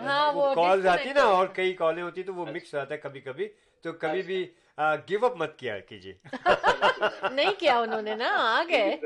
ہاں 0.00 0.32
وہ 0.32 0.54
کالز 0.54 0.86
آتی 0.86 1.12
نا 1.12 1.22
اور 1.36 1.46
کئی 1.48 1.72
کالیں 1.72 2.02
ہوتی 2.02 2.22
تو 2.22 2.34
وہ 2.34 2.42
اچھا۔ 2.42 2.52
مکس 2.56 2.74
رہتا 2.74 2.94
ہے 2.94 2.98
کبھی 2.98 3.20
کبھی۔ 3.20 3.48
تو 3.84 3.92
کبھی 3.92 4.18
اچھا۔ 4.18 4.26
بھی 4.26 4.46
گیو 4.78 5.26
اپ 5.26 5.36
مت 5.36 5.58
کیا 5.58 5.78
کیجیے۔ 5.78 6.14
نہیں 7.32 7.52
کیا 7.58 7.78
انہوں 7.78 8.02
نے 8.02 8.14
نا 8.14 8.58
آگے۔ 8.58 8.96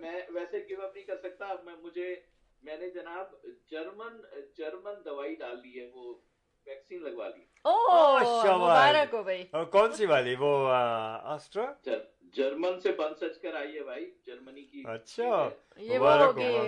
میں 0.00 0.20
ویسے 0.30 0.58
گیو 0.68 0.82
اپ 0.82 0.94
نہیں 0.94 1.04
کر 1.04 1.16
سکتا 1.16 1.54
مجھے 1.82 2.16
میں 2.62 2.76
نے 2.76 2.90
جناب 2.90 3.26
جرمن 3.70 4.20
جرمن 4.58 4.94
دوائی 5.04 5.34
ڈال 5.34 5.60
ہے 5.64 5.90
وہ 5.94 6.14
ویکسین 6.66 7.02
لگوا 7.02 7.28
لی۔ 7.28 7.44
کون 9.70 9.92
سی 9.92 10.06
والی؟ 10.06 10.34
وہ 10.38 10.72
جرمن 12.32 12.80
سے 12.80 12.92
بن 12.92 13.14
سچ 13.14 13.40
کر 13.42 13.54
آئی 13.54 13.78
ہے 13.78 13.82
بھائی 13.82 14.14
جرمنی 14.26 14.62
کی۔ 14.62 14.82
اچھا 14.86 15.48
یہ 15.76 15.98
وہ 15.98 16.10
ہوگی 16.10 16.58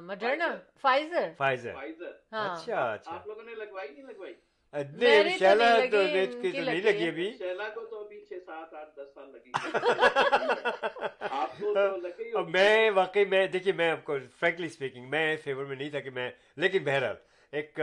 مڈرنا 0.00 0.56
فائزر۔ 0.80 1.28
فائزر۔ 1.36 1.74
فائزر۔ 1.74 2.12
ہاں۔ 2.32 2.56
اچھا،, 2.56 2.92
اچھا۔ 2.92 3.12
آپ 3.12 3.26
لوگوں 3.26 3.42
نے 3.42 3.54
لگوائی 3.54 3.88
نہیں 3.88 4.02
لگوائی؟ 4.02 4.34
شیلا 4.76 5.78
تو 5.90 6.02
نہیں 6.02 6.82
لگی 6.82 7.08
ابھی۔ 7.08 7.32
شیلا 7.38 7.68
کو 7.68 7.84
تو 7.84 8.04
ابھی 8.04 8.20
چھ 8.20 8.32
سات 8.46 8.74
آٹھ 8.74 8.96
دس 8.96 9.14
سال 9.14 9.32
لگی 9.32 9.52
اب 12.36 12.48
میں 12.48 12.90
واقعی 12.90 13.24
میں 13.24 13.46
دیکھیے 13.46 13.72
میں 13.72 13.90
آپ 13.90 14.04
کو 14.04 14.16
فرینکلی 14.40 14.66
اسپیکنگ 14.66 15.08
میں 15.08 15.36
فیور 15.44 15.64
میں 15.64 15.76
نہیں 15.76 15.90
تھا 15.90 16.00
کہ 16.00 16.10
میں 16.10 16.30
لیکن 16.56 16.84
بہرحال 16.84 17.16
ایک 17.52 17.80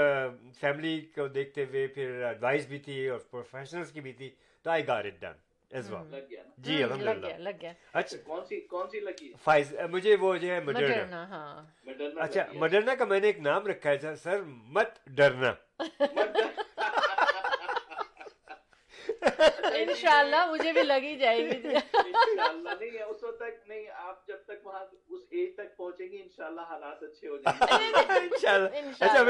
فیملی 0.60 1.02
کو 1.16 1.28
دیکھتے 1.28 1.64
ہوئے 1.64 1.88
پھر 1.88 2.24
ایڈوائس 2.24 2.68
بھی 2.68 2.80
تھی 2.80 3.08
اور 3.08 3.20
پروفیشنلز 3.32 3.92
کی 3.92 4.02
بھی 4.02 4.14
تھی 4.14 4.36
تو 4.66 4.70
I 4.70 4.88
got 4.88 5.06
it 5.06 5.22
done 5.22 5.32
as 5.72 5.92
well 5.92 6.26
جی 6.58 6.84
الحمد 6.84 7.02
للہ 7.02 7.50
اچھا۔, 7.50 7.72
اچھا۔ 7.94 8.18
کون 8.24 8.46
سی 8.46 8.62
کون 8.62 8.90
سی 8.90 9.00
لگی؟ 9.00 9.34
فائز 9.44 9.76
مجھے 9.92 10.16
وہ 10.16 10.38
جو 10.38 10.48
ہے 10.48 10.60
مڈرنا۔ 10.60 11.66
اچھا 12.18 12.46
مڈرنا 12.54 12.96
کا 12.96 13.06
میں 13.06 13.20
نے 13.20 13.28
ایک 13.28 13.40
نام 13.40 13.68
رکھا 13.68 13.92
ہے 13.92 14.16
سر 14.16 14.42
مت 14.46 15.08
ڈرنا۔ 15.08 15.54
انشاءاللہ 19.74 20.46
مجھے 20.52 20.72
بھی 20.74 20.82
لگی 20.84 21.16
جائے 21.18 21.40
گی۔ 21.40 21.68
انشاءاللہ 21.68 22.70
نہیں 22.80 23.02
اس 23.02 23.24
وقت 23.24 23.40
تک 23.40 23.68
نہیں 23.68 23.86
آپ 23.96 24.28
جب 24.28 24.38
تک 24.48 24.66
وہاں 24.66 24.84
اس 25.10 25.22
ایج 25.30 25.56
تک 25.56 25.76
پہنچیں 25.78 26.08
انشاءاللہ 26.12 26.62
حالات 26.70 27.04
اچھے 27.04 27.28
ہو 27.28 27.38
جائیں 27.38 27.60
گے۔ 27.60 29.00
اچھا 29.04 29.24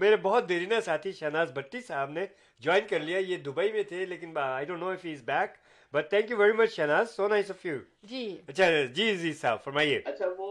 میرے 0.00 0.16
بہت 0.22 0.48
دیری 0.48 0.66
نا 0.66 0.80
ساتھی 0.80 1.12
شہناز 1.12 1.52
بٹی 1.54 1.80
صاحب 1.80 2.10
نے 2.10 2.26
جوائن 2.62 2.86
کر 2.86 3.00
لیا 3.00 3.18
یہ 3.18 3.36
دبئی 3.46 3.72
میں 3.72 3.82
تھے 3.82 4.06
لیکن 4.06 4.38
I 4.38 4.66
don't 4.66 4.80
know 4.80 4.88
if 4.88 5.04
he 5.04 5.12
is 5.12 5.22
back 5.24 5.50
but 5.92 6.08
thank 6.10 6.30
you 6.30 6.36
very 6.36 6.52
much 6.52 6.76
Shahnaz 6.76 7.10
so 7.10 7.28
nice 7.28 7.50
you 7.64 7.78
جی۔ 8.02 8.36
اچھا 8.48 8.64
جی 8.94 9.16
جی 9.16 9.32
صاحب 9.32 9.64
فرمائیے۔ 9.64 10.00
اچھا 10.04 10.26
وہ 10.38 10.45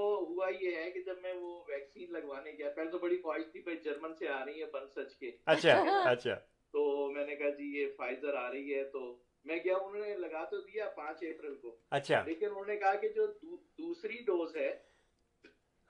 یہ 0.49 0.75
ہے 0.75 0.91
کہ 0.91 1.01
جب 1.01 1.15
میں 1.21 1.33
وہ 1.33 1.63
ویکسین 1.67 2.11
لگوانے 2.11 2.51
گیا 2.51 2.69
پہلے 2.69 2.91
تو 2.91 2.99
بڑی 2.99 3.21
خواہش 3.21 3.51
تھی 3.51 3.61
بھائی 3.61 3.77
جرمن 3.77 4.15
سے 4.15 4.27
آ 4.27 4.45
رہی 4.45 4.61
ہے 4.61 4.65
بن 4.65 4.87
سچ 4.87 5.15
کے۔ 5.15 5.31
اچھا 5.45 6.01
اچھا۔ 6.11 6.35
تو 6.71 7.11
میں 7.11 7.27
نے 7.27 7.35
کہا 7.35 7.49
جی 7.49 7.79
یہ 7.79 7.87
فائزر 7.97 8.33
آ 8.33 8.51
رہی 8.51 8.75
ہے 8.75 8.83
تو 8.83 9.19
میں 9.43 9.57
گیا 9.65 9.77
انہوں 9.77 10.01
نے 10.01 10.17
لگا 10.17 10.43
تو 10.43 10.57
دیا 10.57 10.89
پانچ 10.89 11.23
اپریل 11.23 11.55
کو۔ 11.55 11.75
اچھا۔ 11.91 12.23
لیکن 12.25 12.45
انہوں 12.45 12.65
نے 12.65 12.77
کہا 12.77 12.95
کہ 12.95 13.09
جو 13.09 13.27
دوسری 13.77 14.17
ڈوز 14.25 14.55
ہے 14.55 14.77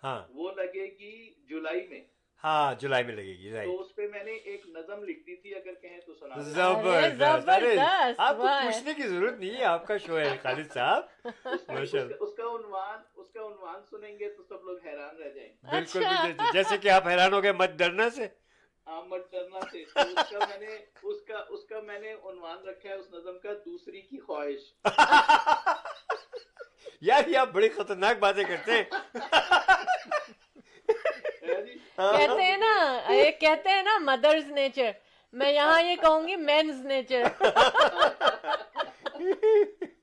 ہاں۔ 0.04 0.28
وہ 0.30 0.52
لگے 0.52 0.86
گی 0.86 1.34
جولائی 1.46 1.88
میں۔ 1.88 2.15
ہاں 2.44 2.74
جولائی 2.74 3.04
میں 3.04 3.16
لگے 3.16 3.38
گی 3.38 3.66
تو 3.66 3.82
اس 3.82 3.96
پہ 3.96 4.08
میں 4.08 4.24
نے 4.24 4.32
ایک 4.46 4.68
نظم 4.68 5.04
لکھ 5.04 5.20
دی 5.20 5.36
تھی 5.36 5.56
اگر 5.56 5.74
کہیں 5.74 6.00
تو 6.00 6.14
سنا 6.14 6.42
زبردست 6.42 8.20
آپ 8.20 8.38
کو 8.38 8.48
پوچھنے 8.64 8.94
کی 8.94 9.04
ضرورت 9.04 9.40
نہیں 9.40 9.58
ہے 9.58 9.66
آپ 9.66 9.88
کا 9.88 9.98
شو 9.98 10.18
ہے 10.18 10.38
خالد 10.44 10.74
صاحب۔ 10.74 11.04
اس 12.20 12.30
کا 12.38 12.44
عنوان 12.44 13.00
اس 13.16 13.32
کا 13.32 13.42
عنوان 13.42 13.82
سنیں 13.90 14.20
گے 14.20 14.30
تو 14.30 14.44
سب 14.44 14.64
لوگ 14.64 14.78
حیران 14.86 15.18
رہ 15.18 15.30
جائیں 15.30 15.50
گے۔ 15.50 15.56
بالکل 15.72 16.04
جیسے 16.54 16.78
کہ 16.78 16.90
آپ 16.90 17.08
حیران 17.08 17.34
ہو 17.34 17.44
گئے 17.44 17.52
مت 17.52 17.70
ڈرنا 17.70 18.10
سے۔ 18.10 18.28
ہاں 18.88 19.06
مت 19.06 19.32
ڈرنا 19.32 19.60
سے۔ 19.72 19.84
اس 21.04 21.22
کا 21.28 21.44
اس 21.50 21.66
کا 21.66 21.82
میں 21.82 22.00
نے 22.00 22.14
عنوان 22.14 22.68
رکھا 22.68 22.90
ہے 22.90 22.94
اس 22.94 23.14
نظم 23.14 23.40
کا 23.40 23.50
دوسری 23.66 24.02
کی 24.02 24.20
خواہش۔ 24.20 24.86
یار 27.02 27.28
یہ 27.28 27.38
آپ 27.38 27.48
بڑی 27.48 27.70
خطرناک 27.70 28.20
باتیں 28.20 28.44
کرتے 28.44 28.72
ہیں۔ 28.72 29.16
کہتے 31.98 32.42
ہیں 32.44 32.58
نا 32.58 32.74
یہ 33.10 33.32
کہتے 33.40 33.70
ہیں 33.70 33.84
نا 33.84 33.98
مدرز 34.02 34.52
نیچر 34.52 34.92
میں 35.34 35.52
یہاں 35.52 35.82
یہ 35.82 35.96
کہوں 35.96 36.28
گی 36.28 36.36
مینز 36.42 36.86
نیچر 36.86 37.24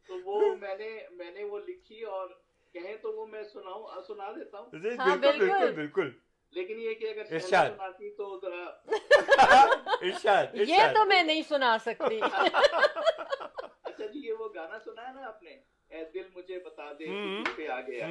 تو 0.07 0.19
وہ 0.25 0.55
میں 0.57 0.77
نے 0.79 0.89
میں 1.11 1.31
نے 1.31 1.45
وہ 1.45 1.59
لکھی 1.59 2.03
اور 2.07 2.29
کہیں 2.75 2.97
تو 2.97 3.13
وہ 3.13 3.27
میں 3.27 3.43
سناؤں 3.45 4.03
سنا 4.03 4.31
دیتا 4.33 4.59
ہوں۔ 4.59 4.67
ہاں، 4.99 5.07
ہاں، 5.07 5.17
بالکل 5.19 5.73
بالکل۔ 5.73 6.11
لیکن 6.53 6.81
یہ 6.81 6.95
کہ 6.95 7.09
اگر 7.11 7.39
سناتی 7.41 8.11
تو 8.11 8.39
ذرا 8.41 8.65
یہ 10.69 10.93
تو 10.95 11.05
میں 11.05 11.23
نہیں 11.23 11.43
سنا 11.49 11.77
سکتی۔ 11.85 12.21
اچھا 13.85 14.07
جی 14.07 14.27
یہ 14.27 14.33
وہ 14.33 14.49
گانا 14.55 14.79
سنا 14.85 15.09
ہے 15.09 15.13
نا 15.13 15.27
آپ 15.27 15.43
نے؟ 15.43 15.57
اے 15.91 16.05
دل 16.15 16.29
مجھے 16.35 16.59
بتا 16.59 16.93
دے 16.93 17.07
پہ 17.57 17.69
آ 17.69 17.81
گیا 17.81 18.07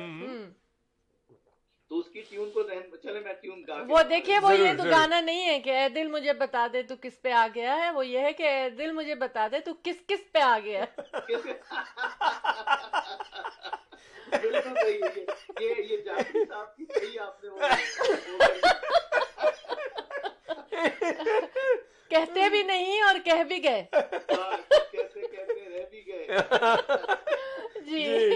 تو 1.92 2.00
اس 2.00 2.06
کی 2.14 2.22
ٹیون 2.22 2.52
کو 2.52 2.64
ذہن 2.64 2.98
چلے 3.04 3.20
میں 3.20 3.34
ٹیون 3.34 3.64
گا 3.68 3.84
وہ 3.88 4.02
دیکھیے 4.04 4.40
وہ 4.40 4.54
یہ 4.54 4.74
تو 4.78 4.84
گانا 4.90 5.22
نہیں 5.22 5.46
ہے 5.46 5.60
کہ 5.60 5.70
اے 5.70 5.90
دل 5.90 6.08
مجھے 6.08 6.34
بتا 6.34 6.68
دے 6.74 6.84
تو 6.84 6.96
کس 7.02 7.22
پہ 7.22 7.32
آ 7.32 7.48
گیا 7.56 7.76
ہے۔ 7.78 7.92
وہ 7.92 8.06
یہ 8.06 8.20
ہے 8.20 8.34
کہ 8.34 8.44
اے 8.44 8.70
دل 8.70 8.92
مجھے 8.92 9.16
بتا 9.16 9.48
دے 9.52 9.60
تو 9.60 9.72
کس 9.84 9.96
کس 10.08 10.32
پہ 10.32 10.40
آ 10.40 10.60
گیا 10.64 10.84
ہے۔ 10.84 11.02
کہتے 22.10 22.50
بھی 22.50 22.64
نہیں 22.64 23.02
اور 23.02 23.16
کہہ 23.26 23.44
بھی 23.44 23.64
گئے۔ 23.64 23.84
جی۔ 27.76 28.30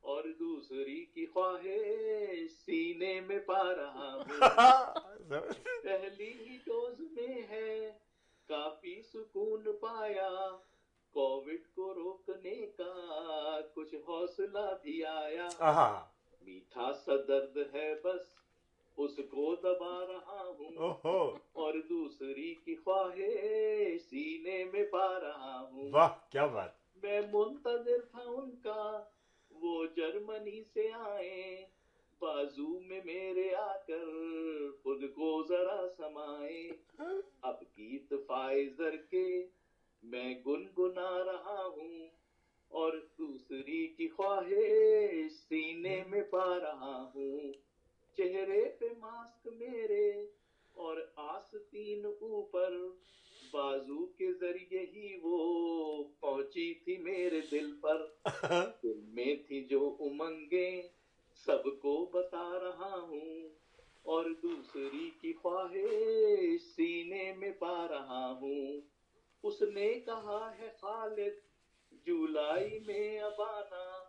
اور 0.00 0.24
دوسری 0.38 1.04
کی 1.04 1.26
خواہش 1.26 2.52
سینے 2.64 3.20
میں 3.20 3.38
پا 3.38 3.76
رہا 3.76 4.14
ہوں۔ 4.14 4.24
پہلی 5.82 6.32
ہی 6.32 6.58
ڈوز 6.66 7.00
میں 7.00 7.42
ہے 7.48 7.92
کافی 8.48 9.02
سکون 9.02 9.64
پایا۔ 9.80 10.56
کووڈ 11.16 11.74
کو 11.74 11.94
روکنے 11.94 12.66
کا 12.66 13.60
کچھ 13.74 13.94
حوصلہ 13.94 14.74
بھی 14.82 15.04
آیا۔ 15.04 15.48
میٹھا 16.42 16.92
سا 16.92 17.12
درد 17.28 17.58
ہے 17.74 17.94
بس 18.04 18.20
اس 18.96 19.16
کو 19.16 19.54
دبا 19.54 20.06
رہا 20.06 20.52
ہوں۔ 20.58 20.76
اور 21.52 21.74
دوسری 21.88 22.54
کی 22.54 22.74
خواہش 22.74 24.02
سینے 24.10 24.64
میں 24.64 24.86
پا 24.86 25.20
رہا 25.20 25.68
ہوں۔ 25.72 25.90
واہ 25.92 26.08
کیا 26.30 26.46
بات۔ 26.46 26.70
میں 27.02 27.20
منتظر 27.32 28.00
تھا 28.10 28.22
ان 28.26 28.50
کا 28.56 29.02
وہ 29.50 29.86
جرمنی 29.96 30.62
سے 30.62 30.88
آئے۔ 30.92 31.66
بازو 32.18 32.80
میں 32.80 33.00
میرے 33.04 33.54
آ 33.54 33.76
کر 33.76 34.04
خود 34.82 35.02
کو 35.02 35.42
ذرا 35.48 35.88
سمائے۔ 35.96 36.70
ہاں۔ 36.98 37.22
اب 37.42 37.56
گیت 37.78 38.12
فائزر 38.26 38.96
کے 38.96 39.46
میں 40.06 40.34
گنگنا 40.46 41.24
رہا 41.24 41.66
ہوں 41.76 42.08
اور 42.68 42.92
دوسری 43.18 43.86
کی 43.86 44.08
خواہش 44.08 45.32
سینے 45.32 46.02
میں 46.06 46.22
پا 46.22 46.58
رہا 46.60 47.10
ہوں۔ 47.14 47.52
چہرے 48.16 48.68
پہ 48.78 48.86
ماسک 48.98 49.46
میرے 49.46 50.10
اور 50.74 50.96
آستین 51.16 52.04
اوپر 52.04 52.76
بازو 53.52 54.06
کے 54.06 54.32
ذریعے 54.32 54.80
ہی 54.80 55.16
وہ 55.22 56.04
پہنچی 56.20 56.74
تھی 56.74 56.96
میرے 56.96 57.40
دل 57.50 57.72
پر۔ 57.80 58.06
دل 58.82 59.00
میں 59.08 59.34
تھی 59.46 59.64
جو 59.64 59.96
امنگیں 60.00 60.82
سب 61.46 61.64
کو 61.64 62.10
بتا 62.12 62.58
رہا 62.58 63.00
ہوں 63.00 63.48
اور 64.02 64.24
دوسری 64.42 65.10
کی 65.20 65.32
خواہش 65.32 66.62
سینے 66.76 67.32
میں 67.38 67.50
پا 67.50 67.88
رہا 67.88 68.38
ہوں۔ 68.40 68.95
اس 69.46 69.62
نے 69.62 69.94
کہا 69.94 70.52
ہے 70.58 70.68
خالد 70.80 71.34
جولائی 72.06 72.78
میں 72.86 73.20
اب 73.20 73.42
آنا۔ 73.42 74.04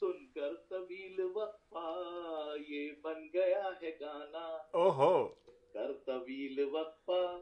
سن 0.00 0.26
کر 0.26 0.54
طویل 0.68 1.20
وقفہ 1.34 2.02
یہ 2.68 2.92
بن 3.02 3.28
گیا 3.34 3.68
ہے 3.82 3.90
گانا۔ 4.00 4.58
اوہو۔ 4.70 5.28
کر 5.72 5.92
طویل 6.06 6.64
وقفہ 6.72 7.40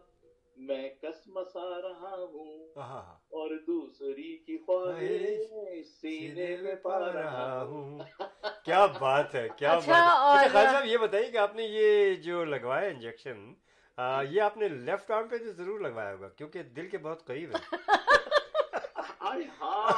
میں 0.56 0.88
قسم 1.00 1.44
سا 1.52 1.82
رہا 1.82 2.16
ہوں۔ 2.32 2.68
اور 3.08 3.50
دوسری 3.66 4.36
کی 4.36 4.58
خواہش 4.58 5.86
سینے 6.00 6.56
میں 6.56 6.74
پا 6.74 7.12
رہا 7.12 7.62
ہوں۔ 7.62 7.98
کیا 8.64 8.86
بات 8.86 9.34
ہے 9.34 9.48
کیا 9.56 9.72
اچھا، 9.72 9.92
بات 9.92 10.40
ہے۔ 10.40 10.46
اچھا، 10.46 10.58
خالد 10.58 10.72
صاحب 10.72 10.86
یہ 10.86 10.96
بتائیے 10.96 11.30
کہ 11.30 11.36
آپ 11.36 11.54
نے 11.56 11.62
یہ 11.62 12.14
جو 12.14 12.44
لگوایا 12.44 12.88
انجیکشن 12.88 13.52
یہ 14.30 14.42
آپ 14.42 14.56
نے 14.56 14.68
لیفٹ 14.68 15.10
آرم 15.10 15.28
پہ 15.28 15.38
تو 15.38 15.52
ضرور 15.52 15.80
لگوایا 15.80 16.12
ہوگا 16.12 16.28
کیونکہ 16.28 16.62
دل 16.62 16.88
کے 16.88 16.98
بہت 16.98 17.26
قریب 17.26 17.54
ہے۔ 17.54 17.76
ہاں۔ 19.60 19.92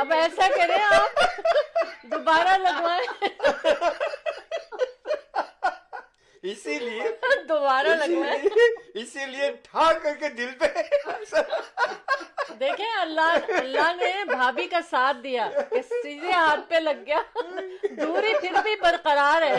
اب 0.00 0.12
ایسا 0.12 0.48
کریں 0.56 0.82
آپ 0.82 1.20
دوبارہ 2.02 2.58
لگوائیں۔ 2.58 3.28
اسی 6.42 6.78
لیے 6.78 7.02
دوبارہ 7.48 7.88
لگنا 7.88 8.32
ہے۔ 8.32 8.46
اسی 8.94 9.26
لیے 9.26 9.50
ٹھا 9.62 9.92
کر 9.92 10.14
کے 10.14 10.28
دل 10.28 10.50
پہ۔ 10.58 10.66
دیکھیں 12.60 12.90
اللہ 13.00 13.36
اللہ 13.58 13.92
نے 13.96 14.12
بھابھی 14.24 14.66
کا 14.66 14.80
ساتھ 14.90 15.16
دیا۔ 15.22 15.48
سیدھے 15.88 16.32
ہاتھ 16.32 16.60
پہ 16.68 16.74
لگ 16.74 17.04
گیا۔ 17.06 17.20
دوری 17.90 18.32
پھر 18.40 18.60
بھی 18.62 18.76
برقرار 18.80 19.42
ہے۔ 19.42 19.58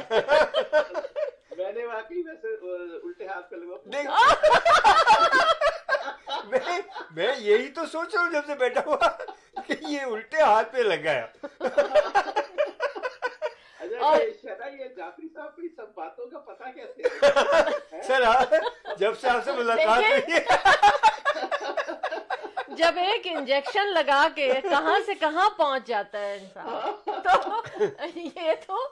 میں 1.58 1.72
نے 1.72 1.86
واقعی 1.86 2.22
الٹے 2.30 3.28
ہاتھ 3.28 3.50
پہ 3.50 3.56
لگا۔ 3.56 4.28
میں 7.12 7.36
یہی 7.38 7.68
تو 7.68 7.86
سوچ 7.86 8.16
رہا 8.16 8.24
ہوں 8.24 8.32
جب 8.32 8.46
سے 8.48 8.56
بیٹھا 8.56 8.82
ہوا 8.86 9.08
کہ 9.68 9.74
یہ 9.88 10.02
الٹے 10.02 10.42
ہاتھ 10.42 10.72
پہ 10.74 10.82
لگایا۔ 10.82 11.26
اور 14.02 14.20
سر 18.04 18.24
جب 18.98 19.20
سے 19.20 19.30
آپ 19.30 19.46
سے 19.46 19.52
ملاقات 19.52 20.30
جب 22.78 22.94
ایک 22.98 23.28
انجیکشن 23.28 23.94
لگا 23.94 24.28
کے 24.36 24.62
کہاں 24.62 25.00
سے 25.06 25.16
کہاں 25.16 25.50
پہنچ 25.50 25.88
جاتا 25.88 26.20
ہے 26.20 26.38
انسان؟ 26.38 26.70
تو 27.24 27.30
یہ 28.16 28.54
تو 28.68 28.92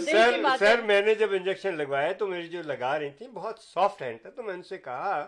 سر 0.00 0.40
سر 0.58 0.82
میں 0.82 1.00
نے 1.00 1.14
جب 1.14 1.32
انجیکشن 1.32 1.76
لگوایا 1.76 2.12
تو 2.12 2.26
میری 2.26 2.48
جو 2.48 2.62
لگا 2.62 2.98
رہی 2.98 3.10
تھی 3.10 3.28
بہت 3.28 3.58
سافٹ 3.58 4.02
ہینڈ 4.02 4.22
تھا 4.22 4.30
تو 4.30 4.42
میں 4.42 4.54
ان 4.54 4.62
سے 4.62 4.78
کہا 4.78 5.26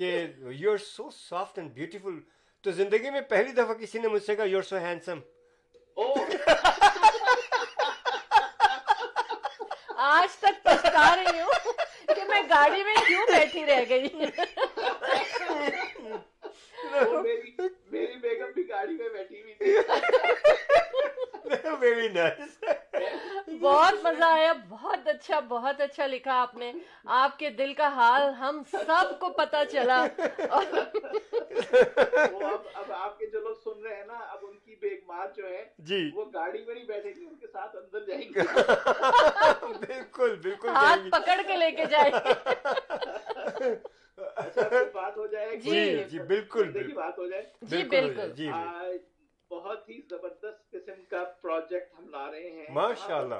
کہ 0.00 0.26
you 0.40 0.72
are 0.72 0.76
so 0.76 1.10
soft 1.10 1.58
and 1.58 1.72
beautiful 1.72 2.20
تو 2.64 2.70
زندگی 2.70 3.10
میں 3.10 3.20
پہلی 3.20 3.52
دفعہ 3.52 3.74
کسی 3.74 3.98
نے 3.98 4.08
مجھ 4.08 4.22
سے 4.22 4.36
کہا 4.36 4.44
یو 4.44 4.56
آر 4.56 4.62
سو 4.62 4.76
ہینڈسم 4.76 5.18
آج 10.06 10.36
تک 10.36 10.62
پچھتا 10.62 11.14
رہی 11.16 11.40
ہوں 11.40 11.72
کہ 12.08 12.24
میں 12.28 12.42
گاڑی 12.50 12.82
میں 12.84 12.94
کیوں 13.06 13.26
بیٹھی 13.28 13.64
رہ 13.66 13.82
گئی 13.88 14.08
میری 17.90 18.16
بیگم 18.18 18.50
بھی 18.54 18.68
گاڑی 18.68 18.94
میں 18.94 19.08
بیٹھی 19.08 19.42
ہوئی 19.42 19.54
تھی۔ 19.54 19.68
ویری 21.80 22.08
نائس 22.08 22.58
بہت 23.60 23.94
مزہ 24.02 24.24
آیا 24.24 24.52
بہت 24.68 25.08
اچھا 25.08 25.40
بہت 25.40 25.80
اچھا 25.80 26.06
لکھا 26.06 26.40
آپ 26.42 26.54
نے۔ 26.54 26.72
آپ 27.16 27.38
کے 27.38 27.50
دل 27.50 27.74
کا 27.74 27.88
حال 27.88 28.22
ہم 28.34 28.62
سب 28.70 29.18
کو 29.20 29.28
پتا 29.30 29.64
چلا۔ 29.64 30.00
اب 32.74 32.92
آپ 32.92 33.18
کے 33.18 33.26
جو 33.26 33.40
لوگ 33.40 33.54
سن 33.64 33.82
رہے 33.82 33.94
ہیں 33.94 34.04
نا 34.06 34.18
اب 34.30 34.38
ان 34.42 34.58
کی 34.58 34.74
بیگ 34.80 34.98
مار 35.06 35.26
جو 35.36 35.48
ہے 35.48 35.64
جی۔ 35.78 36.10
وہ 36.14 36.24
گاڑی 36.34 36.64
میں 36.66 36.74
نہیں 36.74 36.84
بیٹھے 36.84 37.10
گی 37.10 37.24
ان 37.26 37.34
کے 37.34 37.46
ساتھ 37.46 37.76
اندر 37.76 38.04
جائیں 38.04 38.22
گے 38.24 38.40
بالکل 39.80 40.36
بالکل 40.42 40.68
ہاتھ 40.68 41.08
پکڑ 41.10 41.40
کے 41.46 41.56
لے 41.56 41.70
کے 41.70 41.84
جائیں 41.86 42.10
گے 42.14 43.74
اچھا، 44.16 44.62
بات 44.94 45.16
ہو 45.16 45.26
جائے۔ 45.26 45.56
جی۔ 45.56 45.70
جی, 45.70 46.04
جی، 46.04 46.18
بالکل 46.18 46.92
بات 46.94 47.18
ہو 47.18 47.26
جائے۔ 47.26 47.42
جی 47.62 47.82
بالکل 47.84 48.32
جی 48.32 48.48
بہت 49.50 49.88
ہی 49.88 50.00
زبردست 50.10 50.70
قسم 50.70 51.04
کا 51.10 51.24
پروجیکٹ 51.42 51.94
ہم 51.98 52.08
لا 52.08 52.30
رہے 52.30 52.50
ہیں۔ 52.50 52.66
ماشاء 52.70 53.16
اللہ 53.16 53.34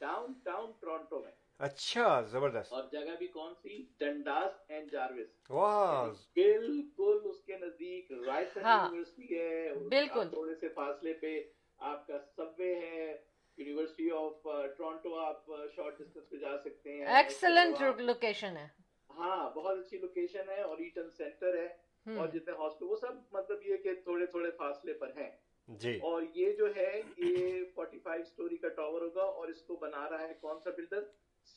ڈاؤن 0.00 0.32
ٹاؤن 0.44 0.72
ٹورنٹو 0.80 1.18
میں۔ 1.18 1.32
اچھا 1.58 2.20
زبردست۔ 2.20 2.72
اور 2.72 2.82
جگہ 2.92 3.16
بھی 3.18 3.26
کون 3.26 3.54
سی؟ 3.62 3.86
ڈنڈاس 3.98 4.52
اینڈ 4.68 4.92
جارویس 4.92 5.28
واہ۔ 5.50 6.10
بالکل 6.34 7.18
اس 7.24 7.42
کے 7.42 7.58
نزدیک 7.58 8.12
رائٹ 8.26 8.56
ہاں۔ 8.56 8.88
یونیورسٹی 8.88 9.38
ہے۔ 9.38 9.74
بالکل۔ 9.74 10.28
تھوڑے 10.28 10.54
سے 10.54 10.68
فاصلے 10.68 11.12
پہ 11.12 11.42
آپ 11.78 12.06
کا 12.06 12.18
سب 12.36 12.46
وے 12.58 12.74
ہے۔ 12.74 13.16
یونیورسٹی 13.56 14.10
آف 14.10 14.46
ٹورنٹو 14.76 15.18
آپ 15.18 15.46
شارٹ 15.76 15.98
ڈسٹینس 15.98 16.28
پہ 16.28 16.36
جا 16.36 16.58
سکتے 16.64 16.92
ہیں۔ 16.92 17.06
ایکسلنٹ 17.06 18.00
لوکیشن 18.00 18.56
ہے۔ 18.56 18.68
ہاں 19.10 19.50
بہت 19.50 19.78
اچھی 19.78 19.98
لوکیشن 19.98 20.48
ہے 20.48 20.62
اور 20.62 20.78
ایٹن 20.78 21.10
سینٹر 21.10 21.56
ہے۔ 21.58 21.87
اور 22.16 22.28
جتنے 22.28 22.52
ہاسٹل 22.52 22.84
وہ 22.84 22.96
سب 22.96 23.12
مطلب 23.32 23.62
یہ 23.62 23.76
کہ 23.76 23.94
تھوڑے 23.94 24.26
تھوڑے 24.26 24.50
فاصلے 24.50 24.92
پر 24.92 25.10
ہیں۔ 25.16 25.30
جی۔ 25.68 25.98
اور 26.02 26.22
یہ 26.34 26.52
جو 26.52 26.76
ہے 26.76 27.00
یہ 27.16 27.64
فورٹی 27.74 27.98
فائیو 27.98 28.22
اسٹوری 28.22 28.56
کا 28.56 28.68
ٹاور 28.68 29.00
ہوگا 29.00 29.22
اور 29.22 29.48
اس 29.48 29.62
کو 29.62 29.76
بنا 29.76 30.10
رہا 30.10 30.28
ہے 30.28 30.32
کون 30.40 30.60
سا 30.64 30.70
بلڈر 30.76 31.02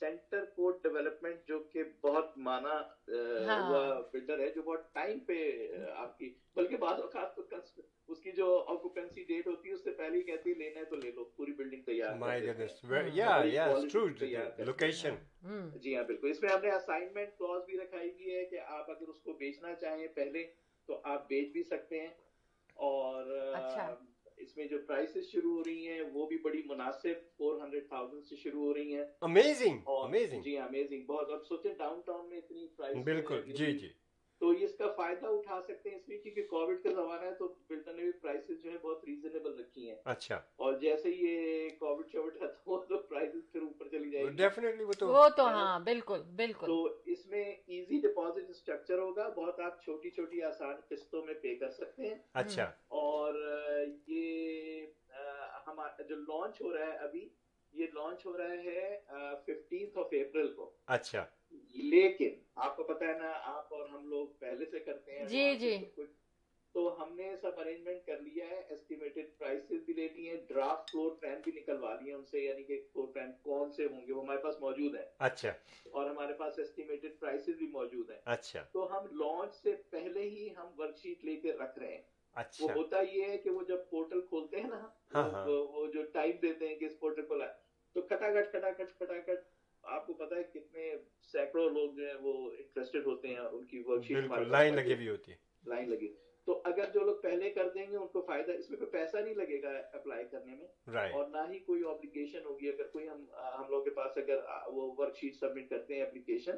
سینٹر 0.01 0.45
کوڈ 0.45 0.75
ڈیولپمنٹ 0.83 1.47
جو 1.47 1.59
کہ 1.59 1.83
بہت 2.01 2.37
مانا 2.37 2.73
ہوا 3.07 3.99
بلڈر 4.13 4.39
ہے 4.39 4.49
جو 4.49 4.61
بہت 4.61 4.93
ٹائم 4.93 5.19
پہ 5.19 5.67
آپ 5.95 6.17
کی 6.17 6.29
بلکہ 6.55 6.77
بعض 6.77 7.01
اوقات 7.01 7.35
تو 7.35 7.41
اس 8.07 8.19
کی 8.19 8.31
جو 8.31 8.65
آکوپینسی 8.67 9.23
ڈیٹ 9.23 9.47
ہوتی 9.47 9.69
ہے 9.69 9.73
اس 9.73 9.83
سے 9.83 9.91
پہلے 9.91 10.17
ہی 10.17 10.21
کہتی 10.21 10.49
ہے 10.49 10.55
لینا 10.55 10.79
ہے 10.79 10.85
تو 10.85 10.95
لے 10.95 11.11
لو 11.11 11.23
پوری 11.23 11.51
بلڈنگ 11.51 11.81
تیار 11.81 12.15
لوکیشن 14.65 15.09
ہاں۔ 15.09 15.19
ہاں۔ 15.43 15.77
جی 15.77 15.95
ہاں 15.95 16.03
بالکل۔ 16.03 16.29
اس 16.29 16.41
میں 16.41 16.49
ہم 16.49 16.61
نے 16.61 16.71
اسائنمنٹ 16.71 17.37
کلاز 17.37 17.61
بھی 17.65 17.77
رکھائی 17.77 18.09
ہوئی 18.09 18.35
ہے 18.35 18.45
کہ 18.45 18.59
آپ 18.59 18.89
اگر 18.89 19.07
اس 19.07 19.21
کو 19.23 19.33
بیچنا 19.33 19.73
چاہیں 19.75 20.07
پہلے 20.07 20.43
تو 20.89 20.99
آپ 21.03 21.27
بیچ 21.27 21.51
بھی 21.51 21.63
سکتے 21.63 21.99
ہیں۔ 22.01 22.13
اور 22.75 23.25
اس 24.41 24.57
میں 24.57 24.65
جو 24.65 24.77
پرائسز 24.87 25.25
شروع 25.31 25.53
ہو 25.57 25.63
رہی 25.63 25.87
ہیں 25.87 26.01
وہ 26.13 26.25
بھی 26.25 26.37
بڑی 26.37 26.61
مناسب 26.65 27.21
400,000 27.37 28.21
سے 28.29 28.35
شروع 28.35 28.63
ہو 28.63 28.73
رہی 28.73 28.95
ہیں۔ 28.95 29.03
امیزنگ 29.21 29.79
امیزنگ 29.85 30.41
جی 30.41 30.57
امیزنگ 30.57 31.05
بہت 31.05 31.31
اب 31.31 31.45
سوچیں 31.45 31.73
ڈاؤن 31.73 32.01
ٹاؤن 32.05 32.29
میں 32.29 32.37
اتنی 32.37 32.67
پرائس 32.77 32.97
بالکل 33.03 33.41
جی 33.41 33.71
جی۔ 33.77 33.89
تو 34.41 34.49
اس 34.49 34.75
کا 34.77 34.91
فائدہ 34.91 35.25
اٹھا 35.25 35.61
سکتے 35.61 35.89
ہیں 35.89 35.97
اس 35.97 36.09
لیے 36.09 36.17
کیونکہ 36.17 36.43
کووڈ 36.43 36.83
کا 36.83 36.89
زمانہ 36.89 37.25
ہے 37.25 37.33
تو 37.35 37.55
بلڈر 37.69 37.93
نے 37.93 38.03
بھی 38.03 38.11
پرائسز 38.11 38.63
جو 38.63 38.71
ہے 38.71 38.77
بہت 38.77 39.05
ریزنیبل 39.05 39.59
رکھی 39.59 39.89
ہیں۔ 39.89 39.95
اچھا۔ 40.05 40.35
اور 40.35 40.73
جیسے 40.73 41.09
یہ 41.09 41.69
کووڈ 41.69 42.07
شوٹ 42.11 42.41
ہے 42.41 42.47
تو 42.47 42.71
وہ 42.71 42.85
تو 42.85 42.97
پرائسز 42.97 43.51
پھر 43.51 43.61
اوپر 43.61 43.87
چلی 43.87 44.11
جائے 44.11 44.25
گی۔ 44.25 44.29
ڈیفینیٹلی 44.29 44.83
وہ 44.83 44.91
تو 44.99 45.07
وہ 45.07 45.29
تو 45.37 45.45
ہاں 45.45 45.79
بالکل 45.79 46.21
بالکل۔ 46.35 46.67
تو 46.67 46.97
اس 47.05 47.25
میں 47.25 47.55
ایزی 47.67 47.99
ڈپازٹ 47.99 48.49
اسٹرکچر 48.49 48.97
ہوگا 48.97 49.29
بہت 49.29 49.59
آپ 49.59 49.83
چھوٹی 49.83 50.09
چھوٹی 50.09 50.41
آسان 50.41 50.75
قسطوں 50.89 51.25
میں 51.25 51.33
پے 51.33 51.55
کر 51.55 51.69
سکتے 51.69 52.07
ہیں۔ 52.07 52.15
اچھا۔ 52.33 52.63
اور 52.87 53.33
یہ 54.07 54.85
ہمارا 55.67 56.03
جو 56.03 56.15
لانچ 56.15 56.61
ہو 56.61 56.77
رہا 56.77 56.85
ہے 56.85 56.97
ابھی 56.97 57.29
یہ 57.73 57.85
لانچ 57.93 58.25
ہو 58.25 58.37
رہا 58.37 58.51
ہے 58.51 58.99
ففٹینتھ 59.45 59.97
آف 59.97 60.05
اپریل 60.05 60.53
کو۔ 60.53 60.71
اچھا۔ 60.85 61.25
لیکن 61.73 62.29
آپ 62.55 62.77
کو 62.77 62.83
پتا 62.83 63.07
ہے 63.07 63.19
نا 63.19 63.33
آپ 63.43 63.73
اور 63.73 63.89
ہم 63.89 64.09
لوگ 64.09 64.27
پہلے 64.39 64.65
سے 64.65 64.79
کرتے 64.79 65.19
ہیں۔ 65.19 65.25
جی 65.25 65.55
جی۔ 65.55 65.77
تو 66.73 67.03
ہم 67.03 67.15
نے 67.15 67.35
سب 67.41 67.59
ارینجمنٹ 67.59 68.05
کر 68.05 68.19
لیا 68.19 68.49
ہے 68.49 68.61
ایسٹیمیٹڈ 68.69 69.37
پرائسز 69.37 69.83
بھی 69.85 69.93
لے 69.93 70.07
لی 70.07 70.29
ہیں 70.29 70.37
ڈرافٹ 70.47 70.91
فلور 70.91 71.11
پلان 71.11 71.41
بھی 71.43 71.51
نکلوا 71.55 71.95
لیے 72.01 72.13
ان 72.13 72.25
سے 72.25 72.39
یعنی 72.39 72.63
کہ 72.63 72.81
فلور 72.93 73.07
پلان 73.07 73.31
کون 73.41 73.71
سے 73.71 73.85
ہوں 73.85 74.07
گے 74.07 74.13
وہ 74.13 74.23
ہمارے 74.23 74.37
پاس 74.37 74.59
موجود 74.59 74.95
ہیں۔ 74.95 75.05
اچھا۔ 75.17 75.49
اور 75.91 76.09
ہمارے 76.09 76.33
پاس 76.33 76.59
ایسٹیمیٹڈ 76.59 77.19
پرائسز 77.19 77.49
بھی 77.49 77.67
موجود 77.67 78.09
ہیں۔ 78.09 78.19
اچھا۔ 78.25 78.65
تو 78.71 78.97
ہم 78.97 79.05
لانچ 79.17 79.55
سے 79.55 79.75
پہلے 79.89 80.21
ہی 80.21 80.49
ہم 80.57 80.67
ورک 80.77 80.97
شیٹ 80.97 81.25
لے 81.25 81.35
کے 81.35 81.51
رکھ 81.51 81.79
رہے 81.79 81.95
ہیں۔ 81.95 82.01
اچھا۔ 82.35 82.65
وہ 82.65 82.71
ہوتا 82.71 83.01
یہ 83.11 83.23
ہے 83.23 83.37
کہ 83.37 83.49
وہ 83.49 83.63
جب 83.67 83.89
پورٹل 83.89 84.21
کھولتے 84.21 84.61
ہیں 84.61 84.69
نا 84.69 84.87
ہاں، 85.15 85.29
ہاں۔ 85.29 85.47
وہ 85.47 85.87
جو 85.87 86.03
ٹائپ 86.03 86.41
دیتے 86.41 86.67
ہیں 86.67 86.75
کہ 86.75 86.85
اس 86.85 86.99
پورٹل 86.99 87.25
کھولا 87.25 87.45
ہے 87.45 87.53
تو 87.95 88.01
کٹا 88.01 88.31
کٹ 88.31 88.51
کٹا 88.51 88.71
کٹ 88.71 88.99
کٹا 88.99 89.19
کٹ 89.19 89.39
آپ 89.83 90.07
کو 90.07 90.13
پتا 90.13 90.35
ہے 90.35 90.43
کتنے 90.43 90.91
سینکڑوں 91.31 91.69
لوگ 91.69 91.93
جو 91.93 92.07
ہیں 92.07 92.15
وہ 92.21 92.51
انٹرسٹڈ 92.51 93.05
ہوتے 93.05 93.27
ہیں 93.27 93.37
ان 93.37 93.65
کی 93.65 93.83
ورک 93.85 94.03
شیٹ 94.03 94.25
لائن 94.47 94.75
لگی 94.75 94.93
ہوئی 94.93 95.09
ہوتی 95.09 95.31
ہے۔ 95.31 95.37
لائن 95.65 95.89
لگی 95.89 96.13
تو 96.47 96.61
اگر 96.63 96.85
جو 96.93 96.99
لوگ 96.99 97.15
پہلے 97.15 97.49
کر 97.49 97.69
دیں 97.69 97.91
گے 97.91 97.95
ان 97.95 98.07
کو 98.07 98.21
فائدہ 98.21 98.51
اس 98.51 98.69
میں 98.69 98.77
کوئی 98.77 98.91
پیسہ 98.91 99.17
نہیں 99.17 99.35
لگے 99.35 99.61
گا 99.61 99.69
اپلائی 99.93 100.25
کرنے 100.25 100.55
میں۔ 100.55 100.67
اور 101.11 101.27
نہ 101.27 101.37
ہی 101.49 101.59
کوئی 101.59 101.83
آبلیگیشن 101.89 102.45
ہوگی۔ 102.45 102.69
اگر 102.69 102.87
کوئی 102.87 103.09
ہم 103.09 103.25
ہم 103.57 103.69
لوگ 103.69 103.83
کے 103.83 103.89
پاس 103.89 104.17
اگر 104.17 104.39
وہ 104.67 104.95
ورک 104.97 105.17
شیٹ 105.17 105.35
سبمٹ 105.35 105.69
کرتے 105.69 105.95
ہیں 105.95 106.01
اپلیکیشن 106.01 106.57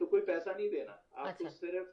تو 0.00 0.06
کوئی 0.06 0.22
پیسہ 0.22 0.50
نہیں 0.56 0.68
دینا۔ 0.68 0.92
آپ 1.10 1.38
کو 1.38 1.46
اچھا۔ 1.46 1.48
صرف 1.50 1.86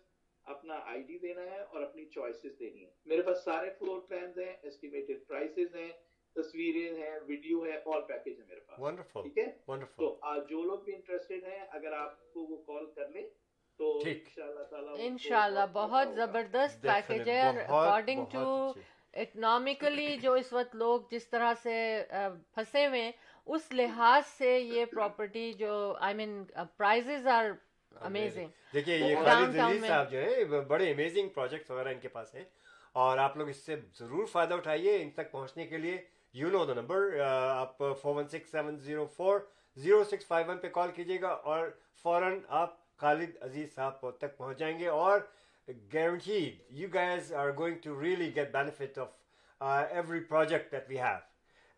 اپنا 0.51 0.79
آئی 0.85 1.01
ڈی 1.03 1.17
دینا 1.17 1.41
ہے 1.41 1.59
اور 1.61 1.81
اپنی 1.81 2.05
چوائسز 2.05 2.59
دینی 2.59 2.85
ہے 2.85 2.89
میرے 3.05 3.21
پاس 3.21 3.43
سارے 3.43 3.69
فلور 3.79 3.99
پلانز 4.01 4.39
ہیں 4.39 4.53
ایسٹیمیٹڈ 4.63 5.27
پرائسز 5.27 5.75
ہیں 5.75 5.91
تصویریں 6.35 6.97
ہیں 6.97 7.19
ویڈیو 7.27 7.63
ہے 7.65 7.77
آل 7.85 8.01
پیکج 8.01 8.39
ہے 8.39 8.45
میرے 8.47 8.59
پاس۔ 8.59 8.79
ٹھیک 9.23 9.37
ہے؟ 9.37 9.45
تو 9.97 10.09
جو 10.49 10.63
لوگ 10.63 10.79
بھی 10.79 10.95
انٹرسٹڈ 10.95 11.43
ہیں 11.43 11.59
اگر 11.69 11.91
آپ 11.93 12.33
کو 12.33 12.43
وہ 12.43 12.57
کال 12.67 12.85
کر 12.95 13.09
لیں 13.09 13.27
تو 13.79 13.91
ان 14.99 15.17
شاء 15.19 15.43
اللہ 15.43 15.65
بہت 15.73 16.07
زبردست 16.15 16.81
پیکج 16.83 17.29
ہے۔ 17.29 17.41
اکارڈنگ 17.59 18.25
ٹو 18.31 18.71
اکنامیکلی 19.13 20.17
جو 20.17 20.33
اس 20.33 20.53
وقت 20.53 20.75
لوگ 20.75 21.01
جس 21.11 21.27
طرح 21.29 21.53
سے 21.63 21.75
پھنسے 22.53 22.87
ہوئے 22.87 23.01
ہیں 23.01 23.11
اس 23.47 23.71
لحاظ 23.71 24.27
سے 24.27 24.57
یہ 24.59 24.85
پراپرٹی 24.85 25.51
جو 25.53 25.73
آئی 25.99 26.15
مین 26.15 26.43
پرائزز 26.77 27.27
آر 27.27 27.45
دیکھیے 28.73 28.97
یہ 28.97 29.15
خالد 29.15 29.59
عزیز 29.59 29.85
صاحب 29.87 30.11
جو 30.11 30.21
ہے 30.21 30.43
بڑے 30.45 30.91
امیزنگ 30.91 31.29
پروجیکٹ 31.29 31.71
وغیرہ 31.71 31.89
ان 31.89 31.99
کے 31.99 32.07
پاس 32.07 32.33
ہے 32.35 32.43
اور 32.91 33.17
آپ 33.17 33.37
لوگ 33.37 33.49
اس 33.49 33.57
سے 33.57 33.75
ضرور 33.99 34.25
فائدہ 34.25 34.53
اٹھائیے 34.53 35.01
ان 35.01 35.09
تک 35.09 35.31
پہنچنے 35.31 35.67
کے 35.67 35.77
لیے۔ 35.77 35.97
یو 36.33 36.49
نو 36.51 36.65
دا 36.65 36.73
نمبر 36.73 37.19
آپ 37.19 37.77
four 38.01 38.15
one 38.15 38.27
six 38.27 38.51
seven 38.51 38.77
zero 38.79 39.05
four 39.05 39.39
zero 39.77 40.03
six 40.03 40.27
five 40.27 40.49
one 40.49 40.57
پہ 40.57 40.69
کال 40.69 40.91
کیجیے 40.91 41.21
گا 41.21 41.27
اور 41.27 41.69
فوراً 42.03 42.39
آپ 42.47 42.75
خالد 42.97 43.35
عزیز 43.41 43.73
صاحب 43.75 44.09
تک 44.17 44.37
پہنچ 44.37 44.57
جائیں 44.57 44.77
گے۔ 44.79 44.87
اور 44.87 45.19
guaranteed 45.93 46.61
you 46.69 46.87
guys 46.93 47.33
are 47.33 47.49
going 47.57 47.77
to 47.83 48.01
really 48.01 48.35
get 48.35 48.51
benefit 48.51 48.97
of 48.99 49.09
every 49.61 50.19
project 50.19 50.71
that 50.71 50.89
we 50.89 50.99
have 50.99 51.17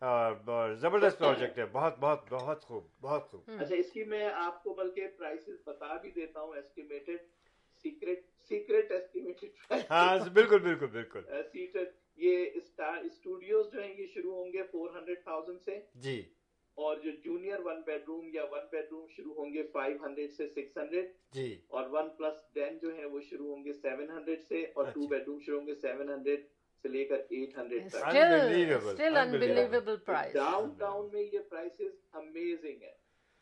زبردست 0.02 1.18
پروجیکٹ 1.18 1.58
ہے 1.58 1.64
بہت 1.72 1.98
بہت 2.00 2.32
بہت 2.32 2.64
خوب 2.64 2.84
بہت 3.00 3.30
خوب۔ 3.30 3.50
اچھا 3.60 3.74
اس 3.74 3.92
کی 3.92 4.04
میں 4.04 4.24
آپ 4.34 4.62
کو 4.62 4.74
بلکہ 4.74 5.06
پرائسز 5.18 5.60
بتا 5.66 5.96
بھی 5.96 6.10
دیتا 6.10 6.40
ہوں 6.40 6.54
ایسٹیمیٹڈ 6.54 7.20
سیکرٹ 7.84 8.18
سیکرٹ 8.48 8.92
ہاں 9.90 10.18
بالکل 10.32 10.58
بالکل 10.58 10.86
بالکل۔ 10.86 11.20
سیکرٹ 11.52 11.88
یہ 12.16 12.44
اسٹوڈیوز 13.02 13.72
جو 13.72 13.82
ہیں 13.82 13.94
یہ 13.98 14.06
شروع 14.06 14.34
ہوں 14.34 14.52
گے 14.52 14.62
فور 14.62 14.90
ہنڈریڈ 14.94 15.22
تھاؤزینڈ 15.22 15.60
سے۔ 15.60 15.80
جی۔ 15.94 16.22
اور 16.74 16.96
جو 16.96 17.10
جونیئر 17.24 17.60
ون 17.60 17.80
بیڈ 17.86 18.02
روم 18.06 18.28
یا 18.32 18.44
ون 18.44 18.66
بیڈ 18.72 18.86
روم 18.90 19.06
شروع 19.08 19.34
ہوں 19.34 19.52
گے 19.54 19.62
فائیو 19.72 19.96
ہنڈریڈ 20.04 20.32
سے 20.32 20.48
سکس 20.48 20.76
ہنڈریڈ 20.78 21.12
جی۔ 21.32 21.60
اور 21.68 21.88
ون 21.90 22.08
پلس 22.08 22.42
ٹین 22.54 22.78
جو 22.82 22.94
ہیں 22.94 23.04
وہ 23.04 23.20
شروع 23.20 23.54
ہوں 23.54 23.64
گے 23.64 23.72
سیون 23.72 24.10
ہنڈریڈ 24.10 24.42
سے۔ 24.48 24.62
اور 24.74 24.84
ٹو 24.84 25.06
بیڈ 25.06 25.22
روم 25.26 25.40
شروع 25.40 25.58
ہوں 25.58 25.66
گے 25.66 25.74
سیون 25.74 26.08
ہنڈریڈ 26.08 26.46
سے 26.84 26.88
لے 26.88 27.04
کر 27.04 27.20
ایٹ 27.28 27.58
ہنڈریڈ 27.58 27.92
ڈاؤن 30.32 30.70
ٹاؤن 30.78 31.08
میں 31.12 31.22
یہ 31.22 31.38
پرائسز 31.38 31.92
امیزنگ 32.12 32.82
ہے 32.82 32.92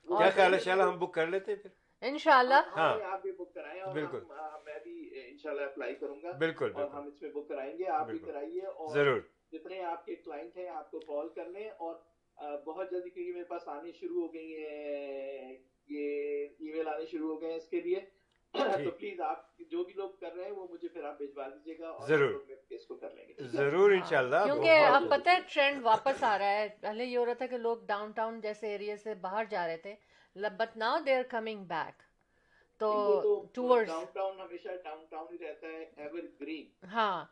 کیا 0.09 0.31
خیال 0.31 0.55
ہے 0.55 0.71
ہم 0.71 0.99
بک 0.99 1.15
کر 1.15 1.27
لیتے 1.27 1.53
ہیں 1.53 1.59
پھر؟ 1.63 1.71
اللہ 2.27 2.55
ہاں،, 2.55 2.77
ہاں،, 2.77 3.01
ہاں 3.01 3.13
آپ 3.13 3.23
بھی 3.23 3.33
بک 3.33 3.55
کرائیں 3.55 3.81
اور 3.81 3.95
بالکل۔ 3.95 4.19
ہاں، 4.31 4.59
میں 4.65 4.79
بھی 4.85 4.93
اپلائی 5.65 5.95
کروں 5.95 6.23
گا۔ 6.23 6.33
بالکل 6.33 6.71
اور 6.75 6.87
ہم 6.87 7.07
اس 7.07 7.23
میں 7.23 7.31
بک 7.31 7.49
کرائیں 7.49 7.79
گے 7.79 7.87
آپ 7.89 8.07
بھی 8.07 8.19
کرائیے 8.19 8.67
اور 8.67 8.95
ضرور۔ 8.95 9.21
جتنے 9.53 9.83
آپ 9.85 10.07
کے 10.07 10.15
کلائنٹ 10.15 10.57
ہیں 10.57 10.69
آپ 10.69 10.91
کو 10.91 10.99
کال 10.99 11.29
کر 11.29 11.49
لیں 11.49 11.71
اور 11.71 11.95
بہت 12.67 12.91
جلدی 12.91 13.11
کیونکہ 13.11 13.33
میرے 13.33 13.45
پاس 13.45 13.69
آنے 13.69 13.93
شروع 13.93 14.23
ہو 14.23 14.35
گئی 14.35 14.57
ہیں 14.57 15.59
یہ 15.89 16.47
ای 16.59 16.73
میل 16.73 16.89
آنے 16.89 17.07
شروع 17.07 17.35
ہو 17.35 17.41
گئے 17.41 17.51
ہیں 17.51 17.57
اس 17.57 17.69
کے 17.69 17.81
لیے۔ 17.81 18.01
تو 18.55 18.91
پلیز 18.91 19.21
آپ 19.21 19.39
جو 19.71 19.83
بھی 19.85 19.95
لوگ 19.95 20.09
کر 20.21 20.33
رہے 20.35 20.45
ہیں 20.45 20.51
وہ 20.51 20.67
مجھے 20.71 20.89
پھر 20.89 21.05
آپ 21.05 21.19
بھیجوا 21.19 21.49
دیجیے 21.49 21.79
گا 21.79 21.97
ضرور۔ 22.07 22.35
اس 22.71 22.87
کو 22.87 22.95
کر 22.97 23.11
لیں 23.11 23.27
کیونکہ 23.27 24.71
اب 24.87 25.03
پتہ 25.11 25.31
ہے 25.31 25.39
ٹرینڈ 25.49 25.85
واپس 25.85 26.23
آ 26.23 26.37
رہا 26.39 26.53
ہے۔ 26.53 26.69
پہلے 26.81 27.05
یہ 27.05 27.19
ہو 27.19 27.27
رہا 27.27 27.35
تھا 27.35 27.47
کہ 27.47 27.59
لوگ 27.59 27.77
ڈاؤن 27.87 28.11
ٹاؤن 28.11 28.41
جیسے 28.41 28.71
ایریا 28.73 28.97
سے 28.97 29.15
باہر 29.21 29.45
جا 29.51 29.67
رہے 29.67 29.77
تھے 29.77 29.95
but 30.57 30.77
now 30.77 30.99
they 30.99 31.15
are 31.17 31.23
coming 31.31 31.65
back 31.65 32.03
تو 32.81 32.91
ٹورز 33.55 33.87
ڈاؤن 33.87 34.05
ٹاؤن 34.13 34.41
ہمیشہ 34.41 34.69
ڈاؤن 34.85 35.05
ٹاؤن 35.11 35.27
ہی 35.33 35.39
رہتا 35.39 35.67
ہے 35.67 35.85
ایور 35.97 36.23
گرین 36.41 36.87
ہاں 36.93 37.25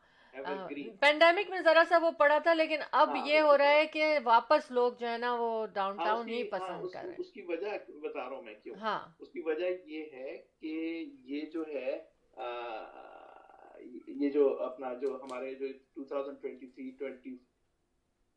پینڈیمک 0.99 1.49
میں 1.49 1.61
ذرا 1.61 1.83
سا 1.89 1.97
وہ 2.01 2.11
پڑا 2.11 2.37
تھا 2.37 2.53
لیکن 2.53 2.81
اب 2.91 3.09
ہاں، 3.09 3.27
یہ 3.27 3.39
ہو 3.39 3.57
رہا 3.57 3.71
ہے 3.71 3.85
کہ 3.85 4.17
واپس 4.23 4.69
لوگ 4.71 4.93
جو 4.93 5.07
ہے 5.07 5.17
نا 5.17 5.33
وہ 5.35 5.65
ڈاؤن 5.73 5.99
ہاں، 5.99 6.05
ٹاؤن 6.05 6.27
ہی 6.27 6.41
ہاں، 6.41 6.49
پسند 6.51 6.89
کر 6.89 6.99
رہے 7.01 7.09
ہیں۔ 7.09 7.15
اس 7.19 7.31
کی 7.31 7.41
وجہ 7.41 7.77
بتا 8.01 8.19
رہا 8.19 8.35
ہوں 8.35 8.41
میں 8.41 8.53
کیوں؟ 8.63 8.75
ہاں۔ 8.75 8.99
اس 9.19 9.31
کی 9.31 9.41
وجہ 9.41 9.65
یہ 9.85 10.05
ہے 10.13 10.37
جو 14.93 15.15
ہمارے 15.23 15.53
جو 15.55 15.67
2023 16.01 17.37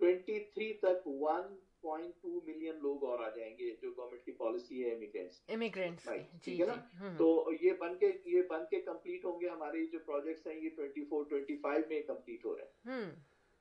2023 0.01 0.73
تک 0.79 1.09
1.2 1.09 2.41
ملین 2.47 2.79
لوگ 2.83 3.05
اور 3.05 3.19
آ 3.19 3.29
جائیں 3.37 3.59
گے 3.59 3.71
جو 3.83 3.91
گورنمنٹ 3.91 4.25
کی 4.25 4.33
پالیسی 4.33 4.85
ہے 4.85 4.95
امیگرینٹس 4.95 5.41
امیگرینٹس 5.49 6.05
جی، 6.05 6.39
ٹھیک 6.45 6.61
ہے 6.61 6.67
نا؟ 6.67 6.75
جی، 7.01 7.17
تو 7.19 7.51
یہ 7.61 7.73
بن 7.73 7.99
کے 7.99 8.11
یہ 8.25 8.43
بن 8.43 8.65
کے 8.71 8.81
کمپلیٹ 8.81 9.25
ہوں 9.25 9.41
گے 9.41 9.49
ہمارے 9.49 9.87
جو 9.87 9.99
پروجیکٹس 9.99 10.47
ہیں 10.47 10.57
یہ 10.57 10.71
24 10.79 11.25
25 11.31 11.89
میں 11.89 12.03
کمپلیٹ 12.03 12.45
ہو 12.45 12.57
رہے 12.57 12.65
ہیں۔ 12.65 13.11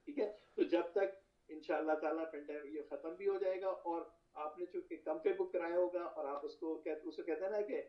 ٹھیک 0.07 0.19
ہے؟ 0.19 0.31
تو 0.55 0.63
جب 0.63 0.81
تک 0.91 1.21
انشاءاللہ 1.49 1.91
اللہ 1.91 2.01
تعالیٰ 2.01 2.31
پینڈیمک 2.31 2.65
یہ 2.65 2.81
ختم 2.89 3.15
بھی 3.15 3.27
ہو 3.27 3.37
جائے 3.37 3.61
گا 3.61 3.67
اور 3.67 4.01
آپ 4.33 4.59
نے 4.59 4.65
چونکہ 4.65 4.97
کم 5.03 5.19
پہ 5.19 5.33
بک 5.33 5.51
کرایا 5.53 5.75
ہوگا 5.75 6.03
اور 6.03 6.25
آپ 6.25 6.45
اس 6.45 6.55
کو 6.55 6.81
اس 7.03 7.15
کو 7.15 7.23
کہتے 7.23 7.45
ہیں 7.45 7.51
نا 7.51 7.61
کہ 7.61 7.81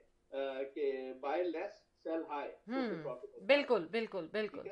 کہ 0.74 1.12
بائی 1.20 1.44
لیس 1.44 1.82
سیل 2.02 2.22
ہائی 2.28 2.50
بالکل 3.46 3.86
بالکل 3.90 4.26
بالکل۔ 4.32 4.68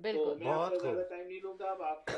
بالکل۔ 0.00 0.34
میں 0.38 0.52
آپ 0.52 0.70
کا 0.70 0.78
زیادہ 0.78 1.02
ٹائم 1.10 1.26
نہیں 1.26 1.40
لوں 1.42 1.54
گا 1.60 1.70
اب 1.70 1.82
آپ 1.82 2.10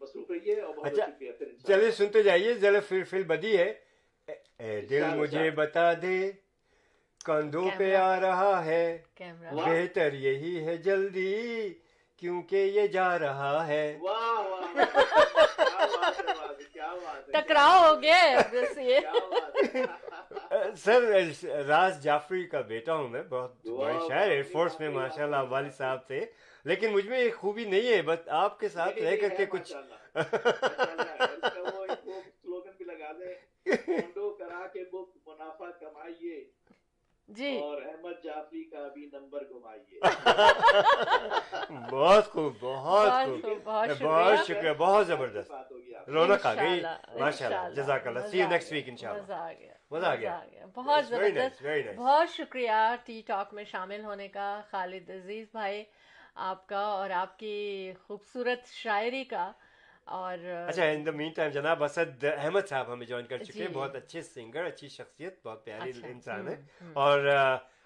مصروف 0.00 0.30
رہیے 0.30 0.60
اور 0.60 0.74
بہت 0.74 0.86
اچھا 0.86 1.06
شکریہ 1.06 1.32
چلیے 1.66 1.90
سنتے 1.90 2.22
جائیے 2.22 2.54
ذرا 2.54 2.80
پھر 2.88 3.04
فل 3.04 3.22
بدی 3.22 3.56
ہے۔ 3.58 3.72
اے 4.58 4.80
دل 4.80 5.04
مجھے 5.16 5.50
بتا 5.50 5.92
دے 5.92 6.18
کندھوں 7.24 7.68
پہ 7.76 7.94
آ 7.94 8.20
رہا 8.20 8.64
ہے۔ 8.64 8.98
کیمرہ۔ 9.14 9.54
بہتر 9.54 10.12
یہی 10.12 10.64
ہے 10.66 10.76
جلدی 10.76 11.72
کیونکہ 12.16 12.56
یہ 12.56 12.86
جا 12.86 13.18
رہا 13.18 13.66
ہے۔ 13.66 13.98
ٹکراؤ 17.32 17.78
ہو 17.84 18.02
گیا 18.02 18.42
سر 20.76 21.02
راز 21.66 22.02
جعفری 22.02 22.44
کا 22.44 22.60
بیٹا 22.60 22.94
ہوں 22.94 23.08
میں 23.08 23.22
بہت 23.22 23.52
شاعر 24.08 24.30
ایئر 24.30 24.42
فورس 24.52 24.80
میں 24.80 24.88
ماشاء 24.88 25.24
اللہ 25.24 25.42
والد 25.48 25.72
صاحب 25.72 26.06
تھے۔ 26.06 26.20
لیکن 26.64 26.92
مجھ 26.92 27.06
میں 27.06 27.18
ایک 27.18 27.36
خوبی 27.36 27.64
نہیں 27.64 27.88
ہے 27.88 28.02
بس 28.02 28.28
آپ 28.28 28.60
کے 28.60 28.68
ساتھ 28.68 28.98
رہ 28.98 29.16
کر 29.16 29.28
کے 29.28 29.46
کچھ 29.46 29.72
سلوگن 32.42 32.70
بھی 32.78 32.84
لگا 32.84 33.12
دیں 33.12 33.34
کونڈو 33.86 34.30
کرا 34.30 34.66
کے 34.66 34.84
بک 34.84 35.28
منافع 35.28 35.70
کمائیے 35.80 36.44
جی۔ 37.28 37.58
اور 37.58 37.82
احمد 37.82 38.22
جعفری 38.24 38.62
کا 38.64 38.88
بھی 38.94 39.08
نمبر 39.12 39.42
گھمائیے 39.44 39.98
بہت 41.90 42.26
خوب 42.26 42.54
بہت 42.60 43.08
بہت 43.08 43.42
خوب۔ 43.42 43.58
بہت 43.64 44.46
شکریہ۔ 44.46 44.70
بہت 44.78 45.06
زبردست 45.06 45.50
بات 45.50 45.70
ہوگی 45.72 45.94
آپ 45.94 46.08
رونق 46.08 46.46
آ 46.46 46.54
گئی۔ 46.54 46.80
ماشاء 47.18 47.46
اللہ 47.46 47.74
جزاک 47.74 48.06
اللہ 48.06 48.26
سی 48.26 48.46
نیکسٹ 48.46 48.72
ویک 48.72 48.88
انشاءاللہ۔ 48.88 49.22
مزہ 49.22 49.32
آ 49.32 49.52
گیا 49.52 49.74
مزہ 49.90 50.06
آ 50.06 50.14
گیا۔ 50.14 50.40
بہت 50.74 51.06
زبردست 51.06 51.62
nice, 51.62 51.70
very 51.70 51.84
nice. 51.84 51.96
بہت 51.96 52.28
شکریہ 52.30 52.80
ٹی 53.04 53.22
ٹاک 53.26 53.54
میں 53.54 53.64
شامل 53.64 54.04
ہونے 54.04 54.28
کا 54.28 54.60
خالد 54.70 55.10
عزیز 55.10 55.46
بھائی۔ 55.52 55.84
آپ 56.38 56.66
کا 56.68 56.80
اور 56.88 57.10
آپ 57.10 57.38
کی 57.38 57.54
خوبصورت 58.02 58.66
شاعری 58.72 59.24
کا 59.24 59.50
اور 60.08 60.38
اچھا 60.68 60.84
ان 60.84 61.04
دا 61.06 61.10
مین 61.10 61.32
ٹائم 61.32 61.50
جناب 61.50 61.82
اسد 61.84 62.24
احمد 62.24 62.68
صاحب 62.68 62.92
ہمیں 62.92 63.06
جوائن 63.06 63.26
کر 63.26 63.42
چکے 63.44 63.58
ہیں 63.58 63.66
جی۔ 63.68 63.74
بہت 63.74 63.96
اچھے 63.96 64.22
سنگر 64.22 64.64
اچھی 64.64 64.88
شخصیت 64.88 65.38
بہت 65.46 65.64
پیاری 65.64 65.90
اچھا، 65.90 66.06
انسان 66.06 66.48
ہے۔ 66.48 66.56
اور 66.94 67.26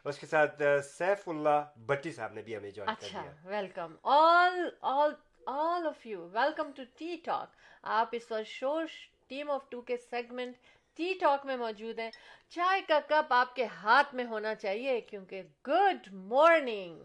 اس 0.04 0.18
کے 0.18 0.26
ساتھ 0.26 0.62
سیف 0.84 1.28
اللہ 1.28 1.62
بٹی 1.86 2.12
صاحب 2.12 2.32
نے 2.32 2.42
بھی 2.42 2.56
ہمیں 2.56 2.70
جوائن 2.70 2.94
کر 2.94 3.06
اچھا 3.06 3.22
دیا۔ 3.22 3.32
Welcome 3.44 3.94
all 4.02 4.58
all 4.80 5.10
all 5.46 5.86
of 5.86 6.06
you 6.06 6.28
welcome 6.32 6.70
to 6.72 6.82
T 6.98 7.16
Talk 7.24 7.56
آپ 7.92 8.08
اس 8.12 8.30
وقت 8.32 8.46
شور 8.48 8.84
ٹیم 9.28 9.50
آف 9.50 9.68
ٹو 9.70 9.80
کے 9.80 9.96
سیگمنٹ 10.10 10.56
ٹی 10.98 11.12
ٹاک 11.20 11.46
میں 11.46 11.56
موجود 11.56 11.98
ہیں۔ 11.98 12.10
چائے 12.50 12.80
کا 12.88 12.98
کپ 13.06 13.32
آپ 13.32 13.54
کے 13.56 13.64
ہاتھ 13.82 14.14
میں 14.14 14.24
ہونا 14.24 14.54
چاہیے 14.54 15.00
کیونکہ 15.00 15.42
گڈ 15.68 16.12
مارننگ 16.12 17.00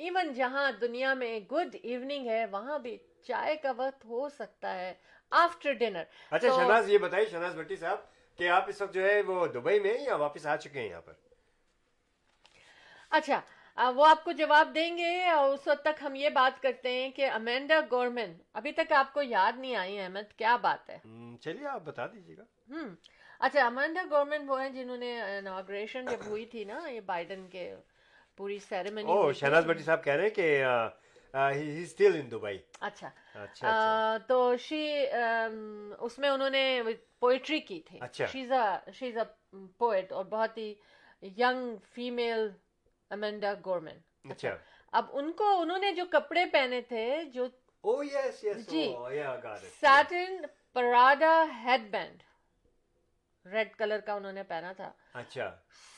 ایون 0.00 0.32
جہاں 0.32 0.70
دنیا 0.80 1.12
میں 1.14 1.38
گڈ 1.52 1.76
ایوننگ 1.82 2.26
ہے 2.26 2.44
وہاں 2.46 2.78
بھی 2.78 2.96
چائے 3.24 3.56
کا 3.56 3.72
وقت 3.76 4.04
ہو 4.04 4.28
سکتا 4.28 4.74
ہے 4.74 4.92
آفٹر 5.32 5.72
ڈنر 5.74 6.02
اچھا 6.30 6.48
شہناز 6.48 6.88
یہ 6.88 6.98
بتائیے 6.98 7.28
شہناز 7.28 7.56
بٹی 7.56 7.76
صاحب 7.76 7.98
کہ 8.38 8.48
آپ 8.48 8.68
اس 8.68 8.80
وقت 8.82 8.94
جو 8.94 9.04
ہے 9.04 9.20
وہ 9.22 9.46
دبئی 9.46 9.80
میں 9.80 9.94
یا 10.00 10.14
واپس 10.16 10.46
آ 10.46 10.56
چکے 10.56 10.80
ہیں 10.80 10.88
یہاں 10.88 11.00
پر؟ 11.00 11.12
اچھا 13.12 13.40
وہ 13.90 14.06
آپ 14.06 14.24
کو 14.24 14.32
جواب 14.32 14.74
دیں 14.74 14.96
گے 14.98 15.12
اور 15.26 15.52
اس 15.54 15.66
وقت 15.68 15.82
تک 15.82 16.02
ہم 16.02 16.14
یہ 16.14 16.28
بات 16.30 16.62
کرتے 16.62 16.90
ہیں 16.92 17.10
کہ 17.10 17.30
امینڈا 17.30 17.80
گورمن 17.90 18.32
ابھی 18.52 18.72
تک 18.72 18.92
آپ 18.92 19.12
کو 19.12 19.22
یاد 19.22 19.58
نہیں 19.58 19.76
آئی 19.76 19.98
احمد 19.98 20.32
کیا 20.36 20.56
بات 20.56 20.90
ہے؟ 20.90 20.98
چلیے 21.40 21.66
آپ 21.66 21.82
بتا 21.84 22.06
دیجیے 22.06 22.36
گا۔ 22.36 22.84
اچھا 23.40 23.66
امینڈا 23.66 24.02
گورمن 24.10 24.48
وہ 24.48 24.60
ہیں 24.62 24.70
جنہوں 24.70 24.96
نے 24.96 25.20
اناگریشن 25.20 26.06
جب 26.06 26.26
ہوئی 26.26 26.44
تھی 26.46 26.64
نا 26.64 26.78
یہ 26.88 27.00
بائیڈن 27.06 27.46
کے 27.48 27.74
پوری 28.40 28.58
سیریمنی 28.58 29.12
او 29.12 29.32
شہناز 29.32 29.66
بٹی 29.66 29.82
صاحب 29.82 30.04
کہہ 30.04 30.12
رہے 30.12 30.22
ہیں 30.22 30.30
کہ 30.30 30.64
اسٹل 31.82 32.14
ان 32.14 32.30
دبئی 32.30 32.58
اچھا۔ 32.80 33.08
اچھا 33.34 33.42
اچھا۔ 33.42 34.16
تو 34.26 34.56
شی 34.56 35.06
اس 35.98 36.18
میں 36.18 36.28
انہوں 36.28 36.50
نے 36.50 36.62
پوئٹری 37.18 37.60
کی 37.60 37.80
تھی۔ 37.80 37.98
شیز 38.26 38.52
شیز 38.94 39.16
اے 39.16 39.56
پوئٹ 39.78 40.12
اور 40.12 40.24
بہت 40.24 40.58
ہی 40.58 40.74
ینگ 41.22 41.76
فیمیل 41.92 42.48
امینڈا 43.10 43.52
گورمن 43.66 43.98
اچھا۔ 44.30 44.56
اب 44.92 45.04
ان 45.12 45.32
کو 45.32 45.60
انہوں 45.60 45.78
نے 45.78 45.92
جو 45.92 46.04
کپڑے 46.10 46.46
پہنے 46.46 46.80
تھے 46.80 47.24
جو 47.24 47.46
جی۔ 47.84 48.56
جی 48.68 48.94
satin 49.80 50.42
Prada 50.72 51.34
headband 51.90 52.22
red 53.44 53.76
colour 53.76 54.00
کا 54.00 54.12
انہوں 54.12 54.32
نے 54.32 54.42
پہنا 54.42 54.72
تھا۔ 54.72 54.92
اچھا۔ 55.14 55.50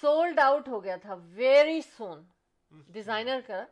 سولڈ 0.02 0.38
آؤٹ 0.38 0.68
ہو 0.68 0.84
گیا 0.84 0.96
تھا 0.96 1.14
ویری 1.14 1.80
سون 1.96 2.22
ڈیزائنر 2.88 3.40
کا 3.46 3.64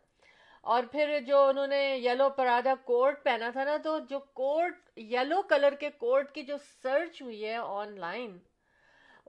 اور 0.65 0.83
پھر 0.93 1.19
جو 1.27 1.43
انہوں 1.49 1.67
نے 1.67 1.83
یلو 1.97 2.29
پراڈا 2.31 2.75
کوٹ 2.85 3.23
پہنا 3.25 3.51
تھا 3.51 3.65
نا 3.65 3.77
تو 3.77 3.99
جو 4.09 4.19
کوٹ 4.19 4.99
یلو 4.99 5.43
کلر 5.43 5.75
کے 5.75 5.91
کوٹ 5.99 6.31
کی 6.31 6.43
جو 6.43 6.57
سرچ 6.83 7.23
ہوئی 7.23 7.45
ہے 7.45 7.57
آن 7.57 7.99
لائن 8.01 8.39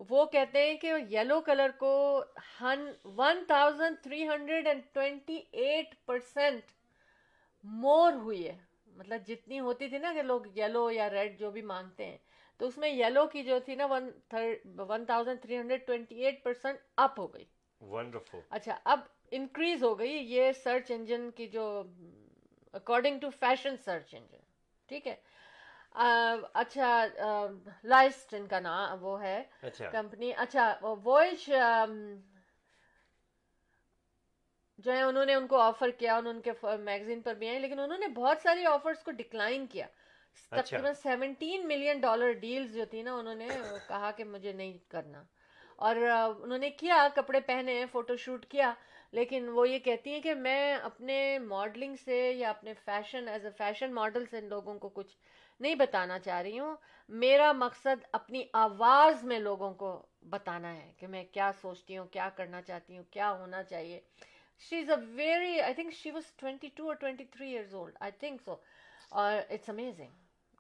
وہ 0.10 0.26
کہتے 0.26 0.66
ہیں 0.68 0.76
کہ 0.78 0.94
یلو 1.10 1.40
کلر 1.42 1.72
کو 1.78 1.94
one 3.18 3.44
thousand 3.48 3.98
three 4.04 4.28
hundred 4.28 4.68
and 4.68 4.82
twenty 4.94 5.42
eight 5.52 5.96
percent 6.06 6.72
more 7.64 8.14
ہوئی 8.14 8.48
ہے۔ 8.48 8.58
مطلب 8.88 9.28
جتنی 9.28 9.60
ہوتی 9.60 9.88
تھی 9.88 9.98
نا 9.98 10.12
کہ 10.14 10.22
لوگ 10.22 10.48
یلو 10.58 10.90
یا 10.92 11.10
ریڈ 11.10 11.40
جو 11.40 11.52
بھی 11.52 11.62
مانگتے 11.62 12.06
ہیں 12.06 12.18
تو 12.60 12.68
اس 12.68 12.78
میں 12.78 12.90
یلو 12.90 13.26
کی 13.28 13.44
جو 13.44 13.60
تھی 13.60 13.76
نا 13.76 13.86
one 13.86 14.10
one 14.80 15.06
thousand 15.06 15.42
three 15.42 15.58
hundred 15.58 15.86
twenty 15.88 16.24
eight 16.24 16.44
percent 16.44 16.80
up 16.98 17.20
ہو 17.20 17.28
گئی۔ 17.34 17.46
ونڈرفل 17.82 18.40
اچھا 18.50 18.78
اب 18.84 19.00
انکریز 19.32 19.84
ہو 19.84 20.00
گئی 20.00 20.14
یہ 20.34 20.52
سرچ 20.52 20.92
انجن 20.92 21.32
کی 21.32 21.48
جو 21.48 21.84
according 22.74 23.20
to 23.20 23.30
fashion 23.30 23.76
search 23.78 24.16
engine 24.16 24.40
ٹھیک 24.88 25.08
ہے؟ 25.08 25.16
اچھا 26.54 27.06
لائسٹ 27.84 28.34
ان 28.34 28.48
کا 28.48 28.60
نام 28.60 29.04
وہ 29.04 29.22
ہے 29.22 29.44
اچھا۔ 29.62 29.90
کمپنی 29.90 30.32
اچھا 30.38 30.78
وائش 31.04 31.50
جو 34.78 34.94
ہے 34.94 35.02
انہوں 35.02 35.26
نے 35.26 35.34
ان 35.36 35.48
کو 35.48 35.58
آفر 35.60 35.90
کیا 35.90 36.16
انہوں 36.18 36.34
ان 36.34 36.42
کے 36.42 36.52
میگزین 36.80 37.22
پر 37.22 37.34
بھی 37.34 37.50
آئے 37.50 37.60
لیکن 37.60 37.80
انہوں 37.80 37.98
نے 37.98 38.08
بہت 38.08 38.38
ساری 38.44 38.66
آفرز 38.66 39.04
کو 39.04 39.12
ڈکلائن 39.12 39.68
کیا۔ 39.68 39.88
اچھا۔ 40.52 40.62
تقریباً 40.62 40.94
سیونٹین 40.94 41.68
ملین 41.68 42.00
ڈالر 42.00 42.32
ڈیلز 42.32 42.74
جو 42.74 42.86
تھی 42.86 43.02
نا 43.02 43.14
انہوں 43.16 43.36
نے 43.36 43.48
کہا 43.88 44.12
کہ 44.12 44.24
مجھے 44.24 44.54
نہیں 44.54 44.78
کرنا۔ 44.90 45.24
اور 45.76 45.96
انہوں 46.40 46.58
نے 46.58 46.70
کیا 46.70 47.08
کپڑے 47.16 47.40
پہنے 47.40 47.86
فوٹو 47.92 48.16
شوٹ 48.16 48.46
کیا۔ 48.46 48.74
لیکن 49.12 49.50
وہ 49.50 49.70
یہ 49.70 49.80
کہتی 49.80 50.14
ہیں 50.14 50.22
کہ 50.22 50.34
میں 50.34 50.76
اپنے 50.76 51.40
ماڈلنگ 51.40 51.96
سے 52.06 52.18
یا 52.36 52.50
اپنے 52.50 52.74
fashion 52.74 53.28
as 53.28 53.46
a 53.46 53.52
fashion 53.58 53.94
model 53.94 54.26
سے 54.26 54.38
ان 54.38 54.46
لوگوں 54.46 54.80
کو 54.80 54.90
کچھ 54.90 55.16
نہیں 55.60 55.76
بتانا 55.76 56.20
چاہ 56.20 56.42
رہی 56.42 56.60
ہوں۔ 56.60 56.76
میرا 57.10 57.52
مقصد 57.52 58.06
اپنی 58.12 58.44
آواز 58.54 59.24
میں 59.24 59.40
لوگوں 59.40 59.74
کو 59.74 60.06
بتانا 60.30 60.74
ہے 60.74 60.92
کہ 60.98 61.08
میں 61.08 61.24
کیا 61.32 61.52
سوچتی 61.62 61.98
ہوں 61.98 62.06
کیا 62.06 62.30
کرنا 62.36 62.62
چاہتی 62.62 62.98
ہوں 62.98 63.04
کیا 63.12 63.32
ہونا 63.32 63.64
چاہیے۔ 63.64 64.00
She 64.62 64.78
is 64.78 64.90
a 64.90 64.96
very 65.16 65.60
I 65.60 65.74
think 65.74 65.94
she 65.94 66.12
was 66.12 66.32
twenty 66.36 66.70
two 66.76 66.88
اور 66.88 66.96
twenty 66.96 67.26
three 67.26 67.52
years 67.52 67.74
old 67.76 67.98
I 68.00 68.12
think 68.20 68.42
so 68.42 68.56
اور 69.10 69.34
اٹس 69.50 69.70
امیزنگ 69.70 70.10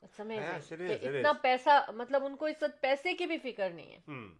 اٹس 0.04 0.20
امیزنگ 0.20 0.82
اتنا. 0.82 1.34
پیسہ 1.34 1.92
مطلب 1.96 2.26
ان 2.26 2.36
کو 2.36 2.46
اس 2.46 2.64
وقت 2.64 2.82
پیسے 2.82 3.14
کی 3.14 3.26
بھی 3.26 3.38
فکر 3.38 3.70
نہیں 3.70 3.92
ہے۔ 3.92 4.00
ہم 4.08 4.34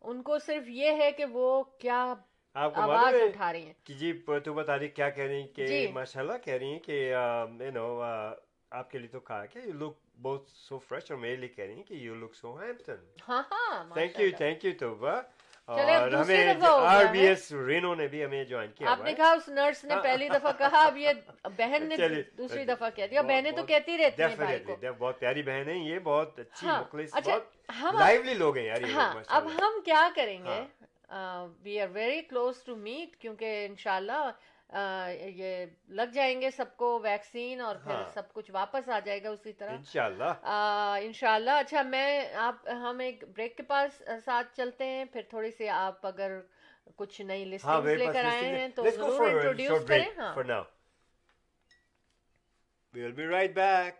ان 0.00 0.22
کو 0.22 0.38
صرف 0.38 0.68
یہ 0.68 0.90
ہے 0.92 1.10
کہ 1.12 1.24
وہ 1.24 1.62
کیا 1.80 2.14
آپ 2.54 2.74
کو 2.74 2.80
معلوم 2.80 3.20
ہے 3.20 3.24
اٹھا 3.24 3.52
رہی 3.52 3.66
ہیں۔ 3.66 3.72
کہ 3.84 3.94
جی 3.94 4.12
تو 4.44 4.52
بتا 4.54 4.78
رہی 4.78 4.88
کیا 4.88 5.10
کہہ 5.10 5.24
رہی 5.24 5.40
ہیں 5.40 5.48
کہ 5.48 5.66
جی۔ 5.66 5.86
ماشاء 5.92 6.20
اللہ 6.20 6.32
کہہ 6.44 6.54
رہی 6.54 6.72
ہیں 6.72 6.78
کہ 6.78 7.14
یو 7.60 7.70
نو 7.74 8.02
آپ 8.70 8.90
کے 8.90 8.98
لیے 8.98 9.08
تو 9.08 9.20
کہا 9.20 9.46
کہ 9.46 9.58
یو 9.58 9.72
لک 9.72 9.92
بہت 10.22 10.44
سو 10.48 10.78
فریش 10.78 11.10
اور 11.10 11.20
میرے 11.20 11.36
لیے 11.36 11.48
کہہ 11.48 11.64
رہی 11.64 11.74
ہیں 11.74 11.82
کہ 11.82 11.94
یو 11.94 12.14
لک 12.14 12.34
سو 12.34 12.58
ہاں 13.28 13.42
ہاں 13.50 13.84
تھینک 13.94 14.20
یو 14.20 14.30
تھینک 14.36 14.64
یو 14.64 14.72
توبہ۔ 14.78 15.20
اور 15.64 16.12
ہمیں 16.12 16.54
آر۔ 16.66 17.04
بی 17.12 17.18
ایس 17.18 17.52
رینو 17.52 17.94
نے 17.94 18.06
بھی 18.06 18.24
ہمیں 18.24 18.44
جوائن 18.44 18.70
کیا 18.72 18.90
آپ 18.90 19.00
نے 19.00 19.12
کہا 19.14 19.30
اس 19.30 19.48
نرس 19.48 19.84
نے 19.84 19.94
پہلی 20.02 20.28
دفعہ 20.28 20.52
کہا 20.58 20.86
اب 20.86 20.96
یہ 20.96 21.12
بہن 21.56 21.88
نے 21.88 21.96
دوسری 22.38 22.64
دفعہ 22.64 22.90
کہہ 22.94 23.06
دیا۔ 23.06 23.22
بہنیں 23.22 23.50
تو 23.50 23.62
کہتی 23.62 23.98
رہتی 23.98 24.22
ہیں 24.22 24.36
بھائی 24.36 24.58
کو۔ 24.58 24.76
بہت 24.98 25.20
پیاری 25.20 25.42
بہن 25.42 25.68
ہیں 25.68 25.84
یہ 25.84 25.98
بہت 25.98 26.38
اچھی 26.38 26.66
ہاں، 26.66 26.80
مخلص 26.80 27.10
اچھا، 27.12 27.30
بہت 27.32 27.44
ہم- 27.82 27.98
لائیولی 27.98 28.34
لوگ 28.34 28.56
ہیں 28.56 28.64
یار 28.64 28.82
ہاں 28.94 29.14
اب 29.26 29.46
ہم 29.46 29.80
کیا 29.84 30.08
کریں 30.14 30.44
گے؟ 30.44 30.50
ہاں۔ 30.50 30.66
We 31.62 31.80
are 31.80 31.88
very 31.92 32.20
close 32.22 32.62
to 32.64 32.76
meet 32.76 33.16
کیونکہ 33.16 33.66
انشاءاللہ 33.68 34.30
یہ 35.36 35.64
لگ 35.88 36.10
جائیں 36.12 36.40
گے 36.40 36.50
سب 36.50 36.76
کو 36.76 36.98
ویکسین 37.02 37.60
اور 37.60 37.76
پھر 37.76 37.92
ہاں۔ 37.92 38.10
سب 38.14 38.32
کچھ 38.32 38.50
واپس 38.50 38.88
آ 38.88 38.98
جائے 39.04 39.22
گا 39.22 39.30
اسی 39.30 39.52
طرح 39.52 39.72
انشاءاللہ 39.72 40.32
انشاءاللہ 41.04 41.50
اچھا 41.50 41.82
میں 41.82 42.34
آپ 42.38 42.68
ہم 42.82 42.98
ایک 42.98 43.24
بریک 43.36 43.56
کے 43.56 43.62
پاس 43.62 44.02
ساتھ 44.24 44.56
چلتے 44.56 44.86
ہیں 44.86 45.04
پھر 45.12 45.22
تھوڑی 45.30 45.50
سی 45.50 45.68
آپ 45.68 46.06
اگر 46.06 46.38
کچھ 46.96 47.20
نئی 47.20 47.42
ہاں 47.42 47.50
لسٹنگ 47.54 47.84
میرے 47.84 47.96
لے 47.96 48.06
کر 48.12 48.24
آئے۔ 48.24 48.50
ہیں 48.50 48.68
تو 48.68 48.84
ضرور 48.90 49.26
انٹروڈیوس 49.28 49.86
کریں 49.88 50.04
ہاں 50.18 50.34
for 50.34 50.44
now. 50.44 50.62
We'll 52.94 53.12
be 53.12 53.26
right 53.26 53.54
back. 53.54 53.98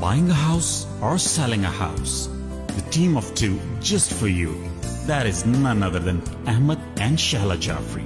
Buying 0.00 0.30
a 0.30 0.34
house 0.36 0.86
or 1.02 1.16
selling 1.20 1.64
a 1.64 1.72
house? 1.72 2.14
team 2.90 3.16
of 3.16 3.34
two 3.34 3.58
just 3.80 4.12
for 4.12 4.28
you. 4.28 4.54
That 5.06 5.26
is 5.26 5.46
none 5.46 5.82
other 5.82 6.00
than 6.00 6.22
Ahmed 6.46 6.78
and 6.98 7.16
Shahla 7.18 7.56
Jafri. 7.56 8.04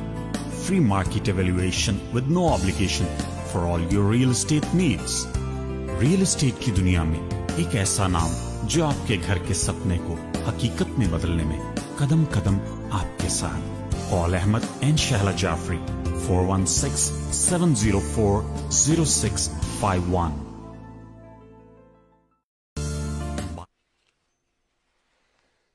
Free 0.64 0.80
market 0.80 1.28
evaluation 1.28 2.00
with 2.12 2.28
no 2.28 2.48
obligation 2.48 3.06
for 3.52 3.62
all 3.62 3.80
your 3.94 4.04
real 4.04 4.30
estate 4.30 4.68
needs. 4.74 5.24
Real 6.00 6.22
estate 6.22 6.60
کی 6.60 6.72
دنیا 6.76 7.02
میں 7.04 7.20
ایک 7.56 7.74
ایسا 7.76 8.06
نام 8.08 8.32
جو 8.68 8.84
آپ 8.84 9.06
کے 9.08 9.16
گھر 9.26 9.38
کے 9.48 9.54
سپنے 9.54 9.98
کو 10.06 10.16
حقیقت 10.48 10.98
میں 10.98 11.06
بدلنے 11.10 11.44
میں 11.44 11.58
قدم 11.98 12.24
قدم 12.30 12.56
آپ 13.00 13.18
کے 13.20 13.28
ساتھ 13.36 14.08
call 14.10 14.34
Ahmed 14.34 14.64
and 14.80 14.98
Shehla 15.00 15.32
Jafri 15.42 15.78
four 16.26 16.46
one 16.48 16.66
six 16.74 17.10
seven 17.42 17.74
zero 17.82 18.00
four 18.14 18.42
zero 18.82 19.04
six 19.18 19.48
five 19.80 20.10
one 20.16 20.43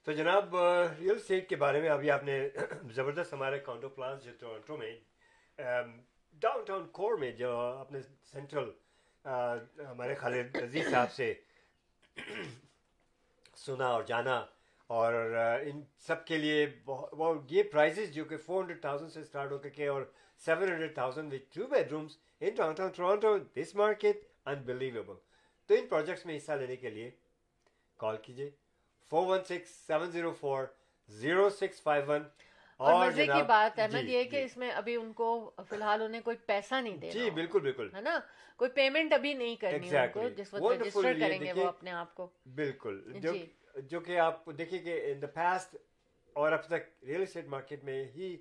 تو 0.09 0.13
جناب 0.13 0.55
ریئل 0.55 1.15
اسٹیٹ 1.15 1.47
کے 1.49 1.55
بارے 1.55 1.79
میں 1.81 1.89
ابھی 1.89 2.09
آپ 2.11 2.23
نے 2.23 2.37
زبردست 2.95 3.33
ہمارے 3.33 3.57
کانڈو 3.59 3.89
پلانس 3.89 4.23
جو 4.23 4.31
ٹورنٹو 4.39 4.77
میں 4.77 4.91
ڈاؤن 6.41 6.63
ٹاؤن 6.65 6.87
کور 6.91 7.17
میں 7.17 7.31
جو 7.31 7.51
اپنے 7.59 7.99
سینٹرل 8.31 8.69
ہمارے 9.81 10.15
خالد 10.15 10.55
عزیز 10.57 10.89
صاحب 10.91 11.11
سے 11.11 11.33
سنا 13.55 13.87
اور 13.87 14.03
جانا 14.03 14.37
اور 14.89 15.13
ان 15.63 15.81
سب 16.07 16.25
کے 16.25 16.37
لیے 16.37 16.65
بہت 16.85 17.51
یہ 17.51 17.63
پرائزز 17.71 18.13
جو 18.13 18.23
کہ 18.25 18.37
فور 18.37 18.59
ہنڈریڈ 18.59 18.81
تھاؤزینڈ 18.81 19.11
سے 19.11 19.19
اسٹارٹ 19.19 19.51
ہو 19.51 19.57
کے 19.57 19.69
کے 19.71 19.87
اور 19.87 20.05
seven 20.41 20.69
hundred 20.69 20.93
thousand 20.95 21.33
with 21.33 21.53
two 21.55 21.67
bedrooms 21.91 22.17
in 22.41 22.55
downtown 22.75 22.89
Toronto 22.91 23.37
this 23.55 23.75
market 23.75 24.23
unbelievable 24.47 25.21
تو 25.69 25.75
ان 25.75 25.87
پروجیکٹس 25.87 26.25
میں 26.25 26.37
حصہ 26.37 26.51
لینے 26.53 26.75
کے 26.77 26.89
لیے 26.89 27.09
کال 27.99 28.17
کیجیے 28.23 28.49
اور 32.77 33.07
مزے 33.07 33.25
کی 33.25 33.43
بات 33.47 33.79
ہے 33.79 33.83
احمد 33.83 34.07
جی، 34.07 34.13
یہ 34.13 34.23
کہ 34.23 34.29
جی۔ 34.29 34.43
اس 34.43 34.57
میں 34.57 34.71
ابھی 34.71 34.95
ان 34.95 35.13
کو 35.13 35.51
فی 35.69 35.75
الحال 35.75 36.01
انہیں 36.01 36.21
کوئی 36.21 36.37
پیسہ 36.37 36.81
نہیں 36.81 36.97
دے 36.97 37.11
جی 37.11 37.29
بالکل 37.29 37.59
بالکل۔ 37.59 37.89
ہے 37.95 38.01
نا؟ 38.01 38.19
کوئی 38.55 38.71
پیمنٹ 38.71 39.13
ابھی 39.13 39.33
نہیں 39.33 39.55
کرنی 39.55 39.97
ان 39.97 40.07
کو 40.13 40.29
جس 40.29 40.53
وقت 40.53 40.81
رجسٹر 40.81 41.19
کریں 41.19 41.39
گے 41.39 41.53
وہ 41.53 41.67
اپنے 41.67 41.91
آپ 41.91 42.15
کو۔ 42.15 42.29
بالکل۔ 42.45 43.13
جو 43.19 43.33
جی۔ 43.79 43.99
کہ 43.99 44.19
آپ 44.19 44.45
دیکھیے 44.57 44.79
کہ 44.79 45.11
ان 45.11 45.21
دا 45.21 45.27
پاسٹ 45.27 45.75
اور 46.33 46.51
اب 46.51 46.63
تک 46.63 47.03
ریئل 47.03 47.21
اسٹیٹ 47.21 47.45
مارکیٹ 47.45 47.83
میں 47.83 48.05
ہی 48.05 48.37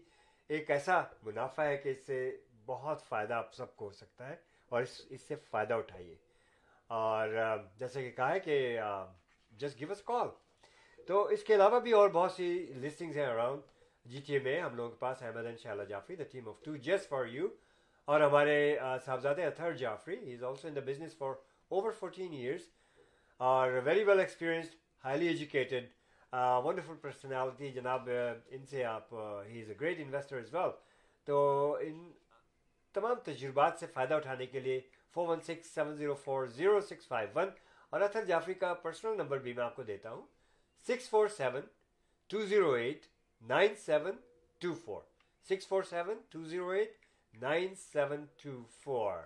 ایک 0.48 0.70
ایسا 0.70 1.00
منافع 1.22 1.62
ہے 1.62 1.76
کہ 1.76 1.88
اس 1.88 2.06
سے 2.06 2.36
بہت 2.66 3.02
فائدہ 3.02 3.34
آپ 3.34 3.54
سب 3.54 3.76
کو 3.76 3.84
ہو 3.84 3.92
سکتا 3.92 4.28
ہے 4.28 4.36
اور 4.68 4.82
اس 4.82 5.00
اس 5.10 5.20
سے 5.20 5.34
فائدہ 5.34 5.74
اٹھائیے۔ 5.74 6.16
اور 6.86 7.28
جیسے 7.76 8.02
کہ 8.02 8.16
کہا 8.16 8.32
ہے 8.32 8.40
کہ 8.40 8.80
جسٹ 9.50 9.80
گیو 9.80 9.92
اس 9.92 10.02
کال 10.02 10.28
تو 11.09 11.22
اس 11.34 11.42
کے 11.44 11.54
علاوہ 11.54 11.78
بھی 11.80 11.92
اور 11.92 12.09
بہت 12.12 12.32
سی 12.32 12.46
لسٹنگز 12.80 13.16
ہیں 13.16 13.26
اراؤنڈ 13.26 13.62
جی 14.06 14.20
ٹی 14.26 14.32
اے 14.32 14.38
میں 14.44 14.61
ہم 14.61 14.74
لوگوں 14.76 14.90
کے 14.90 14.96
پاس، 14.98 15.22
احمد 15.22 15.46
ان 15.46 15.56
شاء 15.56 15.70
اللہ 15.70 15.84
Jafri 15.88 16.16
the 16.16 16.24
team 16.32 16.48
of 16.48 16.56
two 16.64 16.74
just 16.86 17.09
for 17.09 17.26
you 17.26 17.48
اور 18.09 18.20
ہمارے 18.20 18.59
صاحبزادے 19.04 19.44
Athar 19.44 19.72
Jafri 19.76 20.16
he 20.24 20.34
is 20.34 20.44
also 20.44 20.68
in 20.68 20.74
the 20.76 20.80
business 20.86 21.16
for 21.18 21.32
over 21.70 21.92
fourteen 21.98 22.32
years 22.32 22.68
اور 23.40 23.72
very 23.84 24.04
well 24.04 24.20
experienced 24.20 24.74
highly 25.04 25.28
educated 25.28 25.86
wonderful 26.64 26.96
personality 27.02 27.70
جناب 27.72 28.09
ان 28.46 28.64
سے 28.70 28.84
آپ 28.84 29.14
he 29.48 29.61
is 29.62 29.68
a 29.70 29.74
great 29.80 30.00
investor 30.00 30.38
as 30.38 30.54
well 30.54 30.70
تو 31.26 31.36
ان 31.80 32.11
تمام 32.94 33.20
تجربات 33.24 33.78
سے 33.80 33.86
فائدہ 33.94 34.14
اٹھانے 34.14 34.46
کے 34.46 34.61
لیے 34.61 34.80
four 35.14 35.28
one 35.28 35.40
six 35.40 35.74
seven 35.74 35.96
zero 35.96 36.14
four 36.24 36.46
zero 36.56 36.80
six 36.80 37.09
five 37.09 37.28
one 37.34 37.48
اور 37.92 38.00
اطہر 38.00 38.24
جعفری 38.24 38.54
کا 38.54 38.74
پرسنل 38.82 39.16
نمبر 39.16 39.38
بھی 39.38 39.52
میں 39.52 39.64
آپ 39.64 39.76
کو 39.76 39.82
دیتا 39.82 40.11
ہوں۔ 40.11 40.22
Six 40.87 41.11
four 41.11 41.29
seven 41.29 41.61
two 42.26 42.41
zero 42.41 42.72
eight 42.72 43.07
nine 43.43 43.74
seven 43.74 44.16
two 44.59 44.74
four 44.74 45.03
six 45.49 45.68
four 45.68 45.83
seven 45.83 46.20
two 46.29 46.45
zero 46.45 46.68
eight 46.68 46.97
nine 47.35 47.74
seven 47.74 48.24
two 48.43 48.62
four 48.85 49.18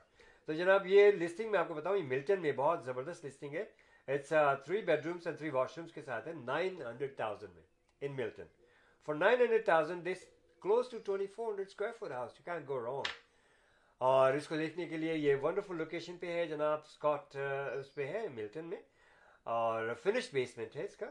تو 0.46 0.52
جناب، 0.52 0.86
یہ 0.86 1.10
لسٹنگ 1.10 1.50
میں 1.50 1.58
آپ 1.60 1.68
کو 1.68 1.74
بتاؤں، 1.74 1.96
یہ 1.96 2.02
ملٹن 2.02 2.42
میں 2.42 2.52
بہت 2.52 2.84
زبردست 2.84 3.24
لسٹنگ 3.24 3.54
ہے۔ 3.54 3.64
It's 4.08 4.32
three 4.64 4.80
bedrooms 5.06 5.26
and 5.26 5.38
three 5.38 5.50
washrooms 5.78 5.92
کے 5.92 6.02
ساتھ 6.02 6.28
ہے 6.28 6.32
نائن 6.32 6.82
ہنڈریڈ 6.82 7.16
تھاؤزینڈ 7.16 7.54
میں 7.54 7.62
in 8.00 8.16
Milton 8.16 8.46
for 9.08 9.14
nine 9.14 9.40
hundred 9.40 9.64
thousand 9.64 10.04
this 10.06 10.24
close 10.62 10.88
to 10.90 10.98
twenty 10.98 11.26
four 11.26 11.48
hundred 11.48 11.68
square 11.68 11.92
feet 11.92 12.12
house 12.12 12.32
you 12.38 12.44
can 12.44 12.62
go 12.68 12.80
wrong 12.80 13.02
اور 13.98 14.32
اس 14.32 14.48
کو 14.48 14.56
دیکھنے 14.56 14.86
کے 14.86 14.96
لیے 14.96 15.14
یہ 15.14 15.34
ونڈرفل 15.42 15.76
لوکیشن 15.76 16.16
پہ 16.16 16.26
ہے 16.26 16.46
جناب 16.46 16.80
اسکاٹ 16.84 17.36
uh, 17.36 17.78
اس 17.78 17.94
پہ 17.94 18.06
ہے 18.06 18.28
ملٹن 18.28 18.64
میں۔ 18.64 18.80
اور 19.42 19.94
فنش 19.94 20.32
بیسمنٹ 20.32 20.76
ہے 20.76 20.84
اس 20.84 20.96
کا۔ 20.96 21.06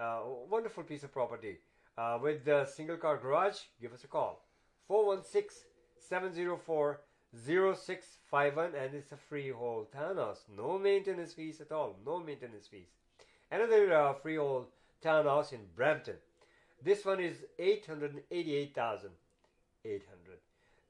Wonderful 0.68 0.82
piece 0.88 1.04
of 1.04 1.12
property 1.12 1.54
with 2.22 2.48
single 2.68 2.96
car 2.96 3.16
garage 3.24 3.60
call 4.10 4.34
four 4.90 5.04
one 5.04 5.22
six 5.24 5.64
seven 6.02 6.32
zero 6.32 6.56
four 6.56 6.92
zero 7.32 7.72
six 7.74 8.18
فائیوٹنس 8.28 8.94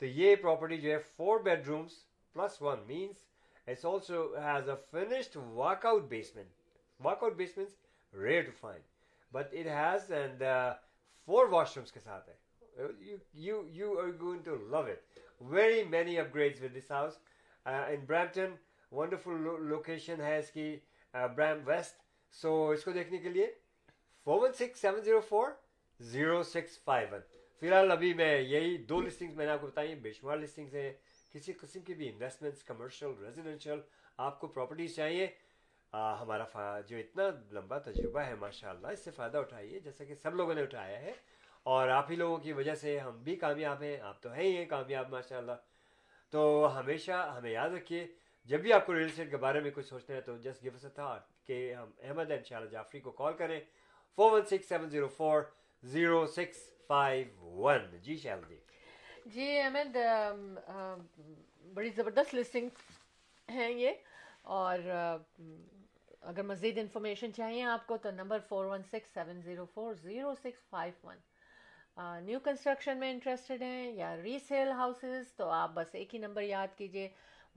تو 0.03 0.07
یہ 0.07 0.37
پروپرٹی 0.37 0.77
جو 0.81 0.91
ہے 0.91 0.99
four 1.17 1.41
bedrooms 1.69 1.95
plus 2.37 2.63
also 3.85 4.23
has 4.37 4.69
a 4.69 4.75
finished 4.91 5.37
walk 5.37 5.87
out 5.87 6.03
basement 6.09 7.37
basements 7.37 7.75
rear 8.15 8.43
to 8.43 8.53
fine 8.61 8.81
but 9.33 9.55
it 9.55 9.67
has 9.67 10.13
and 10.13 10.43
four 11.29 11.47
washrooms 11.77 11.93
کے 11.93 12.01
ساتھ 12.01 12.29
ہے 12.29 12.39
very 15.51 15.83
many 15.85 16.19
upgrade 16.35 16.63
with 16.63 16.77
this 16.77 16.91
house 16.91 17.19
in 17.67 18.05
Brampton 18.05 18.55
wonderful 18.93 19.49
location 19.69 20.21
ہے 20.21 20.39
اس 20.39 20.51
کی 20.51 20.77
برام 21.15 21.61
waste 21.65 22.03
سو 22.35 22.69
اس 22.69 22.85
کو 22.85 22.93
دیکھنے 22.93 23.19
کے 23.19 23.29
لیے 23.29 23.47
four 24.27 24.43
one 24.43 24.53
six 24.53 24.81
seven 24.81 25.01
zero 25.05 25.21
four 25.21 25.49
zero 26.01 26.43
six 26.43 26.83
five 26.85 27.09
one 27.13 27.21
فی 27.63 27.67
الحال 27.67 27.91
ابھی 27.91 28.13
میں 28.15 28.35
یہی 28.41 28.77
دو 28.89 29.01
لسٹنگز 29.01 29.37
میں 29.37 29.47
نے 29.47 29.53
آپ 29.53 29.61
کو 29.61 29.67
بتائی 29.67 29.95
بے 29.95 30.13
شمار 30.13 30.37
لسٹنگز 30.37 30.75
ہیں 30.75 30.93
کسی 31.35 31.53
قسم 31.53 31.81
کی 31.81 31.95
بھی 31.95 32.09
انویسٹمنٹس 32.09 32.63
کمرشل 32.65 33.13
ریزیڈینشیل 33.21 33.81
آپ 34.19 34.41
کو 34.41 34.47
پراپرٹیز 34.47 34.95
چاہیے 34.97 35.27
ہمارا 35.93 36.81
جو 36.81 36.97
اتنا 36.97 37.23
لمبا 37.53 37.79
تجربہ 37.79 38.21
ہے 38.21 38.35
ماشاء 38.35 38.71
اللہ 38.71 38.87
اس 38.87 39.05
سے 39.05 39.11
فائدہ 39.11 39.39
اٹھائیے، 39.39 39.81
جیسا 39.81 40.05
کہ 40.05 40.15
سب 40.15 40.35
لوگوں 40.35 40.55
نے 40.55 40.63
اٹھایا 40.63 41.01
ہے۔ 41.01 41.13
اور 41.63 41.89
آپ 41.89 42.11
ہی 42.11 42.17
لوگوں 42.17 42.39
کی 42.39 42.53
وجہ 42.53 42.75
سے 42.75 42.99
ہم 42.99 43.23
بھی 43.23 43.37
کامیاب 43.37 43.83
ہیں، 43.83 44.01
آپ 44.01 44.23
تو 44.23 44.33
ہیں 44.33 44.43
ہی 44.43 44.57
ہیں 44.57 44.67
کامیاب 44.67 45.11
ماشاء 45.11 45.37
اللہ 45.37 45.53
تو 46.31 46.69
ہمیشہ 46.79 47.35
ہمیں 47.37 47.51
یاد 47.51 47.71
رکھیے، 47.71 48.07
جب 48.45 48.61
بھی 48.61 48.73
آپ 48.73 48.87
کو 48.87 48.95
ریئل 48.95 49.07
اسٹیٹ 49.07 49.31
کے 49.31 49.37
بارے 49.37 49.61
میں 49.61 49.71
کچھ 49.75 49.87
سوچنا 49.87 50.17
ہے، 50.17 50.21
تو 50.21 50.37
جسٹ 50.37 50.63
گیو 50.63 50.89
تھا 50.95 51.21
کہ 51.47 51.75
ہم 51.75 51.91
احمد 52.03 52.31
ان 52.31 52.45
شاء 52.45 52.57
اللہ 52.57 52.71
جعفری 52.71 53.01
کو 53.01 53.11
کال 53.11 53.33
کریں۔ 53.33 53.61
Four 54.17 54.33
one 54.33 54.45
six 54.45 54.69
seven 54.69 54.91
zero 54.91 55.09
four 55.09 55.43
zero 55.83 56.27
six 56.27 56.71
five 56.87 57.43
one 57.43 57.99
جی 58.03 58.17
شیل 58.17 58.39
جی۔ 58.49 58.57
جی 59.27 59.59
احمد 59.59 59.97
بڑی 61.75 61.91
زبردست 61.91 62.35
لسٹنگ 62.35 62.69
ہیں 63.49 63.71
یہ۔ 63.71 63.91
اور 64.43 64.79
اگر 66.23 66.43
مزید 66.43 66.79
انفارمیشن 66.79 67.33
چاہیے 67.33 67.65
آپ 67.65 67.87
کو 67.87 67.97
تو 67.97 68.11
number 68.11 68.39
four 68.49 68.65
one 68.65 68.83
six 68.83 69.15
seven 69.15 69.41
zero 69.41 69.65
four 69.75 69.95
zero 69.95 70.35
six 70.35 70.69
five 70.71 71.07
one 71.07 71.17
new 72.27 72.39
construction 72.41 72.99
میں 72.99 73.11
انٹرسٹڈ 73.11 73.63
ہیں 73.63 73.93
یا 73.93 74.17
ری 74.17 74.39
سیل 74.39 74.71
ہاؤسز 74.73 75.33
تو 75.33 75.49
آپ 75.51 75.71
بس 75.75 75.95
ایک 75.95 76.15
ہی 76.15 76.19
نمبر 76.19 76.43
یاد 76.43 76.79
کیجیے 76.79 77.09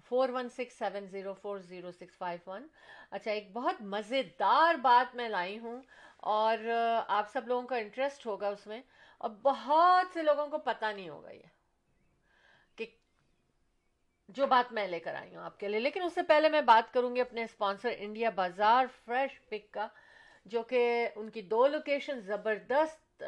four 0.09 0.29
one 0.29 0.49
six 0.49 0.73
seven 0.73 1.05
zero 1.05 1.33
four 1.33 1.59
zero 1.59 1.91
six 1.91 2.17
five 2.17 2.49
one 2.49 2.67
اچھا 3.11 3.31
ایک 3.31 3.53
بہت 3.53 3.81
مزیدار 3.81 4.75
بات 4.75 5.15
میں 5.15 5.29
لائی 5.29 5.59
ہوں 5.59 5.81
اور 6.17 6.57
آپ 7.07 7.31
سب 7.31 7.47
لوگوں 7.47 7.67
کا 7.67 7.77
انٹرسٹ 7.77 8.25
ہوگا 8.25 8.47
اس 8.47 8.67
میں 8.67 8.81
اور 9.17 9.29
بہت 9.29 10.13
سے 10.13 10.23
لوگوں 10.23 10.47
کو 10.47 10.57
پتہ 10.57 10.85
نہیں 10.85 11.09
ہوگا 11.09 11.31
یہ۔ 11.31 11.62
جو 14.29 14.45
بات 14.47 14.71
میں 14.73 14.87
لے 14.87 14.99
کر 14.99 15.15
آئی 15.15 15.35
ہوں 15.35 15.43
آپ 15.43 15.59
کے 15.59 15.67
لیے۔ 15.67 15.79
لیکن 15.79 16.03
اس 16.03 16.13
سے 16.15 16.21
پہلے 16.27 16.49
میں 16.49 16.61
بات 16.61 16.93
کروں 16.93 17.15
گی 17.15 17.21
اپنے 17.21 17.43
sponsor 17.43 17.93
India 17.97 18.29
Bazaar 18.35 18.85
fresh 19.05 19.39
pick 19.49 19.71
کا، 19.73 19.87
جو 20.45 20.61
کہ 20.63 21.09
ان 21.15 21.29
کی 21.29 21.41
دو 21.41 21.65
لوکیشن 21.67 22.19
زبردست 22.21 23.23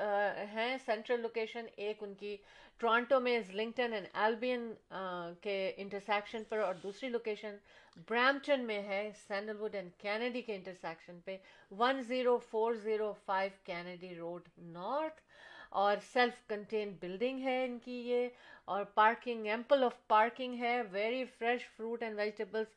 ہیں۔ 0.53 0.75
سینٹرل 0.85 1.21
لوکیشن 1.21 1.65
ایک 1.75 2.03
ان 2.03 2.13
کی 2.13 2.35
ٹورانٹو 2.79 3.19
میں 3.19 3.39
زلنگٹن 3.47 3.93
اینڈ 3.93 4.07
البین 4.13 4.71
کے 5.41 5.71
انٹرسیکشن 5.77 6.43
پر، 6.49 6.59
اور 6.59 6.73
دوسری 6.83 7.09
لوکیشن 7.09 7.55
برامپٹن 8.09 8.65
میں 8.67 8.81
ہے 8.83 9.09
سینڈل 9.17 9.59
وڈ 9.59 9.75
اینڈ 9.75 9.91
کینیڈی 9.97 10.41
کے 10.41 10.55
انٹرسیکشن 10.55 11.19
پہ۔ 11.25 11.37
One 11.71 12.01
zero 12.07 12.37
four 12.49 12.73
zero 12.83 13.11
five 13.25 13.51
Kennedy 13.63 14.15
road 14.15 14.49
north 14.57 15.21
اور 15.81 15.97
سیلف 16.13 16.47
کنٹین 16.47 16.95
بلڈنگ 16.99 17.43
ہے 17.43 17.63
ان 17.65 17.77
کی 17.83 17.99
یہ، 18.09 18.27
اور 18.65 18.83
پارکنگ 18.93 19.45
ایمپل 19.45 19.83
آف 19.83 19.95
پارکنگ 20.07 20.61
ہے 20.61 20.81
very 20.91 21.23
fresh 21.37 21.67
fruit 21.75 22.03
and 22.03 22.17
vegetables 22.17 22.67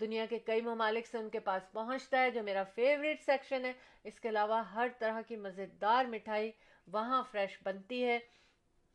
دنیا 0.00 0.24
کے 0.30 0.38
کئی 0.38 0.60
ممالک 0.60 1.06
سے 1.06 1.18
ان 1.18 1.28
کے 1.28 1.40
پاس 1.40 1.70
پہنچتا 1.72 2.22
ہے، 2.22 2.30
جو 2.30 2.42
میرا 2.42 2.62
فیوریٹ 2.74 3.20
سیکشن 3.26 3.64
ہے۔ 3.64 3.72
اس 4.04 4.20
کے 4.20 4.28
علاوہ 4.28 4.62
ہر 4.74 4.88
طرح 4.98 5.20
کی 5.28 5.36
مزیدار 5.36 6.04
مٹھائی 6.10 6.50
وہاں 6.86 7.22
فریش 7.30 7.58
بنتی 7.64 8.04
ہے۔ 8.04 8.18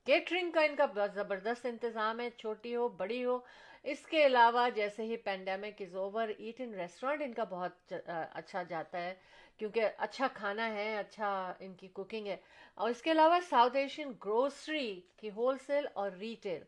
کیٹرنگ 0.08 0.52
کا 0.52 0.62
ان 0.62 0.76
کا 0.76 0.86
بہت 0.86 1.14
زبردست 1.14 1.66
انتظام 1.66 2.20
ہے، 2.20 2.30
چھوٹی 2.38 2.76
ہو، 2.76 2.88
بڑی 2.98 3.24
ہو۔ 3.26 3.40
اس 3.84 4.06
کے 4.06 4.26
علاوہ 4.26 4.68
جیسے 4.76 5.04
ہی 5.04 5.18
pandemic 5.24 5.82
is 5.82 5.96
over 5.96 6.28
eat 6.38 6.62
in 6.62 6.74
restaurant 6.74 7.22
ان 7.24 7.34
کا 7.34 7.44
بہت 7.50 7.94
اچھا 8.10 8.64
جاتا 8.64 9.02
ہے۔ 9.02 9.14
کیونکہ 9.58 9.88
اچھا 9.98 10.28
کھانا 10.34 10.70
ہے 10.74 10.98
اچھا 10.98 11.54
ان 11.60 11.74
کی 11.74 11.88
کوکنگ 11.88 12.28
ہے۔ 12.28 12.38
اور 12.76 12.90
اس 12.90 13.02
کے 13.02 13.12
علاوہ 13.12 13.40
ساؤتھ 13.50 13.76
ایشین 13.78 14.12
گروسری 14.26 15.02
کی 15.18 15.30
ہول 15.30 15.58
سیل 15.58 15.86
اور 15.94 16.12
ریٹیل 16.12 16.64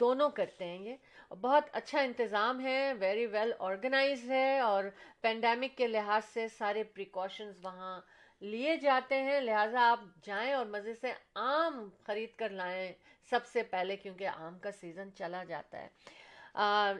دونوں 0.00 0.30
کرتے 0.30 0.64
ہیں 0.64 0.78
یہ۔ 0.78 0.96
بہت 1.34 1.64
اچھا 1.72 2.00
انتظام 2.00 2.60
ہے 2.60 2.92
ویری 2.98 3.26
ویل 3.26 3.52
آرگنائز 3.58 4.30
ہے 4.30 4.58
اور 4.60 4.84
پینڈیمک 5.20 5.76
کے 5.76 5.86
لحاظ 5.86 6.24
سے 6.24 6.48
سارے 6.48 6.84
پریکاشنز 6.84 7.64
وہاں 7.64 8.00
لیے 8.40 8.76
جاتے 8.76 9.22
ہیں۔ 9.22 9.40
لہٰذا 9.40 9.90
آپ 9.90 10.00
جائیں 10.22 10.52
اور 10.52 10.66
مزے 10.66 10.94
سے 10.94 11.12
آم 11.34 11.88
خرید 12.04 12.34
کر 12.36 12.48
لائیں 12.50 12.92
سب 13.30 13.46
سے 13.46 13.62
پہلے 13.62 13.96
کیونکہ 13.96 14.28
آم 14.28 14.58
کا 14.58 14.70
سیزن 14.70 15.12
چلا 15.14 15.44
جاتا 15.44 15.78
ہے۔ 15.78 15.88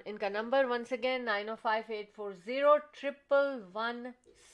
ان 0.05 0.19
کا 0.19 0.29
number 0.29 0.65
once 0.65 0.93
again 0.93 1.25
nine 1.25 1.49
O 1.49 1.55
five 1.55 1.93
eight 1.93 2.15
four 2.15 2.33
zero 2.45 2.77
triple 2.93 3.61
one 3.75 4.07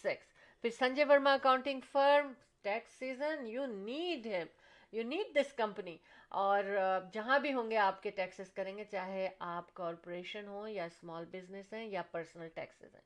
six 0.03 0.34
پھر 0.65 0.71
Sanjay 0.71 1.05
Verma 1.05 1.33
accounting 1.35 1.81
firm 1.93 2.33
tax 2.62 2.93
season 2.99 3.47
you 3.47 3.65
need 3.67 4.27
hmm 4.27 4.47
you 4.93 5.03
need 5.07 5.35
this 5.35 5.53
company 5.57 5.97
اور 6.43 6.65
جہاں 7.12 7.39
بھی 7.39 7.53
ہوں 7.55 7.71
گے 7.71 7.77
آپ 7.77 8.03
کے 8.03 8.11
ٹیکسز 8.11 8.53
کریں 8.55 8.77
گے، 8.77 8.85
چاہے 8.91 9.29
آپ 9.39 9.75
کارپوریشن 9.75 10.47
ہوں 10.49 10.69
یا 10.69 10.85
اسمال 10.85 11.25
بزنس 11.33 11.73
ہیں 11.73 11.85
یا 11.87 12.03
پرسنل 12.11 12.49
ٹیکسز 12.55 12.95
ہیں. 12.95 13.03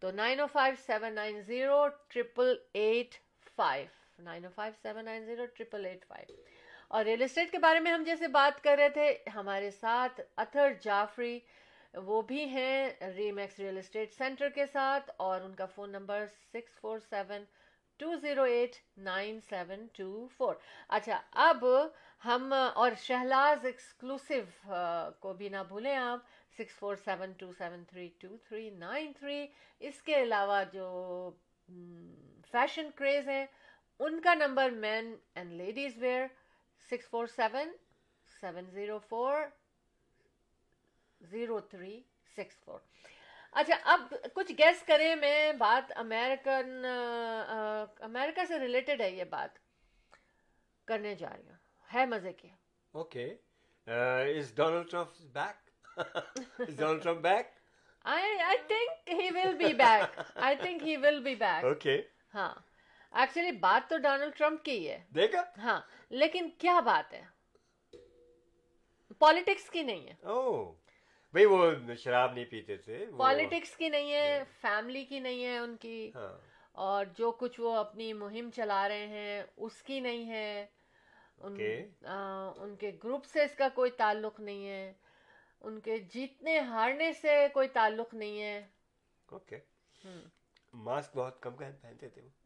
تو 0.00 0.10
nine 0.10 0.40
O 0.40 0.46
five 0.52 0.74
seven 0.86 1.14
nine 1.14 1.40
zero 1.46 1.86
triple 2.08 2.54
eight 2.72 3.14
five 3.56 4.22
nine 4.24 4.44
O 4.44 4.50
five 4.54 4.72
seven 4.82 5.04
nine 5.04 5.24
zero 5.26 5.46
triple 5.46 5.86
eight 5.86 6.04
five 6.08 6.36
اور 6.88 7.04
ریئل 7.04 7.22
اسٹیٹ 7.22 7.50
کے 7.52 7.58
بارے 7.58 7.80
میں 7.80 7.92
ہم 7.92 8.04
جیسے 8.06 8.28
بات 8.28 8.62
کر 8.64 8.76
رہے 8.78 8.88
تھے، 8.88 9.14
ہمارے 9.34 9.70
ساتھ 9.70 10.20
اتھر 10.36 10.72
جعفری 10.82 11.38
وہ 11.94 12.20
بھی 12.22 12.44
ہیں 12.44 12.90
ری 13.16 13.30
میکس 13.32 13.58
ریئل 13.58 13.78
اسٹیٹ 13.78 14.12
سینٹر 14.12 14.48
کے 14.48 14.66
ساتھ 14.66 15.10
اور 15.16 15.40
ان 15.40 15.54
کا 15.54 15.66
phone 15.66 15.90
number 15.92 16.26
six 16.52 16.78
four 16.80 16.98
seven 16.98 17.44
two 18.00 18.14
zero 18.16 18.42
eight 18.42 18.76
nine 18.96 19.40
seven 19.40 19.86
two 19.92 20.26
four 20.36 20.54
اچھا 20.88 21.20
اب 21.46 21.64
ہم 22.24 22.52
اور 22.52 22.92
شہلاز 22.98 23.64
ایکسکلوسو 23.66 24.40
کو 25.20 25.32
بھی 25.32 25.48
نہ 25.48 25.62
بھولیں 25.68 25.94
آپ 25.96 26.18
six 26.58 26.78
four 26.78 26.96
seven 27.04 27.32
two 27.32 27.52
seven 27.58 27.84
three 27.84 28.08
two 28.18 28.36
three 28.48 28.68
nine 28.70 29.12
three 29.18 29.46
اس 29.80 30.02
کے 30.02 30.22
علاوہ 30.22 30.62
جو 30.72 31.30
فیشن 32.52 32.90
کریز 32.94 33.28
ہیں، 33.28 33.46
ان 34.00 34.20
کا 34.20 34.34
number 34.34 34.70
men 34.70 35.14
and 35.34 35.52
ladies 35.52 35.98
wear 35.98 36.26
six 36.90 37.08
four 37.10 37.26
seven 37.26 37.72
seven 38.40 38.70
zero 38.70 38.98
four 39.08 39.42
zero 41.20 41.60
three 41.70 42.00
six 42.36 42.56
four 42.64 42.78
اچھا 43.52 43.76
اب 43.84 44.00
کچھ 44.34 44.52
گیس 44.58 44.82
کریں 44.82 45.14
میں 45.16 45.52
بات 45.52 45.92
امیرکن 45.96 46.84
امیرکا 48.00 48.44
سے 48.48 48.58
ریلیٹڈ 48.58 49.00
ہے 49.00 49.10
یہ 49.10 49.24
بات 49.30 49.58
کرنے 50.88 51.14
جا 51.14 51.28
رہی 51.28 51.48
ہوں۔ 51.48 51.56
ہے 51.88 52.06
مزے 52.06 52.32
کی 52.32 52.48
okay 52.94 53.26
is 53.86 54.52
Donald 54.54 54.90
Trump 54.90 55.20
back 55.32 55.68
is 56.60 56.76
Donald 56.78 57.02
Trump 57.02 57.20
back 57.22 57.46
I 58.04 58.56
think 58.68 59.08
he 59.12 59.28
will 59.34 59.54
be 59.54 59.72
back 59.74 60.18
I 60.36 60.56
think 60.56 60.82
he 60.82 60.96
will 60.96 61.20
be 61.20 61.34
back 61.34 61.64
okay 61.64 62.00
ہاں۔ 62.34 62.54
ایکچولی 63.14 63.52
بات 63.60 63.88
تو 63.90 63.96
ڈونلڈ 63.98 64.36
ٹرمپ 64.36 64.64
کی 64.64 64.88
ہے۔ 64.88 64.98
دیکھا؟ 65.14 65.42
ہاں 65.58 65.80
لیکن 66.10 66.48
کیا 66.58 66.78
بات 66.80 67.12
ہے؟ 67.14 67.22
پالیٹکس 69.18 69.68
کی 69.70 69.82
نہیں 69.82 70.06
ہے۔ 70.08 70.14
او 70.22 70.72
بھائی 71.32 71.46
وہ 71.46 71.70
شراب 71.98 72.32
نہیں 72.32 72.44
پیتے 72.44 72.76
تھے 72.76 73.06
پالیٹکس 73.16 73.76
کی 73.76 73.88
نہیں 73.88 74.12
ہے 74.12 74.42
فیملی 74.60 75.04
کی 75.04 75.18
نہیں 75.18 75.44
ہے 75.44 75.58
ان 75.58 75.76
کی۔ 75.76 76.10
ہاں۔ 76.14 76.38
اور 76.72 77.04
جو 77.18 77.30
کچھ 77.32 77.60
وہ 77.60 77.76
اپنی 77.76 78.12
مہم 78.12 78.50
چلا 78.50 78.88
رہے 78.88 79.06
ہیں 79.06 79.42
اس 79.56 79.82
کی 79.82 80.00
نہیں 80.00 80.30
ہے۔ 80.30 80.66
ان 81.38 82.76
کے؟ 82.76 82.90
گروپ 83.04 83.24
سے 83.24 83.44
اس 83.44 83.54
کا 83.54 83.68
کوئی 83.74 83.90
تعلق 83.90 84.40
نہیں 84.40 84.68
ہے۔ 84.68 84.92
ان 85.60 85.80
کے 85.80 85.98
جیتنے 85.98 86.58
ہارنے 86.58 87.12
سے 87.12 87.46
کوئی 87.52 87.68
تعلق 87.68 88.14
نہیں 88.14 88.42
ہے۔ 88.42 88.66
اوکے۔ 89.26 89.58
ماسک 90.74 91.16
بہت 91.16 91.42
کم 91.42 91.56
پہنتے 91.56 92.08
تھے 92.08 92.22
وہ۔ 92.22 92.39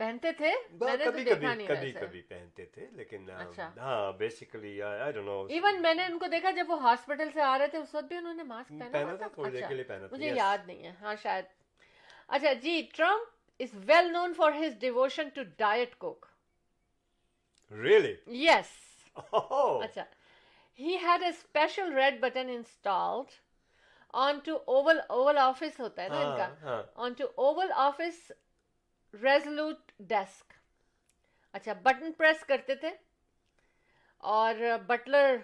پہنتے 0.00 0.32
تھے؟ 0.32 0.50
کبھی 0.80 1.24
کبھی 1.24 1.66
کبھی 1.66 1.92
کبھی 1.92 2.20
پہنتے 2.22 2.64
تھے 2.64 2.86
لیکن 2.92 3.30
ہاں 3.78 4.12
بیسیکلی 4.12 4.80
ایون 4.82 5.80
میں 5.82 5.94
نے 5.94 6.04
ان 6.04 6.18
کو 6.18 6.26
دیکھا 6.26 6.50
جب 6.50 6.70
وہ 6.70 6.80
ہاسپٹل 6.82 7.28
سے 7.34 7.42
آ 7.42 7.56
رہے 7.58 7.66
تھے 7.66 7.78
اس 7.78 7.94
وقت 7.94 8.04
بھی 8.04 8.16
انہوں 8.16 8.34
نے 8.34 8.42
ماسک 8.42 8.92
پہنا 8.92 9.14
تھا 9.16 9.28
تھوڑی 9.34 9.50
دیر 9.50 9.68
کے 9.68 9.74
لیے 9.74 9.84
پہنا 9.84 10.06
مجھے 10.12 10.30
یاد 10.34 10.66
نہیں 10.66 10.84
ہے۔ 10.84 10.92
ہاں 11.00 11.14
شاید۔ 11.22 11.44
اچھا 12.28 12.52
جی 12.52 12.80
Trump 12.94 13.34
is 13.60 13.74
well 13.86 14.12
known 14.12 14.32
for 14.34 14.52
his 14.52 14.78
devotion 14.80 15.28
to 15.28 15.42
diet 15.56 15.96
coke 15.98 16.26
really 17.72 18.14
yes 18.44 18.74
اچھا۔ 19.14 20.04
He 20.78 20.96
had 20.96 21.22
a 21.22 21.28
special 21.28 21.92
red 21.92 22.20
button 22.20 22.48
installed 22.48 23.30
on 24.14 24.38
to 24.38 24.56
oval 24.66 25.00
oval 25.08 25.38
office 25.38 25.80
ہوتا 25.80 26.02
ہے 26.02 26.08
نا 26.08 26.20
ان 26.20 26.36
کا۔ 26.36 26.82
On 26.94 27.12
to 27.12 27.26
oval 27.36 27.72
office 27.76 28.30
resolute 29.22 29.92
desk 29.98 30.52
اچھا 31.54 31.72
بٹن 31.72 32.12
پریس 32.12 32.44
کرتے 32.44 32.74
تھے 32.74 32.90
اور 34.22 34.54
بٹلر 34.86 35.36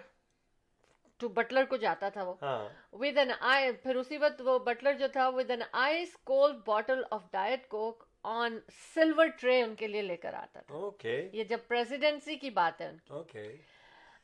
ٹو 1.17 1.27
بٹلر 1.29 1.65
کو 1.65 1.77
جاتا 1.77 2.09
تھا 2.09 2.23
وہ۔ 2.23 2.33
ود 2.93 3.17
این 3.17 3.31
آئی 3.39 3.71
پھر 3.71 3.95
اسی 3.95 4.17
وقت 4.17 4.41
وہ 4.45 4.59
بٹلر 4.59 4.93
جو 4.93 5.07
تھا 5.07 5.27
with 5.27 5.49
an 5.51 5.61
ice 5.71 6.15
cold 6.23 6.55
bottle 6.65 7.03
of 7.11 7.21
diet 7.31 7.67
coke 7.67 8.03
on 8.23 8.57
silver 8.93 9.27
tray 9.39 9.61
ان 9.61 9.75
کے 9.75 9.87
لیے 9.87 10.01
لے 10.01 10.17
کر 10.17 10.33
آتا 10.33 10.61
تھا۔ 10.61 10.73
یہ 11.33 11.43
جب 11.43 11.57
پریزیڈینسی 11.67 12.35
کی 12.35 12.49
بات 12.49 12.81
ہے۔ 12.81 12.91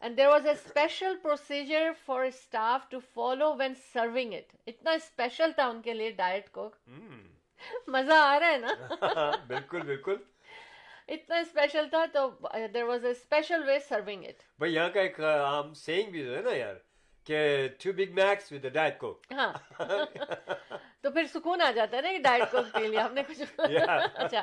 And 0.01 0.17
there 0.17 0.27
was 0.27 0.45
a 0.45 0.51
special 0.51 1.17
procedure 1.21 1.91
for 2.05 2.23
staff 2.23 2.89
to 2.89 2.99
follow 3.13 3.53
when 3.53 3.73
serving 3.93 4.33
it 4.33 4.55
اتنا 4.67 4.91
اسپیشل 4.91 5.51
تھا 5.51 5.65
ان 5.67 5.81
کے 5.81 5.93
لیے 5.93 6.11
ڈائٹ 6.11 6.49
کوک 6.51 6.75
مزہ 7.87 8.13
آ 8.13 8.39
رہا 8.39 8.51
ہے 8.51 8.57
نا؟ 8.57 9.31
بالکل 9.47 9.81
بالکل۔ 9.81 10.15
اتنا 11.07 11.37
اسپیشل 11.37 11.87
تھا 11.89 12.05
تو 12.13 12.27
there 12.73 12.83
was 12.83 13.05
a 13.05 13.11
special 13.11 13.63
way 13.67 13.79
serving 13.79 14.25
it 14.25 14.43
بھائی 14.59 14.73
یہاں 14.73 14.89
کا 14.89 15.01
ایک 15.01 15.19
عام 15.19 15.73
سینگ 15.73 16.11
بھی 16.11 16.27
ہے 16.29 16.41
نا 16.41 16.55
یار 16.55 16.75
کہ 17.27 17.39
two 17.79 17.91
big 17.93 18.13
macs 18.15 18.51
with 18.51 18.65
diet 18.73 18.97
coke 18.99 19.31
ہاں۔ 19.31 19.53
تو 21.01 21.11
پھر 21.11 21.25
سکون 21.33 21.61
آ 21.61 21.71
جاتا 21.71 21.97
ہے 21.97 22.01
نا 22.01 22.11
کہ 22.11 22.17
ڈائٹ 22.17 22.51
کوک 22.51 22.73
پی 22.73 22.87
لیا 22.87 23.05
ہم 23.05 23.13
نے 23.13 23.23
کچھ 23.27 23.41
اچھا 23.59 24.41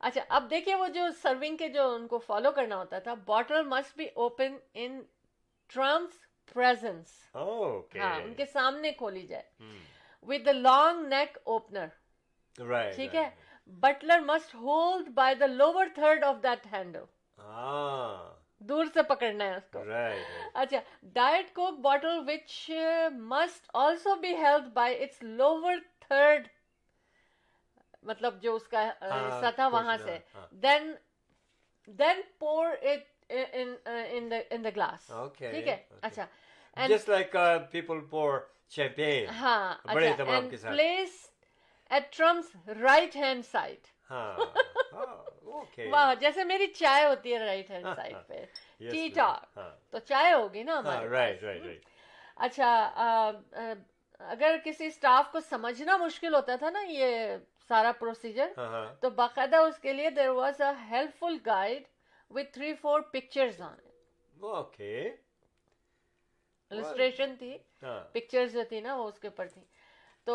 اچھا 0.00 0.20
اب 0.28 0.50
دیکھیے 0.50 0.74
وہ 0.74 0.88
جو 0.88 1.06
سرونگ 1.22 1.56
کے 1.56 1.68
جو 1.68 1.88
ان 1.94 2.06
کو 2.06 2.18
فالو 2.18 2.52
کرنا 2.52 2.76
ہوتا 2.76 2.98
تھا 2.98 3.14
bottle 3.26 3.62
must 3.62 3.96
be 3.96 4.06
open 4.14 4.56
in 4.74 5.00
Trump's 5.70 6.24
presence 6.54 7.12
ہاں 7.34 8.20
ان 8.20 8.34
کے 8.34 8.46
سامنے 8.46 8.92
کھولی 8.92 9.26
جائے۔ 9.26 9.42
With 10.22 10.46
the 10.46 10.52
long 10.52 11.06
neck 11.06 11.38
opener 11.44 11.86
ٹھیک 12.94 13.14
ہے؟ 13.14 13.28
Butler 13.80 14.20
must 14.26 14.54
hold 14.54 15.08
by 15.14 15.34
the 15.34 15.46
lower 15.46 15.86
third 15.94 16.24
of 16.24 16.36
that 16.42 16.66
handle 16.72 17.04
دور 18.60 18.84
سے 18.94 19.02
پکڑنا 19.08 19.44
ہے 19.44 19.54
اس 19.56 19.68
کو۔ 19.72 19.78
اچھا 20.60 20.78
diet 21.14 21.52
coke 21.54 21.78
bottle 21.80 22.18
which 22.28 22.70
must 23.30 23.70
also 23.74 24.14
be 24.20 24.34
held 24.36 24.72
by 24.74 25.02
its 25.02 25.22
lower 25.22 25.76
third 26.06 26.48
مطلب 28.02 28.40
جو 28.42 28.54
اس 28.54 28.66
کا 28.68 28.88
حصہ 29.02 29.50
تھا 29.56 29.66
وہاں 29.68 29.96
سے۔ 30.04 30.18
دین 30.62 30.92
دین 31.88 32.20
پور 32.38 32.66
اٹ 32.82 33.32
ان 33.32 34.30
دا 34.64 34.68
گلاس 34.76 35.10
ٹھیک 35.38 35.68
ہے؟ 35.68 35.76
اچھا 36.02 36.26
پیپل 37.70 38.00
پور 38.10 38.38
چیمپین 38.68 39.28
ہاں 39.40 39.74
place 40.62 41.24
at 41.90 42.12
Trump's 42.16 42.68
right 42.80 43.16
hand 43.16 43.44
side 43.46 43.86
واہ 45.90 46.14
جیسے 46.20 46.44
میری 46.44 46.66
چائے 46.66 47.04
ہوتی 47.04 47.32
ہے 47.34 47.38
رائٹ 47.38 47.70
ہینڈ 47.70 47.86
سائڈ 47.96 48.14
پہ. 48.26 48.44
Tea 48.80 49.08
talk. 49.14 49.58
تو 49.90 49.98
چائے 49.98 50.32
ہوگی 50.32 50.62
نا 50.62 50.80
اچھا 52.36 52.70
اگر 54.20 54.56
کسی 54.64 54.86
اسٹاف 54.86 55.30
کو 55.32 55.40
سمجھنا 55.40 55.96
مشکل 55.96 56.34
ہوتا 56.34 56.56
تھا 56.56 56.70
نا 56.70 56.80
یہ 56.88 57.36
سارا 57.68 57.92
پروسیجر 57.98 58.52
تو 59.00 59.10
باقاعدہ 59.10 59.56
اس 59.56 59.78
کے 59.78 59.92
لیے 59.92 60.10
there 60.10 60.28
was 60.28 60.60
a 60.60 60.72
helpful 61.18 61.36
guide 61.46 61.82
with 62.30 62.52
three 62.52 62.72
four 62.74 63.00
pictures 63.12 63.60
on 63.60 63.74
okay 64.36 65.08
illustration 66.70 67.34
تھی 67.38 67.56
ہاں۔ 67.82 68.00
پکچرز 68.12 68.52
جو 68.52 68.62
تھی 68.68 68.80
نا 68.80 68.94
وہ 68.96 69.08
اس 69.08 69.18
کے 69.18 69.28
اوپر 69.28 69.46
تھی۔ 69.48 69.60
تو 70.26 70.34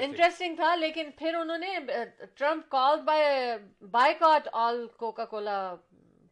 انٹرسٹنگ 0.00 0.56
تھا 0.56 0.74
لیکن 0.74 1.10
پھر 1.18 1.34
انہوں 1.34 1.58
نے 1.58 1.78
Trump 2.34 2.68
call 2.68 3.00
by 3.02 3.24
boycott 4.14 4.48
all 4.52 4.86
coca 4.96 5.24
cola 5.24 5.74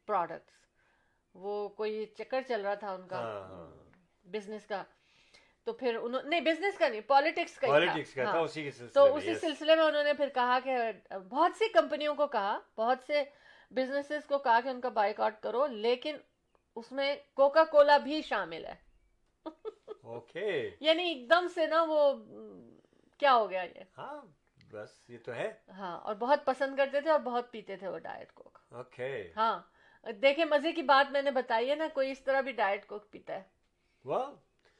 products 0.06 0.50
وہ 1.34 1.68
کوئی 1.68 2.06
چکر 2.06 2.42
چل 2.48 2.60
رہا 2.60 2.74
تھا 2.74 2.92
ان 2.92 3.08
کا 3.08 3.16
ہاں 3.16 3.40
ہاں۔ 3.40 3.70
بزنس 4.24 4.66
کا۔ 4.66 4.82
تو 5.64 5.72
پھر 5.72 5.96
انہوں 5.96 6.22
نہیں 6.22 6.40
بزنس 6.40 6.78
کا 6.78 6.88
نہیں 6.88 7.00
پالیٹکس 7.00 7.58
کا 7.58 7.66
ہاں۔ 8.24 8.32
تو 8.94 9.14
اسی. 9.14 9.34
سلسلے 9.34 9.76
میں 9.76 9.84
انہوں 9.84 10.04
نے 10.04 10.12
پھر 10.12 10.28
کہا 10.28 10.58
کہ 10.64 10.76
بہت 11.28 11.52
سی 11.58 11.68
کمپنیوں 11.68 12.14
کو 12.14 12.26
کہا 12.26 12.58
بہت 12.76 12.98
سے 13.06 13.22
بزنسز 13.70 14.26
کو 14.26 14.38
کہا 14.38 14.60
کہ 14.60 14.68
ان 14.68 14.80
کا 14.80 14.88
بائی 14.88 15.12
کاٹ 15.12 15.42
کرو 15.42 15.66
لیکن 15.66 16.16
اس 16.76 16.92
میں 16.92 17.16
کوکا 17.34 17.64
کولا 17.64 17.96
بھی 17.98 18.22
شامل 18.22 18.64
ہے۔ 18.64 18.74
اوکے۔ 20.12 20.70
یعنی 20.80 21.02
ایک 21.02 21.30
دم 21.30 21.46
سے 21.54 21.66
نا 21.66 21.84
وہ 21.88 22.12
کیا 23.18 23.34
ہو 23.34 23.50
گیا 23.50 23.62
یہ؟ 23.62 23.80
ہاں 23.98 24.22
بس 24.70 25.10
یہ 25.10 25.18
تو 25.24 25.34
ہے۔ 25.34 25.52
ہاں 25.68 26.00
اور 26.00 26.14
بہت 26.14 26.44
پسند 26.44 26.76
کرتے 26.76 27.00
تھے 27.00 27.10
اور 27.10 27.20
بہت 27.20 27.52
پیتے 27.52 27.76
تھے 27.76 27.88
وہ 27.88 27.98
ڈائٹ 27.98 28.32
کوک 28.32 28.58
اوکے۔ 28.70 29.32
ہاں 29.36 29.60
دیکھیں 30.22 30.44
مزے 30.44 30.72
کی 30.72 30.82
بات 30.82 31.12
میں 31.12 31.22
نے 31.22 31.30
بتائی 31.30 31.70
ہے 31.70 31.74
نا 31.74 31.88
کوئی 31.94 32.10
اس 32.10 32.20
طرح 32.20 32.40
بھی 32.40 32.52
ڈائٹ 32.52 32.86
کوک 32.86 33.10
پیتا 33.10 33.34
ہے۔ 33.34 33.42
واہ۔ 34.04 34.30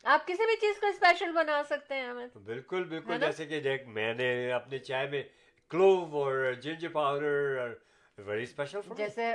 آپ 0.04 0.26
کسی 0.26 0.46
بھی 0.46 0.56
چیز 0.56 0.80
کو 0.80 0.86
اسپیشل 0.86 1.32
بنا 1.32 1.62
سکتے 1.62 1.94
ہیں 1.94 2.06
ہمیں۔ 2.06 2.26
بالکل 2.34 2.84
بالکل؟ 2.84 3.18
جیسے 3.20 3.46
کہ 3.46 3.78
میں 3.86 4.14
نے 4.14 4.52
اپنے 4.52 4.78
چائے 4.78 5.08
میں 5.08 5.22
کلوو 5.68 6.18
اور 6.18 6.52
جنجر 6.52 6.88
پاؤڈر 6.88 7.74
ویری 8.18 8.42
اسپیشل 8.42 8.80
جیسے 8.96 9.32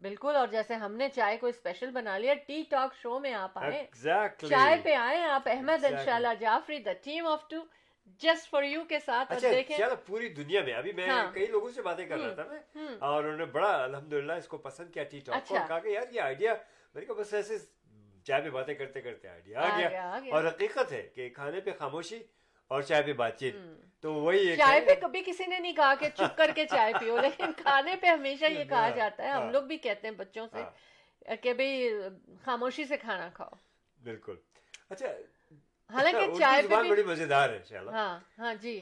بالکل 0.00 0.36
اور 0.36 0.48
جیسے 0.48 0.74
ہم 0.74 0.96
نے 0.96 1.08
چائے 1.08 1.36
کو 1.36 1.46
اسپیشل 1.46 1.90
بنا 1.90 2.18
لیا 2.18 2.34
ٹی 2.46 2.62
ٹاک 2.70 2.94
شو 2.94 3.18
میں 3.18 3.34
آپ 3.34 3.58
آئے۔ 3.58 3.86
چائے 4.48 4.76
پہ 4.82 4.94
آئے 4.94 5.22
آپ 5.22 5.42
احمد 5.46 5.70
Exactly. 5.70 5.98
انشاءاللہ 5.98 6.28
Jafri 6.40 6.78
the 6.78 6.92
team 7.02 7.26
of 7.26 7.48
two 7.48 7.56
just 8.20 8.50
for 8.50 8.62
you 8.62 8.84
کے 8.84 8.98
ساتھ۔ 8.98 9.32
اور 9.32 9.36
اچھا 9.36 9.48
دیکھیں 9.50 9.78
پوری 10.06 10.28
دنیا 10.28 10.60
میں۔ 10.64 10.72
ابھی 10.72 10.92
میں 10.92 11.08
ہاں۔ 11.08 11.30
کئی 11.32 11.46
لوگوں 11.46 11.70
سے 11.70 11.82
باتیں 11.82 12.06
کر 12.06 12.18
رہا 12.18 12.34
تھا 12.34 12.44
میں 12.44 12.86
اور 12.98 13.24
انہوں 13.24 13.38
نے 13.38 13.44
بڑا 13.44 13.82
الحمدللہ 13.84 14.32
اس 14.32 14.48
کو 14.48 14.58
پسند 14.58 14.90
کیا 14.90 15.04
ٹی 15.04 15.20
ٹاک 15.20 15.48
کو 15.48 15.54
اچھا۔ 15.54 15.66
کہا 15.66 15.78
کہ 15.78 15.88
یار 15.88 16.12
یہ 16.12 16.20
آئیڈیا 16.20 16.54
میں 16.94 17.00
نے 17.00 17.06
کہا 17.06 17.14
بس 17.14 17.34
ایسے 17.34 17.58
چائے 18.24 18.42
پہ 18.42 18.50
باتیں 18.50 18.74
کرتے 18.74 19.00
کرتے 19.00 19.28
آئیڈیا 19.28 19.60
آ 19.60 19.78
گیا۔ 19.78 20.34
اور 20.34 20.44
حقیقت 20.44 20.92
ہے 20.92 21.02
کہ 21.14 21.28
کھانے 21.30 21.60
پہ 21.60 21.70
خاموشی 21.78 22.18
اور 22.74 22.82
چائے 22.82 23.02
پہ 23.02 23.12
بات 23.12 23.38
چیت۔ 23.38 23.54
تو 24.02 24.12
وہی 24.14 24.54
چائے 24.56 24.80
پہ 24.80 24.94
کبھی 25.00 25.22
کسی 25.26 25.46
نے 25.46 25.58
نہیں 25.58 25.72
کہا 25.72 25.94
کہ 25.94 26.08
چپ 26.08 26.36
کر 26.36 26.50
کے 26.54 26.64
چائے 26.66 26.92
پیو 27.00 27.18
لیکن 27.18 27.52
کھانے 27.56 27.96
پہ 27.96 28.06
ہمیشہ 28.06 28.44
یہ 28.44 28.64
کہا 28.64 28.88
ہاں، 28.88 28.96
جاتا 28.96 29.22
ہے۔ 29.22 29.28
ہم 29.30 29.42
ہاں۔ 29.42 29.52
لوگ 29.52 29.62
بھی 29.62 29.76
کہتے 29.78 30.08
ہیں 30.08 30.14
بچوں 30.14 30.46
ہاں، 30.52 30.70
سے 31.26 31.36
کہ 31.36 31.52
بھئی 31.52 31.90
خاموشی 32.44 32.84
سے 32.84 32.96
کھانا 32.96 33.28
کھاؤ۔ 33.34 33.54
بالکل۔ 33.96 34.36
اچھا 34.90 35.08
حالانکہ 35.90 36.24
اردو 36.24 36.38
چائے 36.38 36.62
پہ 36.62 36.82
بڑی 36.88 37.02
مزیدار 37.02 37.48
ہے 37.50 37.58
ہاں 37.92 38.12
ہاں 38.38 38.54
جی۔ 38.54 38.76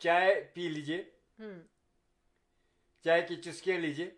چائے 0.00 0.34
پی 0.54 0.68
لیجیے۔ 0.68 1.00
ہم، 1.38 1.60
چائے 3.04 3.22
کی 3.22 3.36
چسکیاں 3.36 3.78
لیجیے۔ 3.78 4.10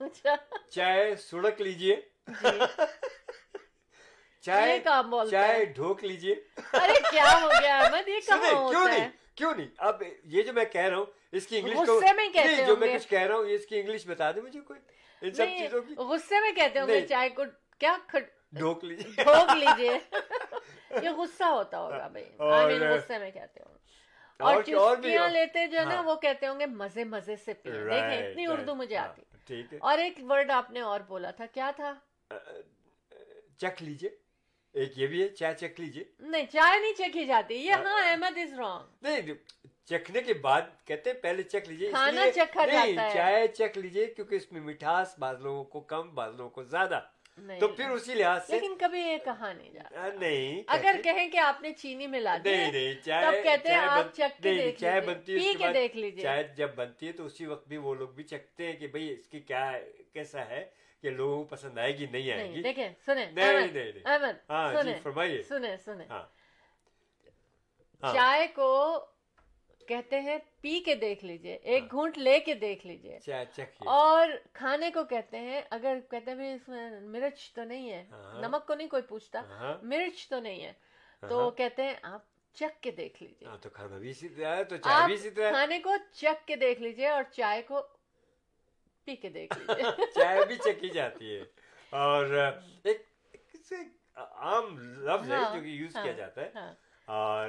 اچھا۔ 0.00 0.34
چائے 0.70 1.14
سڑک 1.20 1.60
لیجیے۔ 1.60 1.96
جی۔ 2.28 2.58
چائے 4.46 4.78
کام 4.78 5.10
بولتا 5.10 5.30
چائے 5.30 5.64
ڈھوک 5.64 6.04
لیجیے۔ 6.04 6.34
ارے 6.72 6.92
کیا 7.10 7.38
ہو 7.42 7.48
گیا؟ 7.62 7.78
احمد 7.78 8.08
یہ 8.08 8.20
کہاں 8.26 8.38
کیوں 8.50 8.62
ہوتا 8.64 8.84
نہیں 8.84 9.00
ہے۔ 9.00 9.10
کیوں 9.34 9.54
نہیں؟ 9.54 9.68
اب 9.78 10.02
یہ 10.24 10.42
جو 10.42 10.52
میں 10.52 10.64
کہہ 10.64 10.80
رہا 10.80 10.96
ہوں 10.96 11.04
اس 11.32 11.46
کی 11.46 11.58
انگلش 11.58 11.76
کو 11.86 12.00
غصے 12.00 12.12
میں 12.12 12.28
کہتے 12.28 12.56
نہیں 12.56 12.66
جو 12.66 12.76
میں 12.76 12.88
ہوں۔ 12.88 12.98
کچھ 12.98 13.08
کہہ 13.08 13.20
رہا 13.20 13.34
ہوں 13.34 13.44
اس 13.44 13.66
کی 13.66 13.80
انگلش 13.80 14.06
بتا 14.06 14.32
دیں 14.32 14.42
مجھے 14.42 14.60
کوئی۔ 14.60 14.80
ان 15.22 15.30
سب 15.30 15.44
چیزوں 15.58 15.82
کی۔ 15.82 15.94
غصے 15.94 16.40
میں 16.40 16.52
کہتے 16.52 16.80
ہوں 16.80 16.86
گے۔ 16.88 17.06
چائے 17.06 17.28
کو 17.28 17.42
کیا 17.78 17.96
ڈھوک 18.52 18.84
لیجیے۔ 18.84 19.22
ڈھوک 19.22 19.56
لیجیے۔ 19.56 19.98
یہ 21.02 21.10
غصہ 21.10 21.44
ہوتا 21.44 21.80
ہوگا 21.80 22.08
بھائی۔ 22.08 22.24
غصے 22.78 23.18
میں 23.18 23.30
کہتے 23.30 23.60
ہوں۔ 23.66 23.74
اور 24.38 24.62
چسکیاں 24.62 25.28
لیتے 25.28 25.66
جو 25.66 25.78
ہے 25.78 25.84
نا 25.84 25.94
ہاں۔ 25.94 26.02
وہ 26.02 26.14
کہتے 26.14 26.46
ہوں 26.46 26.60
گے 26.60 26.66
مزے 26.66 27.04
مزے 27.04 27.36
سے 27.36 27.54
پیے 27.54 27.72
دیکھیں 27.72 28.28
اتنی. 28.28 28.46
اردو 28.46 28.74
مجھے 28.74 28.96
ہاں، 28.96 29.08
آتی۔ 29.08 29.22
ٹھیک 29.46 29.72
ہے۔ 29.72 29.78
اور 29.80 29.98
ایک 29.98 30.18
ورڈ 30.30 30.50
آپ 30.50 30.70
نے 30.70 30.80
اور 30.80 31.00
بولا 31.00 31.30
تھا 31.30 31.46
کیا 31.46 31.70
تھا؟ 31.76 31.94
چکھ 33.58 33.82
لیجیے۔ 33.82 34.25
ایک 34.76 34.98
یہ 34.98 35.06
بھی 35.06 35.22
ہے 35.22 35.28
چائے 35.30 35.54
چکھ 35.54 35.80
لیجیے 35.80 36.04
نہیں 36.20 36.46
چائے 36.52 36.80
نہیں 36.80 36.92
چکھی 36.94 37.24
جاتی 37.26 37.54
یہ 37.56 37.84
ہاں 37.84 38.02
احمد 38.04 38.38
از 38.38 38.52
رانگ 38.52 39.04
نہیں 39.04 39.34
چکھنے 39.88 40.20
کے 40.20 40.34
بعد 40.40 40.62
کہتے 40.84 41.10
ہیں 41.10 41.20
پہلے 41.20 41.42
چکھ 41.42 41.68
لیجیے 41.68 41.88
اس 41.88 41.94
کھانا 41.94 42.30
چکھا 42.34 42.64
جاتا 42.66 43.04
ہے۔ 43.04 43.12
چائے 43.14 43.46
چکھ 43.48 43.78
لیجیے 43.78 44.06
کیونکہ 44.06 44.34
اس 44.34 44.50
میں 44.52 44.60
مٹھاس 44.60 45.18
بعض 45.18 45.40
لوگوں 45.40 45.64
کو 45.64 45.80
کم 45.92 46.14
بعض 46.14 46.34
لوگوں 46.34 46.50
کو 46.50 46.62
زیادہ 46.64 47.00
تو 47.60 47.68
پھر 47.68 47.90
اسی 47.90 48.14
لحاظ 48.14 48.46
سے 48.46 48.52
لیکن 48.52 48.74
کبھی 48.78 49.00
یہ 49.00 49.16
کہا 49.24 49.52
نہیں 49.52 49.72
جاتا 49.72 50.08
نہیں 50.18 50.62
اگر 50.68 51.00
کہیں 51.04 51.28
کہ 51.30 51.38
آپ 51.38 51.60
نے 51.62 51.72
چینی 51.72 52.06
ملا 52.06 52.36
دی 52.44 52.50
نہیں 52.50 52.72
نہیں 52.72 52.94
چائے 53.04 53.42
کہتے 53.42 53.68
ہیں 53.68 53.76
چائے 53.76 53.88
آپ 53.88 54.14
چکھ 54.14 54.42
کے 54.42 54.54
دیکھ 54.54 54.80
چائے 54.80 55.00
بنتی 55.00 55.34
ہے 55.36 55.52
کے 55.54 55.72
دیکھ 55.72 55.96
لیجیے۔ 55.96 56.22
چائے 56.22 56.42
جب 56.56 56.74
بنتی 56.74 57.06
ہے 57.06 57.12
تو 57.12 57.24
اسی 57.26 57.46
وقت 57.46 57.68
بھی 57.68 57.76
وہ 57.76 57.94
لوگ 57.94 58.08
بھی 58.08 58.24
چکھتے 58.24 58.66
ہیں 58.66 58.72
کہ 58.72 58.86
بھئی 58.86 59.10
اس 59.12 59.28
کی 59.28 59.40
کیا 59.40 59.70
کیسا 60.12 60.48
ہے 60.48 60.64
کہ 61.02 61.10
لوگوں 61.10 61.36
کو 61.38 61.44
پسند 61.46 61.78
آئے 61.78 61.96
گی 61.98 62.06
نہیں 62.06 62.30
آئے 62.32 62.52
گی 62.52 62.62
دیکھیں 62.62 62.88
سنیں 63.06 63.26
نہیں 63.26 63.68
نہیں 63.68 64.00
احمد 64.06 64.50
ہاں 64.50 64.82
جی 64.84 64.94
فرمائیے 65.02 65.42
سنیں 65.42 65.76
سنیں 65.84 66.06
چائے 68.02 68.46
کو 68.54 68.70
کہتے 69.88 70.20
ہیں 70.20 70.36
پی 70.60 70.78
کے 70.80 70.94
دیکھ 70.94 71.24
لیجیے 71.24 71.54
ایک۔ 71.64 71.90
گھونٹ 71.92 72.16
لے 72.18 72.38
کے 72.40 72.54
دیکھ 72.54 72.86
لیجیے 72.86 73.18
اور 73.88 74.28
کھانے 74.52 74.90
کو 74.90 75.04
کہتے 75.04 75.38
ہیں 75.40 75.60
اگر 75.70 75.98
کہتے 76.10 76.30
ہیں 76.32 76.54
اس 76.54 76.68
میں 76.68 76.88
مرچ 77.02 77.50
تو 77.54 77.64
نہیں 77.64 77.90
ہے۔ 77.90 78.02
نمک 78.40 78.66
کو 78.66 78.74
نہیں 78.74 78.88
کوئی 78.88 79.02
پوچھتا 79.02 79.42
مرچ 79.84 80.26
تو 80.28 80.40
نہیں 80.40 80.62
ہے 80.62 80.72
تو۔ 81.22 81.50
کہتے 81.50 81.82
ہیں 81.82 81.94
آپ 82.04 82.24
چک 82.56 82.82
کے 82.82 82.90
دیکھ 82.90 83.22
لیجیے 83.22 83.56
تو 83.62 83.68
کھانا 83.70 83.98
بھی 83.98 84.10
اسی 84.10 84.28
طرح 84.28 84.56
ہے 84.56 84.64
تو 84.64 84.76
چائے 84.76 85.06
بھی 85.06 85.14
اسی 85.14 85.30
طرح 85.30 85.50
کھانے 85.50 85.78
کو 85.78 85.94
چک 86.12 86.46
کے 86.46 86.56
دیکھ 86.56 86.80
لیجیے 86.82 87.08
اور 87.08 87.22
چائے 87.32 87.62
کو 87.62 87.80
پی 89.06 89.16
کے 89.16 89.28
دیکھ 89.28 89.58
لیجیے۔ 89.58 89.82
چائے 90.14 90.44
بھی 90.44 90.56
چکی 90.56 90.90
جاتی 90.90 91.36
ہے۔ 91.36 91.42
اور 91.92 92.26
ایک 92.84 93.02
عام 94.16 94.78
لفظ 94.78 95.30
ہے 95.30 95.36
ہاں، 95.36 95.54
جو 95.54 95.60
کہ 95.60 95.70
یوز 95.70 95.94
ہاں، 95.94 96.02
کیا 96.02 96.12
جاتا 96.12 96.40
ہے۔ 96.40 96.50
ہاں۔ 96.54 96.74
اور 97.08 97.48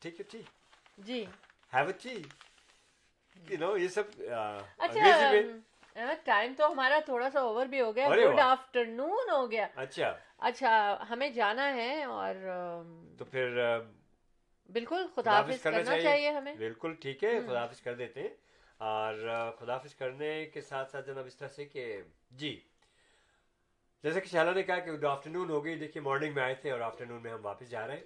ٹھیک 0.00 0.20
ہے 0.20 0.24
ٹھیک۔ 0.30 0.46
جی۔ 0.98 1.24
ہیو 1.74 1.90
ٹی 2.02 2.22
یو 3.48 3.56
نو 3.60 3.76
یہ 3.76 3.88
سب 3.88 4.02
اچھا 4.78 5.30
ٹائم 6.24 6.52
تو 6.56 6.72
ہمارا 6.72 6.98
تھوڑا 7.04 7.30
سا 7.30 7.40
اوور 7.40 7.66
بھی 7.66 7.80
ہو 7.80 7.96
گیا۔ 7.96 8.10
گڈ۔ 8.10 8.40
آفٹر 8.40 8.84
نون 8.90 9.30
ہو 9.30 9.50
گیا۔ 9.50 9.66
اچھا۔ 9.76 10.16
اچھا 10.38 10.98
ہمیں 11.10 11.30
جانا 11.30 11.74
ہے 11.74 12.04
اور 12.04 12.34
تو 13.18 13.24
پھر 13.24 13.78
بالکل 14.68 15.06
خداحافظ 15.14 15.14
خداحافظ 15.14 15.62
کرنا 15.62 16.02
چاہیے۔ 16.02 16.30
ہمیں۔ 16.30 16.56
بالکل 16.56 16.94
ٹھیک 16.94 17.24
ہے 17.24 17.38
ہم۔ 17.38 17.46
خداحافظ 17.46 17.80
کر 17.80 17.94
دیتے 17.94 18.20
ہیں۔ 18.20 18.47
اور 18.80 19.26
آ، 19.28 19.50
کرنے 19.98 20.46
کے 20.46 20.60
ساتھ 20.60 20.90
ساتھ 20.90 21.06
جناب 21.06 21.26
اس 21.26 21.36
طرح 21.36 21.48
سے 21.48 21.64
کہ 21.64 22.02
جی 22.30 22.60
جیسے 24.02 24.20
کہ 24.20 24.28
شالا 24.28 24.52
نے 24.52 24.62
کہا 24.62 24.78
کہ 24.78 25.06
آفٹر 25.06 25.30
نون 25.30 25.50
ہو 25.50 25.64
گئی 25.64 25.74
دیکھیے 25.78 26.02
مارننگ 26.02 26.34
میں 26.34 26.42
آئے 26.42 26.54
تھے 26.54 26.70
اور 26.70 26.80
آفٹر 26.80 27.06
نون 27.06 27.22
میں 27.22 27.32
ہم 27.32 27.44
واپس 27.44 27.70
جا 27.70 27.86
رہے 27.86 27.96
ہیں۔ 27.96 28.04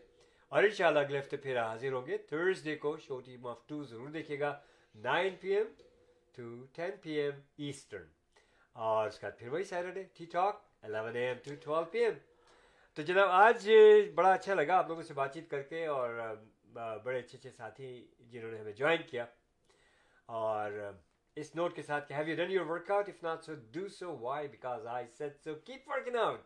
اور 0.49 0.63
انشاءاللہ 0.63 0.99
اگلے 0.99 1.19
ہفتے 1.19 1.37
پھر 1.37 1.59
حاضر 1.63 1.93
ہوں 1.93 2.07
گے۔ 2.07 2.19
تھرسڈے 2.19 2.77
کو 2.77 2.97
شو 2.97 3.21
ٹیم 3.21 3.47
آف 3.47 3.67
ٹو 3.67 3.85
ضرور 3.85 4.09
دیکھیے 4.09 4.41
گا۔ 4.41 4.59
Nine 4.95 5.37
PM 5.41 5.49
to 5.49 5.67
ten 6.35 6.65
PM 6.73 6.91
P 7.03 7.11
M 7.11 7.33
eastern 7.59 8.07
اور 8.73 9.07
اس 9.07 9.19
کے 9.19 9.27
بعد 9.27 9.39
پھر 9.39 9.49
وہی 9.49 9.65
Saturday 9.65 10.03
tea 10.15 10.25
talk 10.25 10.61
eleven 10.83 11.17
AM 11.17 11.27
to 11.29 11.37
twelve 11.45 11.55
twelve 11.55 11.85
P 11.85 11.99
M 11.99 12.13
تو 12.95 13.03
جناب 13.03 13.29
آج 13.31 13.71
بڑا 14.15 14.33
اچھا 14.33 14.55
لگا 14.55 14.77
آپ 14.77 14.89
لوگوں 14.89 15.03
سے 15.03 15.15
بات 15.15 15.35
چیت 15.35 15.51
کر 15.51 15.63
کے 15.63 15.87
اور 15.87 16.11
بڑے 17.03 17.19
اچھے 17.19 17.39
اچھے 17.39 17.51
ساتھی 17.51 18.07
جنہوں 18.21 18.51
نے 18.51 18.59
ہمیں 18.59 18.73
جوائن 18.73 19.03
کیا۔ 19.11 19.25
اور 20.33 20.73
اس 21.37 21.55
نوٹ 21.55 21.75
کے 21.77 21.83
ساتھ 21.83 22.09
کہ 22.09 22.15
have 22.15 22.29
you 22.29 22.37
done 22.37 22.53
your 22.53 22.67
work 22.67 22.91
out 22.91 23.09
if 23.09 23.23
not 23.23 23.45
so 23.45 23.55
do 23.73 23.89
so 23.89 24.17
why 24.19 24.49
because 24.49 24.87
I 24.87 25.07
said 25.19 25.37
so 25.45 25.55
keep 25.65 25.89
working 25.89 26.17
out 26.17 26.41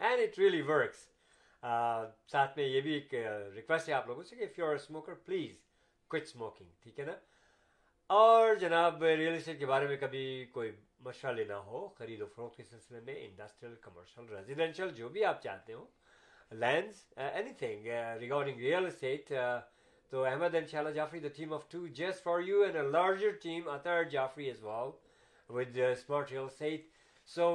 and 0.00 0.22
it 0.22 0.38
really 0.38 0.62
works 0.62 1.08
ساتھ 2.30 2.58
میں 2.58 2.66
یہ 2.66 2.80
بھی 2.80 2.92
ایک 2.94 3.14
uh, 3.14 3.54
ریکویسٹ 3.54 3.88
ہے 3.88 3.94
آپ 3.94 4.06
لوگوں 4.08 4.22
سے 4.22 4.36
کہ 4.36 4.42
if 4.42 4.58
you 4.58 4.66
are 4.66 4.74
smoker 4.74 5.14
please 5.14 5.58
quit 6.10 6.22
smoking 6.22 6.68
ٹھیک 6.82 7.00
ہے 7.00 7.04
نا؟ 7.04 7.12
اور 8.10 8.54
جناب 8.54 9.04
ریئل 9.04 9.34
اسٹیٹ 9.34 9.58
کے 9.58 9.66
بارے 9.66 9.86
میں 9.86 9.96
کبھی 9.96 10.44
کوئی 10.52 10.70
مشورہ 11.00 11.32
لینا 11.32 11.58
ہو، 11.58 11.86
خرید 11.88 12.22
و 12.22 12.26
فروخت 12.26 12.56
کے 12.56 12.64
سلسلے 12.64 13.00
میں 13.00 13.14
انڈسٹریل 13.18 13.74
کمرشل 13.80 14.28
ریزیڈینشیل 14.28 14.90
جو 14.94 15.08
بھی 15.08 15.24
آپ 15.24 15.42
چاہتے 15.42 15.72
ہو 15.72 15.84
lands 16.52 17.04
anything 17.58 17.86
regarding 18.20 18.58
real 18.58 18.86
estate 18.86 19.32
تو 20.12 20.24
احمد 20.24 20.54
ان 20.54 20.66
شاء 20.66 20.78
اللہ 20.78 20.90
Jafri 20.94 21.20
the 21.20 21.28
team 21.36 21.52
of 21.54 21.68
two 21.70 21.86
just 21.86 22.22
for 22.22 22.40
you 22.40 22.60
and 22.62 22.76
a 22.76 22.82
larger 22.82 23.30
team 23.42 23.68
Athar 23.68 24.02
Jafri 24.10 24.50
is 24.50 24.62
wall 24.62 24.90
with 25.50 25.78
smart 25.90 26.32
real 26.32 26.44
estate 26.44 26.86
so 27.28 27.50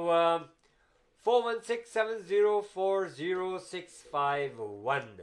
four 1.26 1.42
one 1.44 1.60
six 1.68 1.92
seven 1.92 2.18
zero 2.28 2.60
four 2.72 3.06
zero 3.16 3.58
six 3.72 4.02
five 4.10 4.68
one 4.84 5.16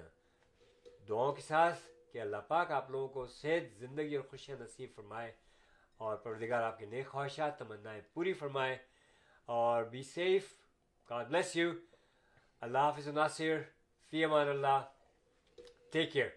دعاؤں 1.09 1.33
کے 1.35 1.41
ساتھ 1.41 1.79
کہ 2.13 2.21
اللہ 2.21 2.47
پاک 2.47 2.71
آپ 2.71 2.91
لوگوں 2.91 3.07
کو 3.13 3.25
صحت 3.27 3.77
زندگی 3.79 4.15
اور 4.15 4.23
خوشیاں 4.29 4.57
نصیب 4.59 4.95
فرمائے 4.95 5.31
اور 5.99 6.15
پروردگار 6.17 6.63
آپ 6.63 6.77
کے 6.79 6.85
نیک 6.85 7.07
خواہشات، 7.07 7.57
تمنائیں 7.59 8.01
پوری 8.13 8.33
فرمائے 8.33 8.77
اور 9.49 9.83
be 9.91 10.03
safe 10.03 10.53
God 11.09 11.29
bless 11.29 11.55
you. 11.55 11.81
Allah 12.61 12.91
Hafiz 12.91 13.07
Nasir. 13.07 13.67
Fi 14.11 14.23
Aman 14.23 14.49
Allah. 14.49 14.87
Take 15.91 16.13
care. 16.13 16.33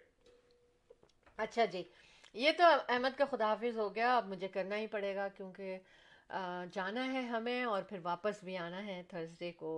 اچھا 1.38 1.64
جی۔ 1.64 1.82
یہ 2.34 2.50
تو 2.58 2.64
احمد 2.88 3.16
کا 3.18 3.24
خدا 3.30 3.46
حافظ 3.46 3.78
ہو 3.78 3.94
گیا، 3.94 4.16
اب 4.16 4.26
مجھے 4.28 4.48
کرنا 4.48 4.76
ہی 4.76 4.86
پڑے 4.86 5.14
گا 5.16 5.28
کیونکہ 5.28 5.78
جانا 6.72 7.12
ہے 7.12 7.20
ہمیں 7.22 7.64
اور 7.64 7.82
پھر 7.82 7.98
واپس 8.02 8.42
بھی 8.44 8.56
آنا 8.56 8.84
ہے 8.86 9.02
تھرسڈے 9.08 9.52
کو۔ 9.52 9.70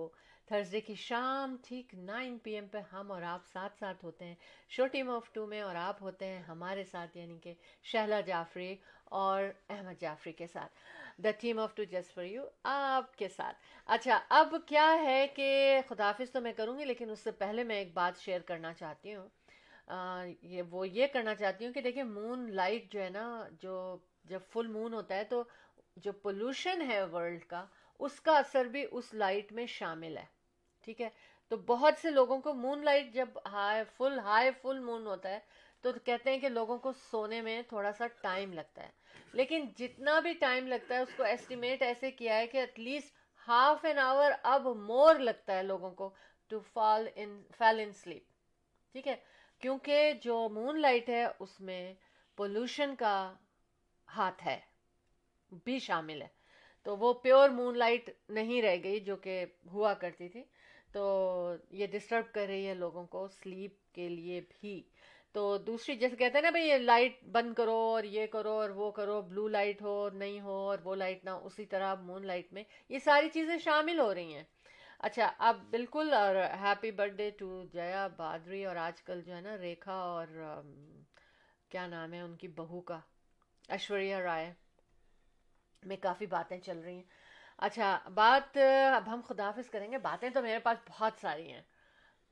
تھرسڈے 0.47 0.79
کی 0.81 0.95
شام 0.95 1.55
ٹھیک 1.63 1.93
نائن 1.95 2.37
پی 2.37 2.53
ایم 2.55 2.67
پہ 2.67 2.77
ہم 2.93 3.11
اور 3.11 3.21
آپ 3.21 3.45
ساتھ 3.53 3.77
ساتھ 3.79 4.03
ہوتے 4.05 4.25
ہیں۔ 4.25 4.35
شو 4.69 4.87
ٹیم 4.87 5.09
آف 5.09 5.31
ٹو 5.33 5.45
میں 5.47 5.61
اور 5.61 5.75
آپ 5.75 6.01
ہوتے 6.01 6.25
ہیں 6.25 6.41
ہمارے 6.41 6.83
ساتھ 6.83 7.17
یعنی 7.17 7.37
کہ 7.39 7.53
شہلا 7.83 8.19
جعفری 8.21 8.75
اور 9.21 9.43
احمد 9.69 10.01
جعفری 10.01 10.31
کے 10.31 10.47
ساتھ۔ 10.47 10.79
The 11.23 11.31
team 11.39 11.59
of 11.59 11.75
two 11.75 11.83
just 11.83 12.13
for 12.15 12.23
you 12.23 12.43
آپ 12.63 13.15
کے 13.17 13.27
ساتھ۔ 13.27 13.57
اچھا 13.85 14.19
اب 14.29 14.55
کیا 14.65 14.87
ہے 15.03 15.25
کہ 15.35 15.79
خداحافظ 15.89 16.31
تو 16.31 16.41
میں 16.41 16.53
کروں 16.53 16.77
گی، 16.79 16.85
لیکن 16.85 17.09
اس 17.09 17.19
سے 17.19 17.31
پہلے 17.31 17.63
میں 17.63 17.75
ایک 17.75 17.93
بات 17.93 18.19
شیئر 18.19 18.41
کرنا 18.41 18.73
چاہتی 18.73 19.15
ہوں۔ 19.15 19.27
یہ 20.41 20.61
وہ 20.69 20.87
یہ 20.87 21.07
کرنا 21.07 21.35
چاہتی 21.35 21.65
ہوں 21.65 21.73
کہ 21.73 21.81
دیکھیں 21.81 22.03
مون 22.03 22.49
لائٹ 22.55 22.91
جو 22.93 23.01
ہے 23.01 23.09
نا، 23.09 23.47
جو 23.59 23.97
جب 24.25 24.39
فل 24.49 24.67
مون 24.67 24.93
ہوتا 24.93 25.15
ہے 25.15 25.23
تو 25.23 25.43
جو 25.95 26.11
پولوشن 26.11 26.81
ہے 26.81 27.03
ورلڈ 27.03 27.45
کا، 27.45 27.65
اس 27.99 28.19
کا 28.19 28.37
اثر 28.37 28.65
بھی 28.65 28.85
اس 28.91 29.13
لائٹ 29.13 29.51
میں 29.51 29.65
شامل 29.65 30.17
ہے، 30.17 30.25
ٹھیک 30.83 31.01
ہے؟ 31.01 31.09
تو 31.51 31.57
بہت 31.57 31.93
سے 32.01 32.09
لوگوں 32.09 32.39
کو 32.41 32.53
مون 32.53 32.83
لائٹ 32.85 33.13
جب 33.13 33.29
high 33.51 33.83
full 33.97 34.19
high 34.19 34.51
full 34.61 34.79
moon 34.79 35.05
ہوتا 35.07 35.29
ہے 35.29 35.39
تو 35.81 35.91
کہتے 36.03 36.31
ہیں 36.31 36.39
کہ 36.39 36.49
لوگوں 36.49 36.77
کو 36.77 36.91
سونے 36.93 37.41
میں 37.41 37.61
تھوڑا 37.69 37.91
سا 37.91 38.07
ٹائم 38.21 38.53
لگتا 38.53 38.83
ہے۔ 38.83 38.89
لیکن 39.33 39.65
جتنا 39.77 40.19
بھی 40.19 40.33
ٹائم 40.33 40.67
لگتا 40.67 40.95
ہے، 40.95 40.99
اس 40.99 41.15
کو 41.17 41.23
ایسٹیمیٹ 41.23 41.81
ایسے 41.81 42.11
کیا 42.11 42.37
ہے 42.37 42.47
کہ 42.47 42.57
at 42.57 42.79
least 42.79 43.15
half 43.47 43.85
an 43.85 43.99
hour 43.99 44.31
اب 44.43 44.67
مور 44.77 45.15
لگتا 45.15 45.55
ہے 45.55 45.63
لوگوں 45.63 45.91
کو 45.91 46.09
to 46.47 46.59
fall 46.73 47.07
in 47.15 47.41
fell 47.57 47.79
in 47.79 47.91
sleep 47.93 48.23
ٹھیک 48.95 49.07
ہے؟ 49.07 49.15
کیونکہ 49.61 50.13
جو 50.21 50.49
مون 50.49 50.81
لائٹ 50.81 51.09
ہے 51.09 51.25
اس 51.39 51.61
میں 51.61 51.93
پولوشن 52.35 52.95
کا 52.95 53.33
ہاتھ 54.17 54.47
ہے 54.47 54.59
بھی 55.65 55.79
شامل 55.79 56.21
ہے۔ 56.21 56.27
تو 56.83 56.97
وہ 56.97 57.13
پیور 57.13 57.49
مون 57.49 57.77
لائٹ 57.77 58.09
نہیں 58.29 58.61
رہ 58.61 58.75
گئی 58.83 58.99
جو 58.99 59.15
کہ 59.15 59.45
ہوا 59.73 59.93
کرتی 59.93 60.29
تھی۔ 60.29 60.43
تو 60.93 61.53
یہ 61.69 61.87
ڈسٹرب 61.87 62.33
کر 62.33 62.47
رہی 62.47 62.67
ہے 62.67 62.73
لوگوں 62.73 63.05
کو 63.05 63.27
سلیپ 63.27 63.93
کے 63.93 64.09
لیے 64.09 64.41
بھی۔ 64.41 64.83
تو 65.31 65.57
دوسری 65.57 65.95
جیسے 65.95 66.15
کہتے 66.15 66.37
ہیں 66.37 66.41
نا 66.41 66.49
بھائی 66.49 66.67
یہ 66.67 66.77
لائٹ 66.77 67.23
بند 67.23 67.53
کرو 67.53 67.75
اور 67.75 68.03
یہ 68.03 68.27
کرو 68.27 68.51
اور 68.51 68.69
وہ 68.69 68.91
کرو 68.91 69.21
بلو 69.21 69.47
لائٹ 69.47 69.81
ہو 69.81 70.09
نہیں 70.09 70.41
ہو 70.41 70.53
اور 70.53 70.79
وہ 70.83 70.95
لائٹ 70.95 71.25
نہ 71.25 71.29
ہو، 71.29 71.45
اسی 71.45 71.65
طرح 71.65 71.95
مون 71.95 72.25
لائٹ 72.25 72.53
میں 72.53 72.63
یہ 72.89 72.99
ساری 72.99 73.29
چیزیں 73.29 73.57
شامل 73.57 73.99
ہو 73.99 74.13
رہی 74.13 74.33
ہیں۔ 74.33 74.43
اچھا 75.03 75.31
اب 75.37 75.59
بالکل 75.69 76.13
اور 76.13 76.35
happy 76.61 76.91
birthday 77.13 77.29
to 77.29 77.63
Jiya 77.71 78.07
Badri 78.07 78.65
اور 78.65 78.75
آج 78.75 79.01
کل 79.01 79.21
جو 79.21 79.35
ہے 79.35 79.41
نا 79.41 79.57
ریکھا 79.57 79.93
اور 79.93 80.27
کیا 81.69 81.87
نام 81.87 82.13
ہے 82.13 82.21
ان 82.21 82.35
کی 82.35 82.47
بہو 82.47 82.81
کا 82.81 82.99
ایشوریا 83.67 84.21
رائے 84.21 84.53
میں 85.83 85.97
کافی 86.01 86.25
باتیں 86.25 86.59
چل 86.59 86.79
رہی 86.79 86.95
ہیں۔ 86.95 87.03
اچھا 87.57 87.99
بات، 88.13 88.57
اب 88.95 89.13
ہم 89.13 89.21
خداحافظ 89.27 89.69
کریں 89.69 89.91
گے، 89.91 89.97
باتیں 89.97 90.29
تو 90.29 90.41
میرے 90.41 90.59
پاس 90.59 90.77
بہت 90.89 91.13
ساری 91.21 91.51
ہیں۔ 91.51 91.61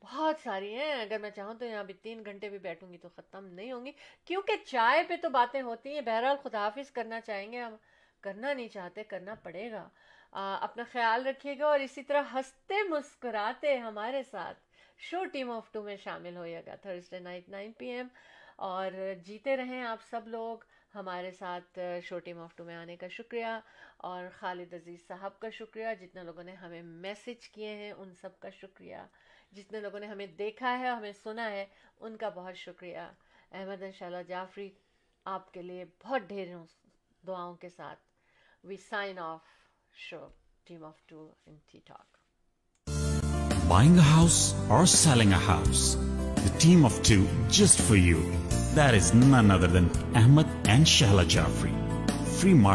بہت 0.02 0.36
ساری 0.42 0.74
ہیں، 0.74 0.92
اگر 0.92 1.18
میں 1.18 1.30
چاہوں 1.30 1.54
تو 1.54 1.64
یہاں 1.64 1.84
بھی 1.84 1.94
تین 1.94 2.24
گھنٹے 2.24 2.48
بھی 2.48 2.58
بیٹھوں 2.58 2.92
گی 2.92 2.98
تو 2.98 3.08
ختم 3.08 3.46
نہیں 3.46 3.72
ہوں 3.72 3.86
گی۔ 3.86 3.92
کیونکہ 4.24 4.52
چائے 4.66 5.02
پہ 5.08 5.16
تو 5.22 5.30
باتیں 5.30 5.62
ہوتی 5.62 5.94
ہیں، 5.94 6.00
بہرحال 6.00 6.36
خداحافظ 6.42 6.90
کرنا 6.90 7.20
چاہیں 7.20 7.52
گے 7.52 7.62
ہم۔ 7.62 7.76
کرنا 8.20 8.52
نہیں 8.52 8.68
چاہتے، 8.68 9.04
کرنا 9.04 9.34
پڑے 9.34 9.70
گا۔ 9.70 9.88
آ، 10.32 10.56
اپنا 10.60 10.84
خیال 10.92 11.26
رکھیے 11.26 11.58
گا 11.58 11.66
اور 11.66 11.80
اسی 11.80 12.02
طرح 12.02 12.22
ہنستے 12.32 12.74
مسکراتے 12.88 13.76
ہمارے 13.76 14.22
ساتھ 14.22 14.58
شو 14.98 15.24
ٹیم 15.24 15.50
آف 15.50 15.72
ٹو 15.72 15.82
میں 15.82 15.96
شامل 15.96 16.36
ہوئے 16.36 16.62
گا 16.66 16.74
Thursday 16.74 17.18
night 17.18 17.48
nine 17.48 17.72
P 17.72 17.86
M 17.86 18.08
اور 18.56 18.90
جیتے 19.24 19.56
رہیں 19.56 19.82
آپ 19.82 19.98
سب 20.10 20.28
لوگ 20.28 20.58
ہمارے 20.94 21.30
ساتھ 21.30 21.78
شو 22.04 22.18
ٹیم 22.18 22.38
آف 22.38 22.54
ٹو 22.56 22.64
میں 22.64 22.76
آنے 22.76 22.96
کا 22.96 23.08
شکریہ 23.08 23.46
اور 23.96 24.24
خالد 24.38 24.74
عزیز 24.74 25.06
صاحب 25.06 25.38
کا 25.38 25.50
شکریہ 25.50 25.86
جتنے 26.00 26.22
لوگوں 26.22 26.42
نے 26.42 26.54
ہمیں 26.54 26.82
میسج 26.82 27.48
کیے 27.48 27.74
ہیں 27.74 27.92
ان 27.92 28.14
سب 28.14 28.40
کا 28.40 28.50
شکریہ 28.50 28.96
جتنے 29.52 29.80
لوگوں 29.80 30.00
نے 30.00 30.06
ہمیں 30.06 30.26
دیکھا 30.26 30.78
ہے 30.78 30.88
ہمیں 30.88 31.12
سنا 31.12 31.50
ہے 31.50 31.66
ان 32.00 32.16
کا 32.16 32.28
بہت 32.28 32.56
شکریہ۔ 32.56 32.98
احمد 33.52 33.82
انشاءاللہ 33.82 34.22
جعفری 34.28 34.70
آپ 35.24 35.52
کے 35.52 35.62
لیے 35.62 35.84
بہت 36.04 36.22
ڈھیروں 36.22 36.66
دعاؤں 37.26 37.54
کے 37.54 37.68
ساتھ۔ 37.68 37.98
We 38.64 38.76
sign 38.76 39.18
off 39.18 39.40
show 40.08 40.20
team 40.66 40.82
of 40.90 40.96
two 41.08 41.26
in 41.46 41.56
Tea 41.68 41.82
Talk. 41.90 42.08
Buying 43.68 43.98
a 43.98 44.06
house 44.16 44.54
or 44.70 44.86
selling 44.86 45.32
a 45.32 45.42
house? 45.54 45.96
The 46.44 46.52
team 46.64 46.86
of 46.88 46.94
two 47.02 47.24
just 47.58 47.78
for 47.88 47.96
you. 47.96 48.18
That 48.78 48.94
is 49.00 49.12
none 49.12 49.50
other 49.56 49.70
than 49.76 49.86
Ahmed 50.22 50.48
and 50.74 50.86
Shahla 50.94 51.24
Jafri. 51.34 51.74
Free 52.38 52.54
market. 52.54 52.68